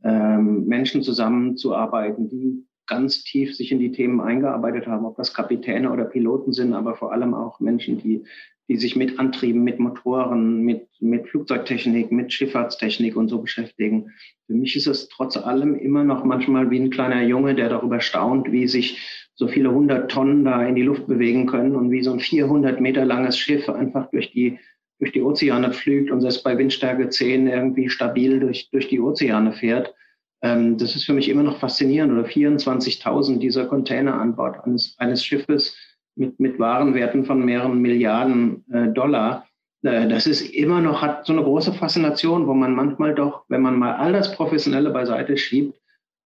ähm, 0.04 0.66
Menschen 0.66 1.04
zusammenzuarbeiten, 1.04 2.28
die 2.30 2.66
ganz 2.88 3.24
tief 3.24 3.56
sich 3.56 3.72
in 3.72 3.80
die 3.80 3.92
Themen 3.92 4.20
eingearbeitet 4.20 4.88
haben, 4.88 5.06
ob 5.06 5.16
das 5.18 5.34
Kapitäne 5.34 5.92
oder 5.92 6.06
Piloten 6.06 6.54
sind, 6.54 6.74
aber 6.74 6.96
vor 6.96 7.12
allem 7.12 7.36
auch 7.36 7.60
Menschen, 7.60 8.00
die 8.00 8.24
die 8.68 8.78
sich 8.78 8.96
mit 8.96 9.18
Antrieben, 9.20 9.64
mit 9.64 9.80
Motoren, 9.80 10.62
mit, 10.62 10.88
mit 11.00 11.28
Flugzeugtechnik, 11.30 12.12
mit 12.12 12.34
Schifffahrtstechnik 12.34 13.16
und 13.16 13.30
so 13.30 13.42
beschäftigen. 13.42 14.12
Für 14.46 14.54
mich 14.54 14.76
ist 14.76 14.88
es 14.88 15.08
trotz 15.10 15.38
allem 15.38 15.76
immer 15.76 16.04
noch 16.04 16.26
manchmal 16.26 16.70
wie 16.70 16.80
ein 16.80 16.90
kleiner 16.90 17.24
Junge, 17.24 17.56
der 17.56 17.70
darüber 17.70 18.02
staunt, 18.02 18.52
wie 18.52 18.68
sich 18.68 19.28
so 19.36 19.48
viele 19.48 19.72
hundert 19.72 20.12
Tonnen 20.12 20.44
da 20.44 20.66
in 20.66 20.76
die 20.76 20.82
Luft 20.82 21.08
bewegen 21.08 21.46
können 21.46 21.76
und 21.76 21.92
wie 21.92 22.04
so 22.04 22.12
ein 22.12 22.20
400 22.20 22.82
Meter 22.82 23.06
langes 23.06 23.38
Schiff 23.38 23.70
einfach 23.70 24.10
durch 24.10 24.32
die, 24.32 24.60
durch 25.00 25.12
die 25.12 25.22
Ozeane 25.22 25.72
pflügt 25.72 26.12
und 26.12 26.22
selbst 26.22 26.44
bei 26.44 26.58
Windstärke 26.58 27.10
10 27.10 27.48
irgendwie 27.48 27.90
stabil 27.90 28.40
durch, 28.40 28.70
durch 28.72 28.90
die 28.90 29.00
Ozeane 29.00 29.54
fährt. 29.54 29.94
Ähm, 30.42 30.78
das 30.78 30.96
ist 30.96 31.06
für 31.06 31.14
mich 31.14 31.30
immer 31.30 31.44
noch 31.44 31.60
faszinierend. 31.60 32.12
Oder 32.12 32.28
24.000 32.28 33.38
dieser 33.38 33.66
Container 33.66 34.20
an 34.20 34.36
Bord 34.36 34.64
eines, 34.66 34.96
eines 34.98 35.24
Schiffes 35.24 35.78
mit, 36.18 36.40
mit 36.40 36.60
Warenwerten 36.60 37.26
von 37.26 37.44
mehreren 37.44 37.80
Milliarden 37.80 38.66
äh, 38.72 38.88
Dollar. 38.90 39.46
Äh, 39.84 40.08
das 40.08 40.28
ist 40.28 40.42
immer 40.42 40.82
noch, 40.82 41.02
hat 41.02 41.26
so 41.26 41.34
eine 41.34 41.44
große 41.44 41.74
Faszination, 41.74 42.48
wo 42.48 42.54
man 42.54 42.74
manchmal 42.74 43.16
doch, 43.16 43.46
wenn 43.48 43.62
man 43.62 43.78
mal 43.78 43.96
all 43.96 44.14
das 44.14 44.36
Professionelle 44.36 44.90
beiseite 44.90 45.38
schiebt, 45.38 45.80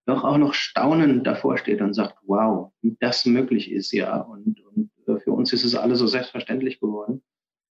doch 0.05 0.23
auch 0.23 0.37
noch 0.37 0.53
staunend 0.53 1.27
davor 1.27 1.57
steht 1.57 1.81
und 1.81 1.93
sagt, 1.93 2.15
wow, 2.25 2.71
wie 2.81 2.97
das 2.99 3.25
möglich 3.25 3.71
ist, 3.71 3.91
ja. 3.91 4.17
Und, 4.17 4.59
und 4.75 4.89
äh, 5.07 5.19
für 5.19 5.31
uns 5.31 5.53
ist 5.53 5.63
es 5.63 5.75
alles 5.75 5.99
so 5.99 6.07
selbstverständlich 6.07 6.79
geworden. 6.79 7.21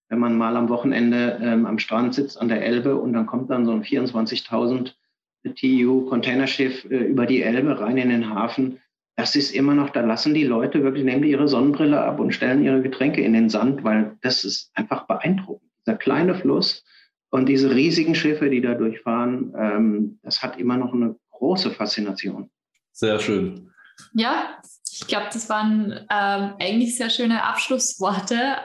Wenn 0.08 0.18
man 0.18 0.36
mal 0.36 0.56
am 0.56 0.68
Wochenende 0.68 1.38
ähm, 1.42 1.66
am 1.66 1.78
Strand 1.78 2.14
sitzt 2.14 2.40
an 2.40 2.48
der 2.48 2.64
Elbe 2.64 2.96
und 2.96 3.12
dann 3.12 3.26
kommt 3.26 3.50
dann 3.50 3.64
so 3.64 3.72
ein 3.72 3.82
24.000 3.82 4.92
TU 5.54 6.06
Containerschiff 6.06 6.84
äh, 6.84 6.98
über 6.98 7.26
die 7.26 7.42
Elbe 7.42 7.80
rein 7.80 7.96
in 7.96 8.10
den 8.10 8.30
Hafen, 8.30 8.80
das 9.20 9.36
ist 9.36 9.50
immer 9.50 9.74
noch, 9.74 9.90
da 9.90 10.00
lassen 10.00 10.32
die 10.32 10.44
Leute 10.44 10.82
wirklich, 10.82 11.04
nehmen 11.04 11.20
die 11.20 11.30
ihre 11.30 11.46
Sonnenbrille 11.46 12.00
ab 12.00 12.20
und 12.20 12.32
stellen 12.32 12.64
ihre 12.64 12.80
Getränke 12.80 13.20
in 13.20 13.34
den 13.34 13.50
Sand, 13.50 13.84
weil 13.84 14.16
das 14.22 14.44
ist 14.44 14.70
einfach 14.72 15.06
beeindruckend. 15.06 15.70
Dieser 15.84 15.98
kleine 15.98 16.34
Fluss 16.34 16.84
und 17.28 17.46
diese 17.46 17.74
riesigen 17.74 18.14
Schiffe, 18.14 18.48
die 18.48 18.62
da 18.62 18.74
durchfahren, 18.74 19.52
ähm, 19.58 20.18
das 20.22 20.42
hat 20.42 20.58
immer 20.58 20.78
noch 20.78 20.94
eine 20.94 21.16
große 21.32 21.70
Faszination. 21.70 22.50
Sehr 22.92 23.18
schön. 23.18 23.70
Ja, 24.14 24.58
ich 24.90 25.06
glaube, 25.06 25.26
das 25.30 25.50
waren 25.50 25.92
ähm, 26.10 26.54
eigentlich 26.58 26.96
sehr 26.96 27.10
schöne 27.10 27.44
Abschlussworte. 27.44 28.56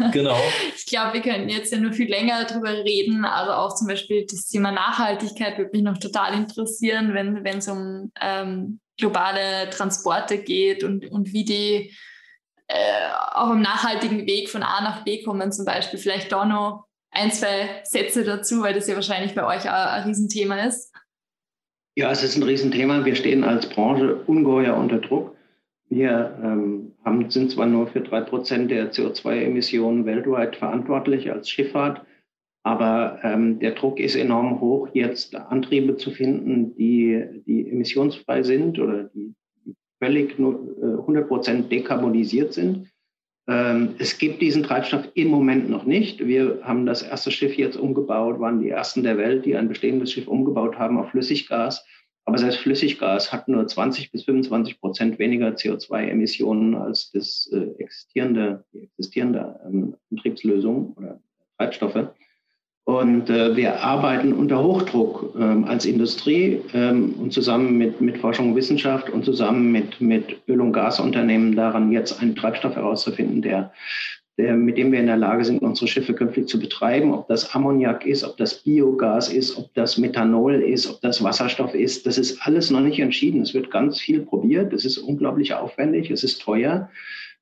Genau. 0.12 0.38
ich 0.74 0.86
glaube, 0.86 1.14
wir 1.14 1.20
könnten 1.20 1.50
jetzt 1.50 1.70
ja 1.70 1.78
nur 1.78 1.92
viel 1.92 2.08
länger 2.08 2.44
darüber 2.44 2.70
reden. 2.70 3.26
Also 3.26 3.52
auch 3.52 3.74
zum 3.74 3.88
Beispiel 3.88 4.24
das 4.24 4.48
Thema 4.48 4.72
Nachhaltigkeit 4.72 5.58
würde 5.58 5.72
mich 5.72 5.82
noch 5.82 5.98
total 5.98 6.32
interessieren, 6.32 7.12
wenn 7.12 7.58
es 7.58 7.68
um 7.68 8.10
ähm, 8.20 8.80
globale 8.98 9.70
Transporte 9.70 10.38
geht 10.38 10.84
und, 10.84 11.10
und 11.10 11.32
wie 11.32 11.44
die 11.44 11.94
äh, 12.66 13.08
auch 13.32 13.50
im 13.50 13.62
nachhaltigen 13.62 14.26
Weg 14.26 14.50
von 14.50 14.62
A 14.62 14.82
nach 14.82 15.04
B 15.04 15.22
kommen, 15.22 15.52
zum 15.52 15.64
Beispiel. 15.64 15.98
Vielleicht 15.98 16.30
da 16.32 16.44
noch 16.44 16.84
ein, 17.10 17.32
zwei 17.32 17.80
Sätze 17.84 18.24
dazu, 18.24 18.62
weil 18.62 18.74
das 18.74 18.88
ja 18.88 18.94
wahrscheinlich 18.94 19.34
bei 19.34 19.46
euch 19.46 19.68
auch 19.68 19.72
ein 19.72 20.04
Riesenthema 20.04 20.64
ist. 20.66 20.92
Ja, 21.96 22.10
es 22.10 22.22
ist 22.22 22.36
ein 22.36 22.42
Riesenthema. 22.42 23.04
Wir 23.04 23.16
stehen 23.16 23.42
als 23.42 23.68
Branche 23.68 24.16
ungeheuer 24.26 24.76
unter 24.76 24.98
Druck. 24.98 25.34
Wir 25.88 26.38
ähm, 26.42 26.94
haben, 27.04 27.30
sind 27.30 27.50
zwar 27.50 27.66
nur 27.66 27.86
für 27.86 28.02
drei 28.02 28.20
Prozent 28.20 28.70
der 28.70 28.92
CO2-Emissionen 28.92 30.04
weltweit 30.04 30.56
verantwortlich 30.56 31.32
als 31.32 31.48
Schifffahrt, 31.48 32.02
aber 32.62 33.20
ähm, 33.22 33.58
der 33.60 33.72
Druck 33.72 34.00
ist 34.00 34.16
enorm 34.16 34.60
hoch, 34.60 34.88
jetzt 34.92 35.34
Antriebe 35.34 35.96
zu 35.96 36.10
finden, 36.10 36.74
die, 36.76 37.42
die 37.46 37.70
emissionsfrei 37.70 38.42
sind 38.42 38.78
oder 38.78 39.04
die 39.04 39.34
völlig 40.00 40.38
nur, 40.38 40.76
äh, 40.82 41.00
100 41.00 41.28
Prozent 41.28 41.72
dekarbonisiert 41.72 42.52
sind. 42.52 42.90
Ähm, 43.48 43.94
es 43.98 44.18
gibt 44.18 44.42
diesen 44.42 44.62
Treibstoff 44.62 45.08
im 45.14 45.28
Moment 45.28 45.70
noch 45.70 45.84
nicht. 45.84 46.24
Wir 46.26 46.60
haben 46.62 46.84
das 46.84 47.02
erste 47.02 47.30
Schiff 47.30 47.56
jetzt 47.56 47.76
umgebaut, 47.76 48.38
waren 48.40 48.60
die 48.60 48.68
ersten 48.68 49.02
der 49.02 49.16
Welt, 49.16 49.46
die 49.46 49.56
ein 49.56 49.68
bestehendes 49.68 50.12
Schiff 50.12 50.28
umgebaut 50.28 50.78
haben 50.78 50.98
auf 50.98 51.10
Flüssiggas. 51.10 51.84
Aber 52.26 52.36
selbst 52.36 52.58
Flüssiggas 52.58 53.32
hat 53.32 53.48
nur 53.48 53.66
20 53.66 54.12
bis 54.12 54.24
25 54.24 54.80
Prozent 54.80 55.18
weniger 55.18 55.48
CO2-Emissionen 55.48 56.74
als 56.74 57.10
das 57.12 57.50
äh, 57.54 57.70
existierende, 57.82 58.64
die 58.74 58.82
existierende 58.82 59.58
ähm, 59.66 59.96
Antriebslösung 60.10 60.92
oder 60.98 61.22
Treibstoffe. 61.56 62.08
Und 62.88 63.28
äh, 63.28 63.54
wir 63.54 63.80
arbeiten 63.84 64.32
unter 64.32 64.64
Hochdruck 64.64 65.34
ähm, 65.38 65.66
als 65.66 65.84
Industrie 65.84 66.62
ähm, 66.72 67.16
und 67.18 67.34
zusammen 67.34 67.76
mit, 67.76 68.00
mit 68.00 68.16
Forschung 68.16 68.48
und 68.48 68.56
Wissenschaft 68.56 69.10
und 69.10 69.26
zusammen 69.26 69.70
mit, 69.70 70.00
mit 70.00 70.38
Öl- 70.48 70.62
und 70.62 70.72
Gasunternehmen 70.72 71.54
daran, 71.54 71.92
jetzt 71.92 72.22
einen 72.22 72.34
Treibstoff 72.34 72.76
herauszufinden, 72.76 73.42
der, 73.42 73.74
der, 74.38 74.54
mit 74.54 74.78
dem 74.78 74.90
wir 74.90 75.00
in 75.00 75.06
der 75.06 75.18
Lage 75.18 75.44
sind, 75.44 75.60
unsere 75.60 75.86
Schiffe 75.86 76.14
künftig 76.14 76.48
zu 76.48 76.58
betreiben. 76.58 77.12
Ob 77.12 77.28
das 77.28 77.54
Ammoniak 77.54 78.06
ist, 78.06 78.24
ob 78.24 78.38
das 78.38 78.54
Biogas 78.54 79.30
ist, 79.30 79.58
ob 79.58 79.74
das 79.74 79.98
Methanol 79.98 80.54
ist, 80.54 80.88
ob 80.88 81.02
das 81.02 81.22
Wasserstoff 81.22 81.74
ist, 81.74 82.06
das 82.06 82.16
ist 82.16 82.40
alles 82.46 82.70
noch 82.70 82.80
nicht 82.80 83.00
entschieden. 83.00 83.42
Es 83.42 83.52
wird 83.52 83.70
ganz 83.70 84.00
viel 84.00 84.20
probiert. 84.20 84.72
Es 84.72 84.86
ist 84.86 84.96
unglaublich 84.96 85.52
aufwendig, 85.52 86.10
es 86.10 86.24
ist 86.24 86.40
teuer. 86.40 86.88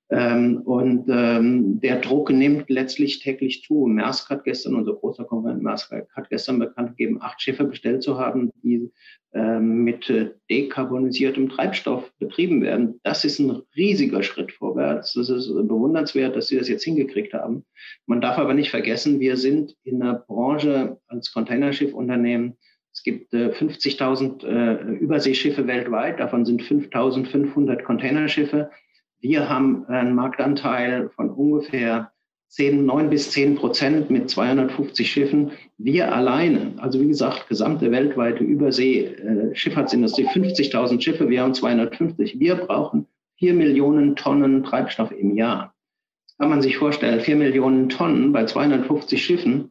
Ähm, 0.09 0.59
und 0.65 1.07
ähm, 1.09 1.81
der 1.81 2.01
Druck 2.01 2.31
nimmt 2.31 2.71
letztlich 2.71 3.19
täglich 3.19 3.63
zu. 3.65 3.87
Maersk 3.87 4.31
hat 4.31 4.45
gestern, 4.45 4.77
unser 4.77 4.95
großer 4.95 5.25
Konkurrent 5.25 5.63
Maersk, 5.63 5.93
hat 5.93 6.31
gestern 6.31 6.61
bekannt 6.61 6.97
gegeben, 6.97 7.19
acht 7.21 7.43
Schiffe 7.43 7.65
bestellt 7.65 8.05
zu 8.05 8.17
haben, 8.17 8.53
die 8.63 8.93
ähm, 9.35 9.83
mit 9.83 10.09
äh, 10.09 10.31
dekarbonisiertem 10.49 11.49
Treibstoff 11.49 12.13
betrieben 12.21 12.63
werden. 12.63 13.01
Das 13.03 13.25
ist 13.25 13.41
ein 13.41 13.63
riesiger 13.75 14.23
Schritt 14.23 14.53
vorwärts. 14.53 15.15
Das 15.15 15.29
ist 15.29 15.49
bewundernswert, 15.49 16.37
dass 16.37 16.49
sie 16.49 16.59
das 16.59 16.69
jetzt 16.69 16.85
hingekriegt 16.85 17.35
haben. 17.35 17.65
Man 18.07 18.21
darf 18.21 18.39
aber 18.39 18.55
nicht 18.55 18.71
vergessen, 18.71 19.19
wir 19.19 19.37
sind 19.37 19.75
in 19.83 19.99
der 19.99 20.25
Branche 20.29 20.99
als 21.09 21.33
Containerschiffunternehmen 21.33 22.57
es 22.97 23.03
gibt 23.03 23.35
äh, 23.35 23.49
50.000 23.51 24.47
äh, 24.47 24.95
Überseeschiffe 24.95 25.67
weltweit, 25.67 26.19
davon 26.19 26.47
sind 26.47 26.63
5.500 26.63 27.83
Containerschiffe. 27.83 28.71
Wir 29.21 29.49
haben 29.49 29.87
einen 29.87 30.15
Marktanteil 30.15 31.09
von 31.11 31.31
ungefähr 31.31 32.13
10, 32.49 32.87
9 32.87 33.11
bis 33.11 33.31
10 33.33 33.57
Prozent 33.57 34.11
mit 34.11 34.31
250 34.31 35.11
Schiffen. 35.11 35.53
Wir 35.79 36.15
alleine, 36.15 36.75
also 36.79 37.01
wie 37.01 37.09
gesagt, 37.09 37.49
gesamte 37.49 37.91
weltweite 37.91 38.45
Übersee-Schifffahrtsindustrie, 38.45 40.25
äh, 40.25 40.29
50.000 40.29 41.01
Schiffe, 41.01 41.29
wir 41.29 41.43
haben 41.43 41.55
250. 41.55 42.39
Wir 42.39 42.55
brauchen 42.57 43.07
4 43.39 43.55
Millionen 43.55 44.17
Tonnen 44.17 44.65
Treibstoff 44.65 45.11
im 45.11 45.37
Jahr. 45.37 45.75
Das 46.27 46.39
kann 46.39 46.51
man 46.51 46.63
sich 46.63 46.77
vorstellen, 46.77 47.21
4 47.21 47.37
Millionen 47.37 47.89
Tonnen 47.89 48.33
bei 48.33 48.45
250 48.45 49.23
Schiffen, 49.23 49.71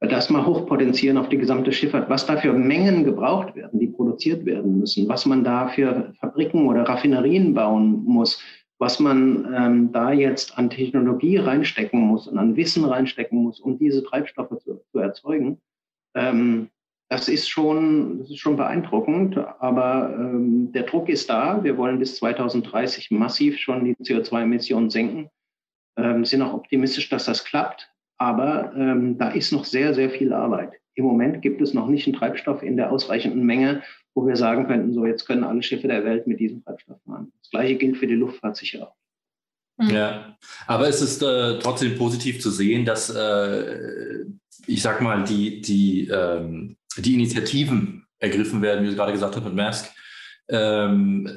das 0.00 0.28
mal 0.28 0.44
hochpotenzieren 0.44 1.16
auf 1.16 1.28
die 1.28 1.38
gesamte 1.38 1.72
Schifffahrt, 1.72 2.10
was 2.10 2.26
da 2.26 2.36
für 2.36 2.52
Mengen 2.52 3.04
gebraucht 3.04 3.56
werden, 3.56 3.80
die 3.80 3.86
produziert 3.86 4.44
werden 4.44 4.78
müssen, 4.78 5.08
was 5.08 5.24
man 5.26 5.42
da 5.42 5.68
für 5.68 6.12
Fabriken 6.20 6.68
oder 6.68 6.82
Raffinerien 6.82 7.54
bauen 7.54 8.04
muss, 8.04 8.42
was 8.78 9.00
man 9.00 9.54
ähm, 9.54 9.92
da 9.92 10.12
jetzt 10.12 10.58
an 10.58 10.70
Technologie 10.70 11.38
reinstecken 11.38 12.00
muss 12.00 12.26
und 12.26 12.38
an 12.38 12.56
Wissen 12.56 12.84
reinstecken 12.84 13.42
muss, 13.42 13.60
um 13.60 13.78
diese 13.78 14.04
Treibstoffe 14.04 14.58
zu, 14.58 14.82
zu 14.92 14.98
erzeugen, 14.98 15.60
ähm, 16.14 16.68
das 17.08 17.28
ist 17.28 17.48
schon, 17.48 18.18
das 18.18 18.30
ist 18.30 18.38
schon 18.38 18.56
beeindruckend. 18.56 19.38
Aber 19.60 20.12
ähm, 20.18 20.72
der 20.72 20.82
Druck 20.82 21.08
ist 21.08 21.30
da. 21.30 21.62
Wir 21.62 21.76
wollen 21.76 21.98
bis 21.98 22.16
2030 22.16 23.10
massiv 23.12 23.58
schon 23.58 23.84
die 23.84 23.94
CO2-Emissionen 23.94 24.90
senken. 24.90 25.30
Ähm, 25.96 26.24
sind 26.24 26.42
auch 26.42 26.54
optimistisch, 26.54 27.08
dass 27.08 27.26
das 27.26 27.44
klappt. 27.44 27.88
Aber 28.18 28.72
ähm, 28.74 29.18
da 29.18 29.28
ist 29.28 29.52
noch 29.52 29.64
sehr, 29.64 29.94
sehr 29.94 30.10
viel 30.10 30.32
Arbeit. 30.32 30.72
Im 30.94 31.04
Moment 31.04 31.42
gibt 31.42 31.60
es 31.60 31.74
noch 31.74 31.86
nicht 31.86 32.06
einen 32.06 32.16
Treibstoff 32.16 32.62
in 32.62 32.76
der 32.76 32.90
ausreichenden 32.90 33.44
Menge, 33.44 33.82
wo 34.16 34.26
wir 34.26 34.36
sagen 34.36 34.66
könnten, 34.66 34.94
so 34.94 35.04
jetzt 35.04 35.26
können 35.26 35.44
alle 35.44 35.62
Schiffe 35.62 35.88
der 35.88 36.04
Welt 36.04 36.26
mit 36.26 36.40
diesem 36.40 36.64
Treibstoff 36.64 36.98
fahren. 37.04 37.30
Das 37.42 37.50
gleiche 37.50 37.76
gilt 37.76 37.98
für 37.98 38.06
die 38.06 38.14
Luftfahrt 38.14 38.56
sicher 38.56 38.88
auch. 38.88 38.94
Mhm. 39.76 39.90
Ja, 39.90 40.38
aber 40.66 40.88
es 40.88 41.02
ist 41.02 41.22
äh, 41.22 41.58
trotzdem 41.58 41.96
positiv 41.98 42.40
zu 42.40 42.50
sehen, 42.50 42.86
dass 42.86 43.10
äh, 43.10 44.24
ich 44.66 44.80
sag 44.80 45.02
mal, 45.02 45.22
die, 45.22 45.60
die, 45.60 46.08
ähm, 46.08 46.78
die 46.96 47.12
Initiativen 47.12 48.06
ergriffen 48.18 48.62
werden, 48.62 48.84
wie 48.84 48.90
du 48.90 48.96
gerade 48.96 49.12
gesagt 49.12 49.36
hast 49.36 49.44
mit 49.44 49.54
Mask. 49.54 49.92
Ähm, 50.48 51.28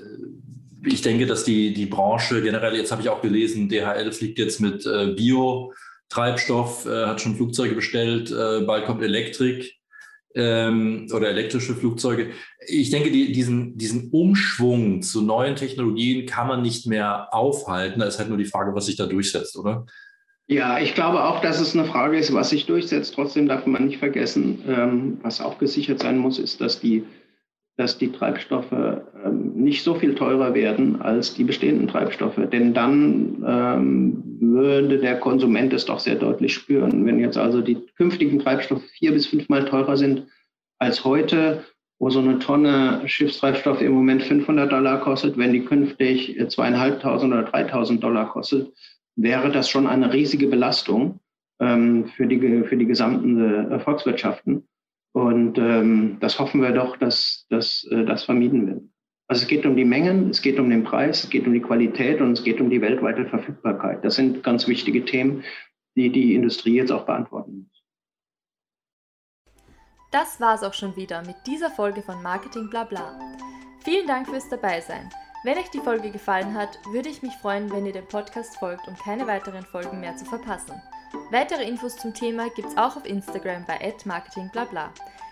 ich 0.85 1.01
denke, 1.01 1.25
dass 1.25 1.43
die, 1.43 1.73
die 1.73 1.85
Branche 1.85 2.41
generell, 2.41 2.77
jetzt 2.77 2.93
habe 2.93 3.01
ich 3.01 3.09
auch 3.09 3.21
gelesen, 3.21 3.67
DHL 3.67 4.13
fliegt 4.13 4.39
jetzt 4.39 4.61
mit 4.61 4.85
äh, 4.85 5.07
Bio-Treibstoff, 5.07 6.85
äh, 6.85 7.07
hat 7.07 7.19
schon 7.19 7.35
Flugzeuge 7.35 7.75
bestellt, 7.75 8.31
äh, 8.31 8.61
bald 8.61 8.85
kommt 8.85 9.03
Elektrik 9.03 9.78
ähm, 10.35 11.07
oder 11.13 11.29
elektrische 11.29 11.75
Flugzeuge. 11.75 12.31
Ich 12.67 12.89
denke, 12.89 13.11
die, 13.11 13.31
diesen, 13.31 13.77
diesen 13.77 14.09
Umschwung 14.11 15.01
zu 15.01 15.21
neuen 15.21 15.55
Technologien 15.55 16.25
kann 16.25 16.47
man 16.47 16.61
nicht 16.61 16.85
mehr 16.85 17.33
aufhalten. 17.33 17.99
Da 17.99 18.05
ist 18.05 18.19
halt 18.19 18.29
nur 18.29 18.37
die 18.37 18.45
Frage, 18.45 18.75
was 18.75 18.85
sich 18.85 18.95
da 18.95 19.05
durchsetzt, 19.05 19.57
oder? 19.57 19.85
Ja, 20.47 20.79
ich 20.79 20.95
glaube 20.95 21.23
auch, 21.23 21.41
dass 21.41 21.59
es 21.59 21.75
eine 21.75 21.85
Frage 21.85 22.17
ist, 22.17 22.33
was 22.33 22.49
sich 22.49 22.65
durchsetzt. 22.65 23.13
Trotzdem 23.13 23.47
darf 23.47 23.67
man 23.67 23.85
nicht 23.85 23.99
vergessen, 23.99 24.63
ähm, 24.67 25.19
was 25.21 25.41
auch 25.41 25.59
gesichert 25.59 25.99
sein 25.99 26.17
muss, 26.17 26.39
ist, 26.39 26.59
dass 26.59 26.79
die 26.79 27.03
dass 27.79 27.97
die 27.97 28.11
Treibstoffe 28.11 28.73
ähm, 28.73 29.53
nicht 29.55 29.85
so 29.85 29.95
viel 29.95 30.13
teurer 30.13 30.53
werden 30.53 31.01
als 31.01 31.33
die 31.33 31.45
bestehenden 31.45 31.87
Treibstoffe. 31.87 32.37
Denn 32.51 32.73
dann 32.73 33.41
ähm, 33.47 34.23
würde 34.41 34.97
der 34.97 35.17
Konsument 35.17 35.71
es 35.71 35.85
doch 35.85 35.99
sehr 35.99 36.15
deutlich 36.15 36.53
spüren. 36.53 37.05
Wenn 37.05 37.19
jetzt 37.19 37.37
also 37.37 37.61
die 37.61 37.77
künftigen 37.95 38.39
Treibstoffe 38.39 38.83
vier 38.97 39.13
bis 39.13 39.27
fünfmal 39.27 39.63
teurer 39.63 39.95
sind 39.95 40.27
als 40.77 41.05
heute, 41.05 41.63
wo 41.99 42.09
so 42.09 42.19
eine 42.19 42.39
Tonne 42.39 43.01
Schiffstreibstoff 43.05 43.81
im 43.81 43.93
Moment 43.93 44.23
500 44.23 44.69
Dollar 44.69 44.99
kostet, 44.99 45.37
wenn 45.37 45.53
die 45.53 45.63
künftig 45.63 46.37
zweieinhalbtausend 46.49 47.31
oder 47.31 47.43
dreitausend 47.43 48.03
Dollar 48.03 48.29
kostet, 48.29 48.73
wäre 49.15 49.51
das 49.51 49.69
schon 49.69 49.87
eine 49.87 50.11
riesige 50.11 50.47
Belastung 50.47 51.21
ähm, 51.61 52.07
für, 52.17 52.27
die, 52.27 52.39
für 52.63 52.75
die 52.75 52.87
gesamten 52.87 53.71
äh, 53.71 53.79
Volkswirtschaften. 53.79 54.67
Und 55.13 55.57
ähm, 55.57 56.17
das 56.19 56.39
hoffen 56.39 56.61
wir 56.61 56.71
doch, 56.71 56.97
dass, 56.97 57.45
dass 57.49 57.85
äh, 57.91 58.05
das 58.05 58.23
vermieden 58.23 58.67
wird. 58.67 58.83
Also 59.27 59.43
es 59.43 59.47
geht 59.47 59.65
um 59.65 59.75
die 59.75 59.85
Mengen, 59.85 60.29
es 60.29 60.41
geht 60.41 60.59
um 60.59 60.69
den 60.69 60.83
Preis, 60.83 61.23
es 61.23 61.29
geht 61.29 61.45
um 61.45 61.53
die 61.53 61.61
Qualität 61.61 62.19
und 62.19 62.31
es 62.31 62.43
geht 62.43 62.59
um 62.59 62.69
die 62.69 62.81
weltweite 62.81 63.25
Verfügbarkeit. 63.25 64.03
Das 64.03 64.15
sind 64.15 64.43
ganz 64.43 64.67
wichtige 64.67 65.05
Themen, 65.05 65.43
die 65.95 66.11
die 66.11 66.33
Industrie 66.33 66.75
jetzt 66.75 66.91
auch 66.91 67.05
beantworten 67.05 67.59
muss. 67.59 67.83
Das 70.11 70.41
war 70.41 70.55
es 70.55 70.63
auch 70.63 70.73
schon 70.73 70.95
wieder 70.95 71.21
mit 71.21 71.35
dieser 71.45 71.69
Folge 71.69 72.01
von 72.01 72.23
Marketing 72.23 72.69
Blabla. 72.69 73.19
Vielen 73.83 74.07
Dank 74.07 74.27
fürs 74.27 74.49
Dabeisein. 74.49 75.09
Wenn 75.43 75.57
euch 75.57 75.69
die 75.69 75.79
Folge 75.79 76.09
gefallen 76.09 76.55
hat, 76.55 76.79
würde 76.91 77.09
ich 77.09 77.21
mich 77.21 77.33
freuen, 77.35 77.71
wenn 77.71 77.85
ihr 77.85 77.93
dem 77.93 78.07
Podcast 78.07 78.57
folgt, 78.57 78.87
um 78.87 78.95
keine 78.95 79.27
weiteren 79.27 79.63
Folgen 79.63 79.99
mehr 79.99 80.15
zu 80.15 80.25
verpassen. 80.25 80.81
Weitere 81.31 81.63
Infos 81.63 81.97
zum 81.97 82.13
Thema 82.13 82.49
gibt's 82.49 82.77
auch 82.77 82.95
auf 82.95 83.05
Instagram 83.05 83.65
bei 83.65 83.93
@marketingblabla. 84.05 84.91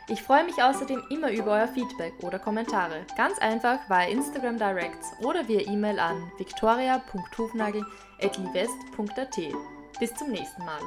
Ich 0.10 0.24
freue 0.24 0.46
mich 0.46 0.64
außerdem 0.64 1.04
immer 1.10 1.32
über 1.32 1.52
euer 1.52 1.68
Feedback 1.68 2.14
oder 2.24 2.40
Kommentare. 2.40 3.06
Ganz 3.18 3.40
einfach 3.40 3.90
via 3.90 4.08
Instagram 4.08 4.58
Directs 4.58 5.12
oder 5.22 5.46
via 5.50 5.60
E-Mail 5.62 6.00
an 6.00 6.32
victoria.hufnagel.livest.at. 6.38 9.38
Bis 10.00 10.16
zum 10.16 10.30
nächsten 10.30 10.64
Mal. 10.64 10.80